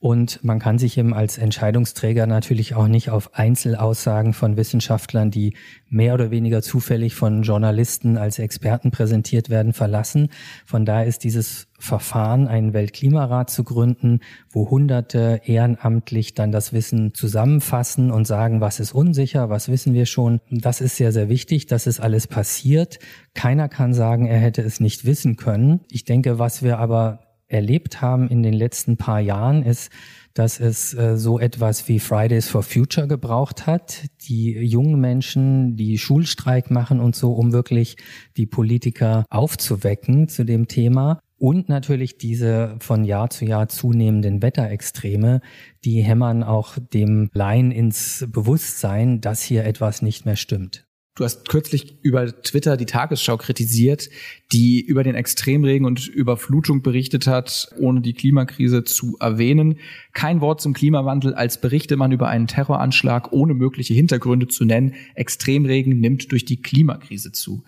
Und 0.00 0.44
man 0.44 0.60
kann 0.60 0.78
sich 0.78 0.96
eben 0.96 1.12
als 1.12 1.38
Entscheidungsträger 1.38 2.28
natürlich 2.28 2.76
auch 2.76 2.86
nicht 2.86 3.10
auf 3.10 3.34
Einzelaussagen 3.34 4.32
von 4.32 4.56
Wissenschaftlern, 4.56 5.32
die 5.32 5.54
mehr 5.88 6.14
oder 6.14 6.30
weniger 6.30 6.62
zufällig 6.62 7.16
von 7.16 7.42
Journalisten 7.42 8.16
als 8.16 8.38
Experten 8.38 8.92
präsentiert 8.92 9.50
werden, 9.50 9.72
verlassen. 9.72 10.28
Von 10.64 10.84
daher 10.84 11.06
ist 11.06 11.24
dieses 11.24 11.66
Verfahren, 11.80 12.46
einen 12.46 12.74
Weltklimarat 12.74 13.50
zu 13.50 13.64
gründen, 13.64 14.20
wo 14.50 14.70
Hunderte 14.70 15.40
ehrenamtlich 15.44 16.34
dann 16.34 16.52
das 16.52 16.72
Wissen 16.72 17.12
zusammenfassen 17.12 18.12
und 18.12 18.24
sagen, 18.24 18.60
was 18.60 18.78
ist 18.78 18.92
unsicher, 18.92 19.50
was 19.50 19.68
wissen 19.68 19.94
wir 19.94 20.06
schon. 20.06 20.40
Das 20.48 20.80
ist 20.80 20.96
sehr, 20.96 21.10
sehr 21.10 21.28
wichtig, 21.28 21.66
dass 21.66 21.88
es 21.88 21.98
alles 21.98 22.28
passiert. 22.28 23.00
Keiner 23.34 23.68
kann 23.68 23.94
sagen, 23.94 24.26
er 24.26 24.38
hätte 24.38 24.62
es 24.62 24.78
nicht 24.78 25.06
wissen 25.06 25.34
können. 25.34 25.80
Ich 25.90 26.04
denke, 26.04 26.38
was 26.38 26.62
wir 26.62 26.78
aber 26.78 27.27
erlebt 27.48 28.00
haben 28.00 28.28
in 28.28 28.42
den 28.42 28.54
letzten 28.54 28.96
paar 28.96 29.20
Jahren, 29.20 29.62
ist, 29.62 29.90
dass 30.34 30.60
es 30.60 30.94
äh, 30.94 31.16
so 31.16 31.38
etwas 31.38 31.88
wie 31.88 31.98
Fridays 31.98 32.48
for 32.48 32.62
Future 32.62 33.08
gebraucht 33.08 33.66
hat, 33.66 34.04
die 34.28 34.52
jungen 34.52 35.00
Menschen, 35.00 35.76
die 35.76 35.98
Schulstreik 35.98 36.70
machen 36.70 37.00
und 37.00 37.16
so, 37.16 37.32
um 37.32 37.52
wirklich 37.52 37.96
die 38.36 38.46
Politiker 38.46 39.24
aufzuwecken 39.30 40.28
zu 40.28 40.44
dem 40.44 40.68
Thema. 40.68 41.20
Und 41.38 41.68
natürlich 41.68 42.18
diese 42.18 42.76
von 42.80 43.04
Jahr 43.04 43.30
zu 43.30 43.44
Jahr 43.44 43.68
zunehmenden 43.68 44.42
Wetterextreme, 44.42 45.40
die 45.84 46.02
hämmern 46.02 46.42
auch 46.42 46.78
dem 46.92 47.30
Laien 47.32 47.70
ins 47.70 48.26
Bewusstsein, 48.28 49.20
dass 49.20 49.42
hier 49.42 49.64
etwas 49.64 50.02
nicht 50.02 50.24
mehr 50.24 50.36
stimmt. 50.36 50.87
Du 51.18 51.24
hast 51.24 51.48
kürzlich 51.48 51.96
über 52.02 52.28
Twitter 52.42 52.76
die 52.76 52.86
Tagesschau 52.86 53.38
kritisiert, 53.38 54.08
die 54.52 54.80
über 54.80 55.02
den 55.02 55.16
Extremregen 55.16 55.84
und 55.84 56.06
Überflutung 56.06 56.82
berichtet 56.82 57.26
hat, 57.26 57.70
ohne 57.76 58.02
die 58.02 58.12
Klimakrise 58.12 58.84
zu 58.84 59.16
erwähnen. 59.18 59.80
Kein 60.12 60.40
Wort 60.40 60.60
zum 60.60 60.74
Klimawandel, 60.74 61.34
als 61.34 61.60
berichte 61.60 61.96
man 61.96 62.12
über 62.12 62.28
einen 62.28 62.46
Terroranschlag, 62.46 63.32
ohne 63.32 63.54
mögliche 63.54 63.94
Hintergründe 63.94 64.46
zu 64.46 64.64
nennen. 64.64 64.94
Extremregen 65.16 65.98
nimmt 65.98 66.30
durch 66.30 66.44
die 66.44 66.62
Klimakrise 66.62 67.32
zu. 67.32 67.64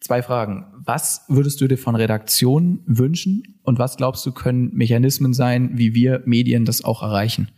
Zwei 0.00 0.20
Fragen. 0.20 0.66
Was 0.84 1.26
würdest 1.28 1.60
du 1.60 1.68
dir 1.68 1.78
von 1.78 1.94
Redaktionen 1.94 2.82
wünschen 2.86 3.60
und 3.62 3.78
was 3.78 3.98
glaubst 3.98 4.26
du 4.26 4.32
können 4.32 4.74
Mechanismen 4.74 5.32
sein, 5.32 5.78
wie 5.78 5.94
wir 5.94 6.22
Medien 6.24 6.64
das 6.64 6.82
auch 6.82 7.04
erreichen? 7.04 7.52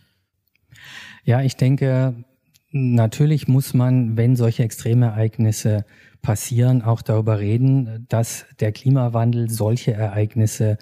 Ja, 1.23 1.41
ich 1.41 1.55
denke, 1.55 2.23
Natürlich 2.75 3.47
muss 3.47 3.75
man, 3.75 4.17
wenn 4.17 4.35
solche 4.35 4.63
Extremereignisse 4.63 5.85
passieren, 6.23 6.81
auch 6.81 7.03
darüber 7.03 7.37
reden, 7.39 8.07
dass 8.09 8.47
der 8.59 8.71
Klimawandel 8.71 9.47
solche 9.47 9.93
Ereignisse 9.93 10.79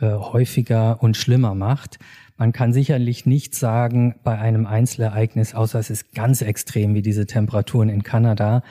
äh, 0.00 0.06
häufiger 0.06 1.02
und 1.02 1.18
schlimmer 1.18 1.54
macht. 1.54 1.98
Man 2.38 2.52
kann 2.52 2.72
sicherlich 2.72 3.26
nicht 3.26 3.54
sagen 3.54 4.14
bei 4.24 4.38
einem 4.38 4.64
Einzelereignis, 4.64 5.54
außer 5.54 5.78
es 5.78 5.90
ist 5.90 6.14
ganz 6.14 6.40
extrem 6.40 6.94
wie 6.94 7.02
diese 7.02 7.26
Temperaturen 7.26 7.90
in 7.90 8.02
Kanada, 8.02 8.62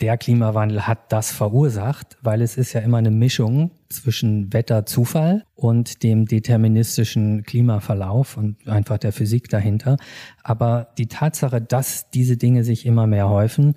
der 0.00 0.18
Klimawandel 0.18 0.86
hat 0.86 1.12
das 1.12 1.30
verursacht, 1.30 2.18
weil 2.22 2.42
es 2.42 2.56
ist 2.56 2.72
ja 2.72 2.80
immer 2.80 2.98
eine 2.98 3.10
Mischung 3.10 3.70
zwischen 3.88 4.52
Wetterzufall 4.52 5.44
und 5.54 6.02
dem 6.02 6.26
deterministischen 6.26 7.44
Klimaverlauf 7.44 8.36
und 8.36 8.66
einfach 8.66 8.98
der 8.98 9.12
Physik 9.12 9.48
dahinter. 9.48 9.96
Aber 10.42 10.88
die 10.98 11.06
Tatsache, 11.06 11.60
dass 11.60 12.10
diese 12.10 12.36
Dinge 12.36 12.64
sich 12.64 12.84
immer 12.84 13.06
mehr 13.06 13.28
häufen, 13.28 13.74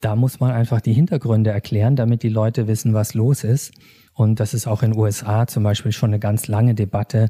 da 0.00 0.14
muss 0.14 0.40
man 0.40 0.50
einfach 0.50 0.80
die 0.80 0.92
Hintergründe 0.92 1.50
erklären, 1.50 1.96
damit 1.96 2.22
die 2.22 2.28
Leute 2.28 2.68
wissen, 2.68 2.92
was 2.92 3.14
los 3.14 3.44
ist. 3.44 3.72
Und 4.12 4.40
das 4.40 4.54
ist 4.54 4.66
auch 4.66 4.82
in 4.82 4.96
USA 4.96 5.46
zum 5.46 5.62
Beispiel 5.62 5.92
schon 5.92 6.10
eine 6.10 6.18
ganz 6.18 6.48
lange 6.48 6.74
Debatte, 6.74 7.28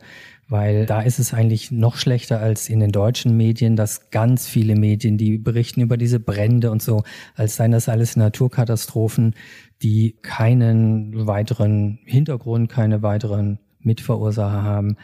weil 0.48 0.86
da 0.86 1.02
ist 1.02 1.18
es 1.18 1.34
eigentlich 1.34 1.72
noch 1.72 1.96
schlechter 1.96 2.40
als 2.40 2.68
in 2.68 2.78
den 2.78 2.92
deutschen 2.92 3.36
Medien, 3.36 3.74
dass 3.74 4.10
ganz 4.10 4.46
viele 4.46 4.76
Medien, 4.76 5.18
die 5.18 5.38
berichten 5.38 5.80
über 5.80 5.96
diese 5.96 6.20
Brände 6.20 6.70
und 6.70 6.82
so, 6.82 7.02
als 7.34 7.56
seien 7.56 7.72
das 7.72 7.88
alles 7.88 8.16
Naturkatastrophen, 8.16 9.34
die 9.82 10.16
keinen 10.22 11.26
weiteren 11.26 11.98
Hintergrund, 12.04 12.70
keine 12.70 13.02
weiteren 13.02 13.58
Mitverursacher 13.80 14.62
haben. 14.62 14.96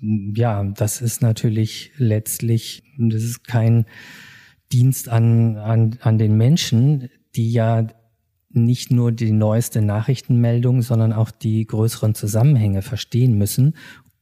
Ja, 0.00 0.62
das 0.64 1.00
ist 1.00 1.22
natürlich 1.22 1.92
letztlich, 1.96 2.82
das 2.98 3.22
ist 3.22 3.44
kein 3.44 3.86
Dienst 4.70 5.08
an, 5.08 5.56
an, 5.56 5.98
an 6.02 6.18
den 6.18 6.36
Menschen, 6.36 7.08
die 7.36 7.50
ja 7.52 7.86
nicht 8.50 8.90
nur 8.90 9.12
die 9.12 9.32
neueste 9.32 9.82
Nachrichtenmeldung, 9.82 10.82
sondern 10.82 11.12
auch 11.12 11.30
die 11.30 11.66
größeren 11.66 12.14
Zusammenhänge 12.14 12.82
verstehen 12.82 13.36
müssen, 13.36 13.74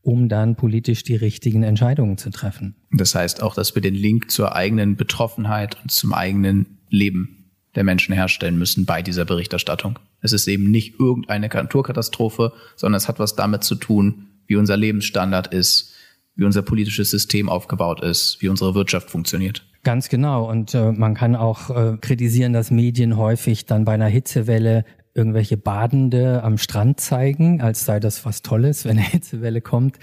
um 0.03 0.28
dann 0.28 0.57
politisch 0.57 1.05
die 1.05 1.16
richtigen 1.16 1.62
Entscheidungen 1.62 2.18
zu 2.18 2.30
treffen. 2.30 2.74
Das 2.90 3.14
heißt 3.14 3.42
auch, 3.42 3.55
dass 3.55 3.74
wir 3.74 3.82
den 3.82 3.94
Link 3.94 4.30
zur 4.30 4.55
eigenen 4.55 4.96
Betroffenheit 4.96 5.80
und 5.82 5.90
zum 5.90 6.12
eigenen 6.12 6.78
Leben 6.90 7.50
der 7.74 7.84
Menschen 7.84 8.14
herstellen 8.14 8.59
müssen 8.59 8.84
bei 8.84 9.00
dieser 9.00 9.24
Berichterstattung. 9.24 9.98
Es 10.20 10.32
ist 10.32 10.46
eben 10.46 10.70
nicht 10.70 11.00
irgendeine 11.00 11.48
Naturkatastrophe, 11.48 12.53
sondern 12.76 12.98
es 12.98 13.09
hat 13.09 13.18
was 13.18 13.34
damit 13.34 13.64
zu 13.64 13.76
tun, 13.76 14.28
wie 14.46 14.57
unser 14.57 14.76
Lebensstandard 14.76 15.55
ist, 15.55 15.94
wie 16.34 16.44
unser 16.44 16.62
politisches 16.62 17.11
System 17.11 17.48
aufgebaut 17.48 18.03
ist, 18.03 18.38
wie 18.40 18.48
unsere 18.48 18.74
Wirtschaft 18.74 19.11
funktioniert. 19.11 19.64
Ganz 19.84 20.09
genau. 20.09 20.48
Und 20.48 20.74
äh, 20.74 20.92
man 20.92 21.14
kann 21.14 21.34
auch 21.34 21.70
äh, 21.70 21.96
kritisieren, 22.00 22.53
dass 22.53 22.70
Medien 22.70 23.16
häufig 23.16 23.66
dann 23.66 23.84
bei 23.84 23.94
einer 23.94 24.07
Hitzewelle 24.07 24.84
irgendwelche 25.14 25.56
Badende 25.56 26.42
am 26.42 26.58
Strand 26.58 27.00
zeigen, 27.00 27.60
als 27.60 27.84
sei 27.84 28.00
das 28.00 28.24
was 28.24 28.42
Tolles, 28.42 28.84
wenn 28.84 28.98
eine 28.98 29.06
Hitzewelle 29.06 29.60
kommt. 29.60 29.98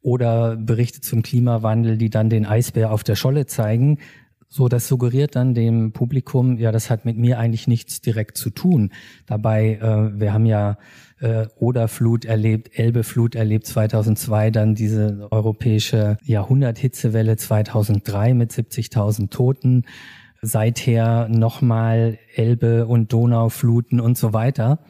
Oder 0.00 0.56
Berichte 0.56 1.00
zum 1.00 1.22
Klimawandel, 1.22 1.98
die 1.98 2.08
dann 2.08 2.30
den 2.30 2.46
Eisbär 2.46 2.92
auf 2.92 3.04
der 3.04 3.16
Scholle 3.16 3.46
zeigen. 3.46 3.98
So, 4.50 4.68
das 4.68 4.88
suggeriert 4.88 5.36
dann 5.36 5.52
dem 5.52 5.92
Publikum, 5.92 6.56
ja, 6.56 6.72
das 6.72 6.88
hat 6.88 7.04
mit 7.04 7.18
mir 7.18 7.38
eigentlich 7.38 7.68
nichts 7.68 8.00
direkt 8.00 8.38
zu 8.38 8.48
tun. 8.48 8.92
Dabei, 9.26 9.74
äh, 9.74 10.18
wir 10.18 10.32
haben 10.32 10.46
ja 10.46 10.78
äh, 11.20 11.46
Oderflut 11.56 12.24
erlebt, 12.24 12.78
Elbeflut 12.78 13.34
erlebt 13.34 13.66
2002, 13.66 14.50
dann 14.50 14.74
diese 14.74 15.28
europäische 15.30 16.16
Jahrhunderthitzewelle 16.24 17.36
2003 17.36 18.32
mit 18.32 18.50
70.000 18.52 19.28
Toten. 19.28 19.84
Seither 20.40 21.28
nochmal 21.28 22.18
Elbe 22.34 22.86
und 22.86 23.12
Donaufluten 23.12 24.00
und 24.00 24.16
so 24.16 24.32
weiter. 24.32 24.80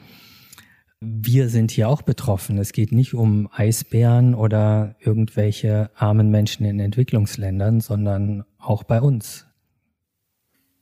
Wir 1.01 1.49
sind 1.49 1.71
hier 1.71 1.89
auch 1.89 2.03
betroffen. 2.03 2.59
Es 2.59 2.73
geht 2.73 2.93
nicht 2.93 3.15
um 3.15 3.49
Eisbären 3.53 4.35
oder 4.35 4.97
irgendwelche 5.01 5.91
armen 5.95 6.31
Menschen 6.31 6.67
in 6.67 6.81
Entwicklungsländern, 6.81 7.81
sondern 7.81 8.45
auch 8.59 8.83
bei 8.83 9.01
uns. 9.01 9.47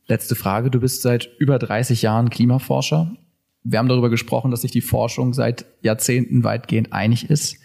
Letzte 0.07 0.35
Frage. 0.35 0.71
Du 0.71 0.81
bist 0.81 1.03
seit 1.03 1.29
über 1.39 1.59
30 1.59 2.03
Jahren 2.03 2.31
Klimaforscher 2.31 3.17
wir 3.69 3.81
haben 3.81 3.89
darüber 3.89 4.11
gesprochen, 4.11 4.53
dass 4.53 4.63
sich 4.63 4.71
die 4.71 4.81
Forschung 4.81 5.35
seit 5.35 5.67
Jahrzehnten 5.83 6.45
weitgehend 6.45 6.93
einig 6.93 7.29
ist. 7.29 7.59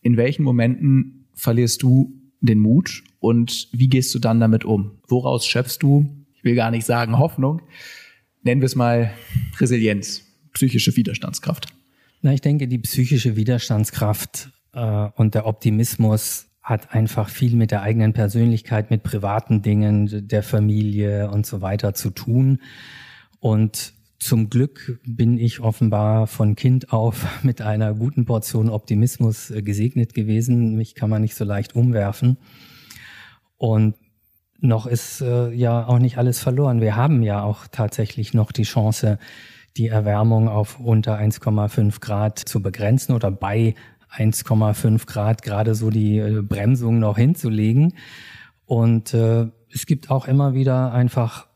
In 0.00 0.16
welchen 0.16 0.42
Momenten 0.42 1.28
verlierst 1.34 1.82
du 1.82 2.14
den 2.40 2.58
Mut 2.58 3.04
und 3.18 3.68
wie 3.72 3.88
gehst 3.88 4.14
du 4.14 4.18
dann 4.18 4.40
damit 4.40 4.64
um? 4.64 4.98
Woraus 5.08 5.46
schöpfst 5.46 5.78
du, 5.80 6.25
will 6.46 6.54
gar 6.54 6.70
nicht 6.70 6.86
sagen 6.86 7.18
Hoffnung, 7.18 7.60
nennen 8.42 8.62
wir 8.62 8.66
es 8.66 8.76
mal 8.76 9.12
Resilienz, 9.58 10.22
psychische 10.54 10.96
Widerstandskraft? 10.96 11.66
Na, 12.22 12.32
ich 12.32 12.40
denke, 12.40 12.68
die 12.68 12.78
psychische 12.78 13.36
Widerstandskraft 13.36 14.50
äh, 14.72 15.08
und 15.16 15.34
der 15.34 15.46
Optimismus 15.46 16.46
hat 16.62 16.94
einfach 16.94 17.28
viel 17.28 17.54
mit 17.54 17.70
der 17.70 17.82
eigenen 17.82 18.12
Persönlichkeit, 18.12 18.90
mit 18.90 19.02
privaten 19.02 19.62
Dingen, 19.62 20.26
der 20.26 20.42
Familie 20.42 21.30
und 21.30 21.46
so 21.46 21.60
weiter 21.60 21.94
zu 21.94 22.10
tun. 22.10 22.60
Und 23.38 23.92
zum 24.18 24.50
Glück 24.50 25.00
bin 25.04 25.38
ich 25.38 25.60
offenbar 25.60 26.26
von 26.26 26.56
Kind 26.56 26.92
auf 26.92 27.26
mit 27.44 27.60
einer 27.60 27.94
guten 27.94 28.24
Portion 28.24 28.70
Optimismus 28.70 29.50
äh, 29.50 29.62
gesegnet 29.62 30.14
gewesen. 30.14 30.76
Mich 30.76 30.94
kann 30.94 31.10
man 31.10 31.22
nicht 31.22 31.34
so 31.34 31.44
leicht 31.44 31.76
umwerfen. 31.76 32.38
Und 33.58 33.94
noch 34.60 34.86
ist 34.86 35.20
äh, 35.20 35.50
ja 35.52 35.86
auch 35.86 35.98
nicht 35.98 36.18
alles 36.18 36.40
verloren. 36.40 36.80
Wir 36.80 36.96
haben 36.96 37.22
ja 37.22 37.42
auch 37.42 37.66
tatsächlich 37.70 38.34
noch 38.34 38.52
die 38.52 38.62
Chance, 38.62 39.18
die 39.76 39.88
Erwärmung 39.88 40.48
auf 40.48 40.80
unter 40.80 41.18
1,5 41.18 42.00
Grad 42.00 42.38
zu 42.38 42.62
begrenzen 42.62 43.14
oder 43.14 43.30
bei 43.30 43.74
1,5 44.14 45.06
Grad 45.06 45.42
gerade 45.42 45.74
so 45.74 45.90
die 45.90 46.18
äh, 46.18 46.42
Bremsung 46.42 46.98
noch 46.98 47.18
hinzulegen. 47.18 47.94
Und 48.64 49.14
äh, 49.14 49.46
es 49.72 49.86
gibt 49.86 50.10
auch 50.10 50.26
immer 50.26 50.54
wieder 50.54 50.92
einfach 50.92 51.46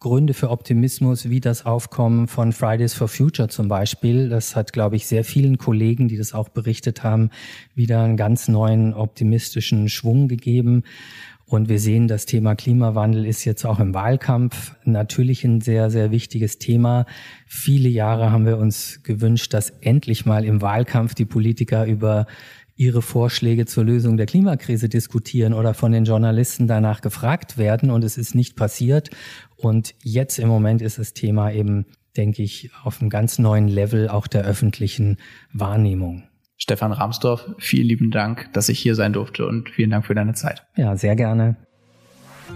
Gründe 0.00 0.32
für 0.32 0.50
Optimismus, 0.50 1.28
wie 1.28 1.40
das 1.40 1.66
Aufkommen 1.66 2.28
von 2.28 2.52
Fridays 2.52 2.94
for 2.94 3.08
Future 3.08 3.48
zum 3.48 3.66
Beispiel. 3.66 4.28
Das 4.28 4.54
hat, 4.54 4.72
glaube 4.72 4.94
ich, 4.94 5.08
sehr 5.08 5.24
vielen 5.24 5.58
Kollegen, 5.58 6.06
die 6.06 6.16
das 6.16 6.34
auch 6.34 6.48
berichtet 6.50 7.02
haben, 7.02 7.30
wieder 7.74 8.04
einen 8.04 8.16
ganz 8.16 8.46
neuen 8.46 8.94
optimistischen 8.94 9.88
Schwung 9.88 10.28
gegeben. 10.28 10.84
Und 11.48 11.70
wir 11.70 11.80
sehen, 11.80 12.08
das 12.08 12.26
Thema 12.26 12.54
Klimawandel 12.54 13.24
ist 13.24 13.46
jetzt 13.46 13.64
auch 13.64 13.80
im 13.80 13.94
Wahlkampf 13.94 14.74
natürlich 14.84 15.44
ein 15.44 15.62
sehr, 15.62 15.88
sehr 15.88 16.10
wichtiges 16.10 16.58
Thema. 16.58 17.06
Viele 17.46 17.88
Jahre 17.88 18.30
haben 18.30 18.44
wir 18.44 18.58
uns 18.58 19.02
gewünscht, 19.02 19.54
dass 19.54 19.70
endlich 19.80 20.26
mal 20.26 20.44
im 20.44 20.60
Wahlkampf 20.60 21.14
die 21.14 21.24
Politiker 21.24 21.86
über 21.86 22.26
ihre 22.76 23.00
Vorschläge 23.00 23.64
zur 23.64 23.84
Lösung 23.84 24.18
der 24.18 24.26
Klimakrise 24.26 24.90
diskutieren 24.90 25.54
oder 25.54 25.72
von 25.72 25.90
den 25.90 26.04
Journalisten 26.04 26.66
danach 26.66 27.00
gefragt 27.00 27.56
werden. 27.56 27.90
Und 27.90 28.04
es 28.04 28.18
ist 28.18 28.34
nicht 28.34 28.54
passiert. 28.54 29.08
Und 29.56 29.94
jetzt 30.02 30.38
im 30.38 30.48
Moment 30.48 30.82
ist 30.82 30.98
das 30.98 31.14
Thema 31.14 31.50
eben, 31.50 31.86
denke 32.18 32.42
ich, 32.42 32.70
auf 32.84 33.00
einem 33.00 33.08
ganz 33.08 33.38
neuen 33.38 33.68
Level 33.68 34.10
auch 34.10 34.26
der 34.26 34.44
öffentlichen 34.44 35.16
Wahrnehmung. 35.54 36.27
Stefan 36.58 36.92
Ramsdorf, 36.92 37.48
vielen 37.58 37.86
lieben 37.86 38.10
Dank, 38.10 38.52
dass 38.52 38.68
ich 38.68 38.80
hier 38.80 38.96
sein 38.96 39.12
durfte 39.12 39.46
und 39.46 39.70
vielen 39.70 39.90
Dank 39.90 40.04
für 40.04 40.14
deine 40.14 40.34
Zeit. 40.34 40.66
Ja, 40.76 40.96
sehr 40.96 41.16
gerne. 41.16 41.56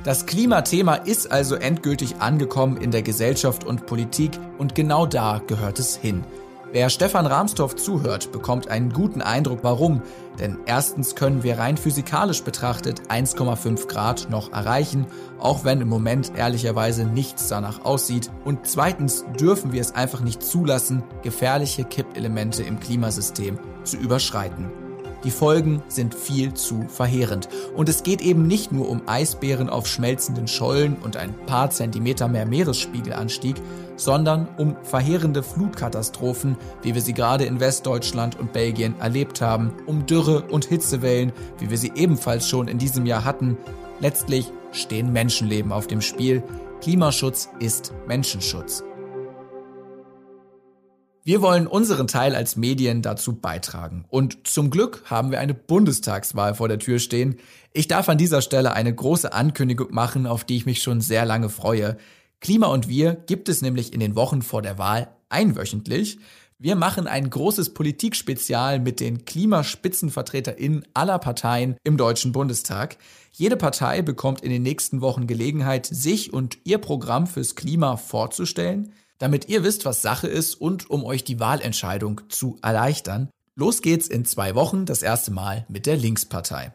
Das 0.05 0.27
Klimathema 0.27 0.97
ist 0.97 1.31
also 1.31 1.55
endgültig 1.55 2.17
angekommen 2.17 2.77
in 2.77 2.91
der 2.91 3.03
Gesellschaft 3.03 3.65
und 3.65 3.87
Politik 3.87 4.33
und 4.59 4.75
genau 4.75 5.07
da 5.07 5.41
gehört 5.47 5.79
es 5.79 5.97
hin. 5.97 6.25
Wer 6.73 6.89
Stefan 6.89 7.27
Rahmstorff 7.27 7.77
zuhört, 7.77 8.33
bekommt 8.33 8.69
einen 8.69 8.95
guten 8.95 9.21
Eindruck, 9.21 9.59
warum. 9.61 10.01
Denn 10.39 10.57
erstens 10.65 11.15
können 11.15 11.43
wir 11.43 11.59
rein 11.59 11.77
physikalisch 11.77 12.43
betrachtet 12.43 13.11
1,5 13.11 13.89
Grad 13.89 14.31
noch 14.31 14.53
erreichen, 14.53 15.07
auch 15.39 15.65
wenn 15.65 15.83
im 15.83 15.89
Moment 15.89 16.33
ehrlicherweise 16.35 17.05
nichts 17.05 17.49
danach 17.49 17.85
aussieht. 17.85 18.31
Und 18.47 18.67
zweitens 18.67 19.27
dürfen 19.39 19.73
wir 19.73 19.83
es 19.83 19.95
einfach 19.95 20.23
nicht 20.23 20.43
zulassen, 20.43 21.03
gefährliche 21.23 21.85
Kippelemente 21.85 22.63
im 22.63 22.81
Klimasystem 22.81 23.59
zu 23.85 23.99
überschreiten. 23.99 24.82
Die 25.25 25.31
Folgen 25.31 25.83
sind 25.89 26.15
viel 26.15 26.55
zu 26.55 26.83
verheerend. 26.89 27.49
Und 27.77 27.89
es 27.89 28.03
geht 28.03 28.23
eben 28.23 28.47
nicht 28.47 28.73
nur 28.73 28.89
um 28.89 29.03
Eisbären 29.07 29.69
auf 29.69 29.87
schmelzenden 29.87 30.49
Schollen 30.49 30.97
und 30.97 31.17
ein 31.17 31.35
paar 31.47 31.71
Zentimeter 31.71 32.27
mehr 32.27 32.47
Meeresspiegelanstieg, 32.47 33.57
sondern 33.97 34.49
um 34.59 34.77
verheerende 34.83 35.43
Flutkatastrophen, 35.43 36.57
wie 36.83 36.95
wir 36.95 37.03
sie 37.03 37.15
gerade 37.15 37.45
in 37.45 37.61
Westdeutschland 37.61 38.39
und 38.39 38.53
Belgien 38.53 38.99
erlebt 39.01 39.41
haben, 39.41 39.73
um 39.87 40.07
Dürre 40.07 40.43
und 40.51 40.65
Hitzewellen, 40.65 41.33
wie 41.59 41.71
wir 41.71 41.79
sie 41.79 41.93
ebenfalls 41.95 42.49
schon 42.49 42.67
in 42.67 42.79
diesem 42.79 43.07
Jahr 43.07 43.25
hatten. 43.25 43.57
Letztlich 44.01 44.51
stehen 44.73 45.13
Menschenleben 45.13 45.71
auf 45.71 45.87
dem 45.87 46.01
Spiel. 46.01 46.43
Klimaschutz 46.81 47.49
ist 47.61 47.93
Menschenschutz. 48.09 48.83
Wir 51.25 51.41
wollen 51.41 51.69
unseren 51.69 52.09
Teil 52.09 52.35
als 52.35 52.57
Medien 52.57 53.01
dazu 53.01 53.37
beitragen. 53.37 54.05
Und 54.09 54.49
zum 54.49 54.71
Glück 54.71 55.05
haben 55.05 55.31
wir 55.31 55.39
eine 55.39 55.55
Bundestagswahl 55.55 56.57
vor 56.57 56.67
der 56.67 56.81
Tür 56.81 56.99
stehen. 56.99 57.39
Ich 57.73 57.87
darf 57.87 58.09
an 58.09 58.19
dieser 58.19 58.43
Stelle 58.43 58.73
eine 58.73 58.93
große 58.93 59.33
Ankündigung 59.33 59.95
machen, 59.95 60.27
auf 60.27 60.43
die 60.43 60.57
ich 60.57 60.67
mich 60.67 60.83
schon 60.83 61.01
sehr 61.01 61.25
lange 61.25 61.49
freue. 61.49 61.97
Klima 62.41 62.67
und 62.67 62.89
wir 62.89 63.15
gibt 63.15 63.49
es 63.49 63.63
nämlich 63.63 63.93
in 63.93 64.01
den 64.01 64.17
Wochen 64.17 64.43
vor 64.43 64.63
der 64.63 64.79
Wahl 64.79 65.15
einwöchentlich. 65.29 66.19
Wir 66.59 66.75
machen 66.75 67.07
ein 67.07 67.31
großes 67.31 67.73
Politikspezial 67.73 68.81
mit 68.81 68.99
den 68.99 69.25
KlimaspitzenvertreterInnen 69.25 70.85
aller 70.93 71.21
Parteien 71.21 71.77
im 71.85 71.97
Deutschen 71.97 72.33
Bundestag. 72.33 72.97
Jede 73.31 73.57
Partei 73.57 74.03
bekommt 74.03 74.41
in 74.41 74.51
den 74.51 74.63
nächsten 74.63 75.01
Wochen 75.01 75.29
Gelegenheit, 75.29 75.87
sich 75.87 76.33
und 76.33 76.59
ihr 76.65 76.79
Programm 76.79 77.29
fürs 77.29 77.55
Klima 77.55 77.97
vorzustellen 77.97 78.93
damit 79.19 79.49
ihr 79.49 79.65
wisst, 79.65 79.85
was 79.85 80.03
Sache 80.03 80.29
ist 80.29 80.55
und 80.55 80.91
um 80.91 81.05
euch 81.05 81.25
die 81.25 81.41
Wahlentscheidung 81.41 82.23
zu 82.29 82.59
erleichtern. 82.63 83.29
Los 83.55 83.83
geht's 83.83 84.09
in 84.09 84.25
zwei 84.25 84.55
Wochen 84.55 84.87
das 84.87 85.03
erste 85.03 85.31
Mal 85.31 85.67
mit 85.69 85.87
der 85.87 85.97
Linkspartei. 85.97 86.73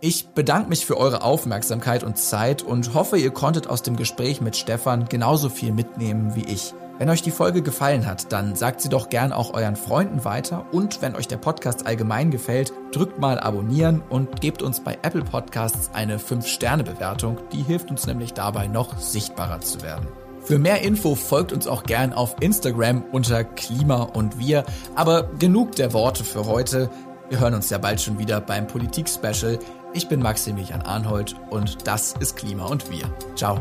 Ich 0.00 0.28
bedanke 0.28 0.68
mich 0.68 0.84
für 0.84 0.96
eure 0.96 1.22
Aufmerksamkeit 1.22 2.02
und 2.02 2.18
Zeit 2.18 2.62
und 2.62 2.92
hoffe, 2.92 3.18
ihr 3.18 3.30
konntet 3.30 3.68
aus 3.68 3.82
dem 3.82 3.96
Gespräch 3.96 4.40
mit 4.40 4.56
Stefan 4.56 5.08
genauso 5.08 5.48
viel 5.48 5.72
mitnehmen 5.72 6.34
wie 6.34 6.44
ich. 6.44 6.74
Wenn 6.98 7.08
euch 7.08 7.22
die 7.22 7.30
Folge 7.30 7.62
gefallen 7.62 8.06
hat, 8.06 8.32
dann 8.32 8.54
sagt 8.54 8.80
sie 8.80 8.88
doch 8.88 9.08
gern 9.08 9.32
auch 9.32 9.54
euren 9.54 9.76
Freunden 9.76 10.24
weiter 10.24 10.66
und 10.72 11.02
wenn 11.02 11.16
euch 11.16 11.26
der 11.26 11.36
Podcast 11.36 11.86
allgemein 11.86 12.30
gefällt, 12.30 12.72
drückt 12.92 13.18
mal 13.18 13.40
abonnieren 13.40 14.02
und 14.08 14.40
gebt 14.40 14.62
uns 14.62 14.80
bei 14.80 14.98
Apple 15.02 15.24
Podcasts 15.24 15.90
eine 15.94 16.18
5-Sterne-Bewertung. 16.18 17.38
Die 17.52 17.62
hilft 17.62 17.90
uns 17.90 18.06
nämlich 18.06 18.34
dabei, 18.34 18.68
noch 18.68 18.98
sichtbarer 18.98 19.60
zu 19.60 19.82
werden. 19.82 20.06
Für 20.44 20.58
mehr 20.58 20.82
Info 20.82 21.14
folgt 21.14 21.52
uns 21.52 21.66
auch 21.66 21.84
gern 21.84 22.12
auf 22.12 22.36
Instagram 22.40 23.04
unter 23.12 23.44
Klima 23.44 24.02
und 24.02 24.38
wir. 24.38 24.64
Aber 24.96 25.30
genug 25.38 25.76
der 25.76 25.92
Worte 25.92 26.24
für 26.24 26.46
heute. 26.46 26.90
Wir 27.28 27.40
hören 27.40 27.54
uns 27.54 27.70
ja 27.70 27.78
bald 27.78 28.00
schon 28.00 28.18
wieder 28.18 28.40
beim 28.40 28.66
Politik-Special. 28.66 29.58
Ich 29.94 30.08
bin 30.08 30.20
Maximilian 30.20 30.82
Arnhold 30.82 31.36
und 31.50 31.86
das 31.86 32.14
ist 32.18 32.36
Klima 32.36 32.66
und 32.66 32.90
Wir. 32.90 33.04
Ciao. 33.36 33.60